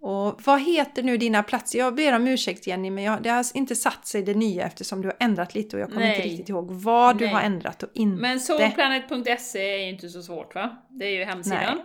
Och 0.00 0.42
vad 0.44 0.62
heter 0.62 1.02
nu 1.02 1.16
dina 1.16 1.42
platser? 1.42 1.78
Jag 1.78 1.94
ber 1.94 2.12
om 2.16 2.26
ursäkt 2.26 2.66
Jenny, 2.66 2.90
men 2.90 3.04
jag, 3.04 3.22
det 3.22 3.30
har 3.30 3.46
inte 3.54 3.76
satt 3.76 4.06
sig 4.06 4.22
det 4.22 4.34
nya 4.34 4.66
eftersom 4.66 5.02
du 5.02 5.08
har 5.08 5.16
ändrat 5.20 5.54
lite 5.54 5.76
och 5.76 5.82
jag 5.82 5.88
kommer 5.88 6.00
Nej. 6.00 6.16
inte 6.16 6.28
riktigt 6.28 6.48
ihåg 6.48 6.70
vad 6.70 7.16
Nej. 7.16 7.28
du 7.28 7.34
har 7.34 7.40
ändrat 7.40 7.82
och 7.82 7.90
inte. 7.94 8.20
Men 8.20 8.40
soulplanet.se 8.40 9.74
är 9.74 9.78
ju 9.78 9.88
inte 9.88 10.08
så 10.08 10.22
svårt 10.22 10.54
va? 10.54 10.76
Det 10.88 11.04
är 11.04 11.10
ju 11.10 11.24
hemsidan. 11.24 11.80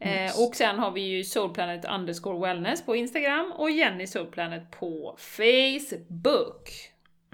Eh, 0.00 0.40
och 0.40 0.56
sen 0.56 0.78
har 0.78 0.90
vi 0.90 1.00
ju 1.00 1.24
soulplanet 1.24 1.84
underscore 1.84 2.48
wellness 2.48 2.84
på 2.86 2.96
Instagram 2.96 3.52
och 3.52 3.70
Jenny 3.70 4.06
Soulplanet 4.06 4.70
på 4.70 5.16
Facebook. 5.18 6.70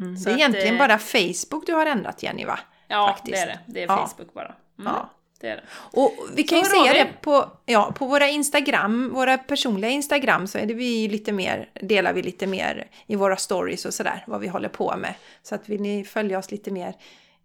Mm, 0.01 0.15
det 0.15 0.31
är 0.31 0.35
egentligen 0.35 0.75
eh, 0.75 0.79
bara 0.79 0.99
Facebook 0.99 1.67
du 1.67 1.73
har 1.73 1.87
ändrat 1.87 2.23
Jenny 2.23 2.45
va? 2.45 2.59
Ja, 2.89 3.09
Faktiskt. 3.09 3.37
det 3.37 3.43
är 3.43 3.47
det. 3.47 3.59
Det 3.67 3.83
är 3.83 3.87
Facebook 3.87 4.29
ja. 4.29 4.35
bara. 4.35 4.55
Mm. 4.79 4.93
Ja. 4.93 5.11
Det 5.41 5.49
är 5.49 5.57
det. 5.57 5.63
Och 5.73 6.13
vi 6.35 6.43
kan 6.43 6.65
så 6.65 6.77
ju 6.77 6.85
säga 6.85 7.05
det 7.05 7.11
på, 7.21 7.51
ja, 7.65 7.93
på 7.97 8.07
våra 8.07 8.29
Instagram, 8.29 9.11
våra 9.15 9.39
personliga 9.39 9.91
Instagram 9.91 10.47
så 10.47 10.59
är 10.59 10.67
det 10.67 10.75
vi 10.75 11.09
lite 11.09 11.33
mer, 11.33 11.69
delar 11.75 12.13
vi 12.13 12.23
lite 12.23 12.47
mer 12.47 12.87
i 13.07 13.17
våra 13.17 13.37
stories 13.37 13.85
och 13.85 13.95
sådär, 13.95 14.25
vad 14.27 14.41
vi 14.41 14.49
håller 14.49 14.69
på 14.69 14.97
med. 14.97 15.15
Så 15.43 15.55
att 15.55 15.69
vill 15.69 15.81
ni 15.81 16.05
följa 16.05 16.39
oss 16.39 16.51
lite 16.51 16.71
mer 16.71 16.95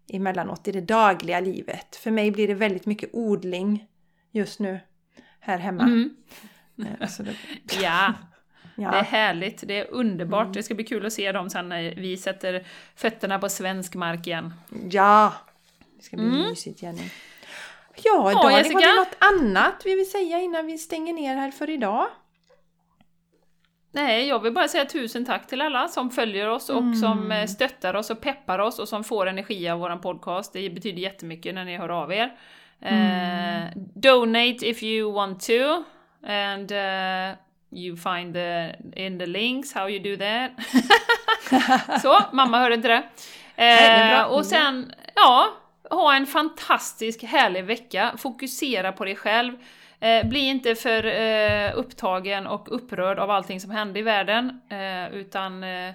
emellanåt 0.08 0.68
i 0.68 0.72
det 0.72 0.80
dagliga 0.80 1.40
livet. 1.40 1.96
För 1.96 2.10
mig 2.10 2.30
blir 2.30 2.48
det 2.48 2.54
väldigt 2.54 2.86
mycket 2.86 3.10
odling 3.12 3.86
just 4.30 4.58
nu 4.58 4.80
här 5.40 5.58
hemma. 5.58 5.82
Mm. 5.82 6.16
Eh, 6.78 7.08
det... 7.18 7.34
ja, 7.82 8.14
Ja. 8.80 8.90
Det 8.90 8.98
är 8.98 9.02
härligt, 9.02 9.62
det 9.66 9.78
är 9.78 9.86
underbart. 9.90 10.42
Mm. 10.42 10.52
Det 10.52 10.62
ska 10.62 10.74
bli 10.74 10.84
kul 10.84 11.06
att 11.06 11.12
se 11.12 11.32
dem 11.32 11.50
sen 11.50 11.68
när 11.68 11.94
vi 11.94 12.16
sätter 12.16 12.64
fötterna 12.96 13.38
på 13.38 13.48
svensk 13.48 13.94
mark 13.94 14.26
igen. 14.26 14.54
Ja, 14.90 15.32
det 15.96 16.02
ska 16.02 16.16
bli 16.16 16.26
mm. 16.26 16.40
mysigt 16.40 16.82
Jenny. 16.82 17.10
Ja, 17.94 18.32
ja 18.32 18.42
Daniel, 18.42 18.74
har 18.74 18.80
du 18.80 18.96
något 18.96 19.16
annat 19.18 19.82
vi 19.84 19.94
vill 19.94 20.10
säga 20.10 20.40
innan 20.40 20.66
vi 20.66 20.78
stänger 20.78 21.12
ner 21.12 21.36
här 21.36 21.50
för 21.50 21.70
idag? 21.70 22.06
Nej, 23.92 24.28
jag 24.28 24.42
vill 24.42 24.52
bara 24.52 24.68
säga 24.68 24.84
tusen 24.84 25.24
tack 25.24 25.46
till 25.46 25.60
alla 25.60 25.88
som 25.88 26.10
följer 26.10 26.48
oss 26.48 26.70
och 26.70 26.78
mm. 26.78 26.94
som 26.94 27.32
eh, 27.32 27.46
stöttar 27.46 27.94
oss 27.94 28.10
och 28.10 28.20
peppar 28.20 28.58
oss 28.58 28.78
och 28.78 28.88
som 28.88 29.04
får 29.04 29.26
energi 29.26 29.68
av 29.68 29.78
våran 29.78 30.00
podcast. 30.00 30.52
Det 30.52 30.70
betyder 30.70 31.02
jättemycket 31.02 31.54
när 31.54 31.64
ni 31.64 31.76
hör 31.76 31.88
av 31.88 32.12
er. 32.12 32.36
Mm. 32.80 33.62
Uh, 33.62 33.82
donate 33.94 34.68
if 34.68 34.82
you 34.82 35.12
want 35.12 35.40
to 35.40 35.84
and 36.26 36.72
uh, 36.72 37.36
you 37.72 37.96
find 37.96 38.34
the, 38.34 38.74
in 38.96 39.18
the 39.18 39.26
links 39.26 39.72
how 39.72 39.88
you 39.88 39.98
do 39.98 40.24
that. 40.24 40.50
Så, 42.02 42.20
mamma 42.32 42.58
hörde 42.58 42.74
inte 42.74 42.88
det. 42.88 43.02
Eh, 43.64 44.22
och 44.22 44.46
sen, 44.46 44.92
ja, 45.14 45.48
ha 45.90 46.14
en 46.14 46.26
fantastisk 46.26 47.22
härlig 47.22 47.64
vecka. 47.64 48.14
Fokusera 48.18 48.92
på 48.92 49.04
dig 49.04 49.16
själv. 49.16 49.52
Eh, 50.00 50.26
bli 50.28 50.40
inte 50.40 50.74
för 50.74 51.06
eh, 51.06 51.78
upptagen 51.78 52.46
och 52.46 52.74
upprörd 52.74 53.18
av 53.18 53.30
allting 53.30 53.60
som 53.60 53.70
händer 53.70 54.00
i 54.00 54.02
världen, 54.02 54.60
eh, 54.70 55.14
utan 55.14 55.64
eh, 55.64 55.92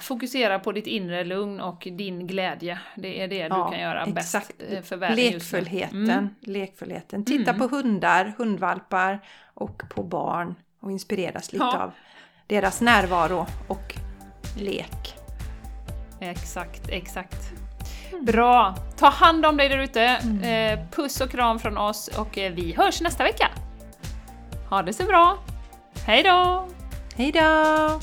Fokusera 0.00 0.58
på 0.58 0.72
ditt 0.72 0.86
inre 0.86 1.24
lugn 1.24 1.60
och 1.60 1.88
din 1.90 2.26
glädje. 2.26 2.78
Det 2.96 3.22
är 3.22 3.28
det 3.28 3.36
ja, 3.36 3.48
du 3.48 3.72
kan 3.72 3.80
göra 3.80 4.04
exakt. 4.04 4.58
bäst 4.58 4.72
eh, 4.72 4.82
för 4.82 4.96
världen 4.96 5.16
Lekfullheten. 5.16 5.98
Just 5.98 6.08
nu. 6.08 6.12
Mm. 6.12 6.28
Lekfullheten. 6.40 7.24
Titta 7.24 7.50
mm. 7.50 7.58
på 7.58 7.76
hundar, 7.76 8.34
hundvalpar 8.38 9.20
och 9.58 9.82
på 9.88 10.02
barn 10.02 10.54
och 10.80 10.92
inspireras 10.92 11.52
lite 11.52 11.64
ja. 11.64 11.82
av 11.82 11.90
deras 12.46 12.80
närvaro 12.80 13.46
och 13.68 13.94
lek. 14.56 15.14
Exakt, 16.20 16.88
exakt. 16.88 17.52
Mm. 18.12 18.24
Bra! 18.24 18.74
Ta 18.96 19.08
hand 19.08 19.46
om 19.46 19.56
dig 19.56 19.68
där 19.68 19.78
ute. 19.78 20.02
Mm. 20.02 20.42
Eh, 20.42 20.86
puss 20.90 21.20
och 21.20 21.30
kram 21.30 21.58
från 21.58 21.78
oss 21.78 22.08
och 22.08 22.38
eh, 22.38 22.52
vi 22.52 22.74
hörs 22.74 23.00
nästa 23.00 23.24
vecka. 23.24 23.48
Ha 24.70 24.82
det 24.82 24.92
så 24.92 25.04
bra! 25.04 25.38
Hej 26.06 26.22
då! 26.22 26.68
Hej 27.16 27.32
då! 27.32 28.00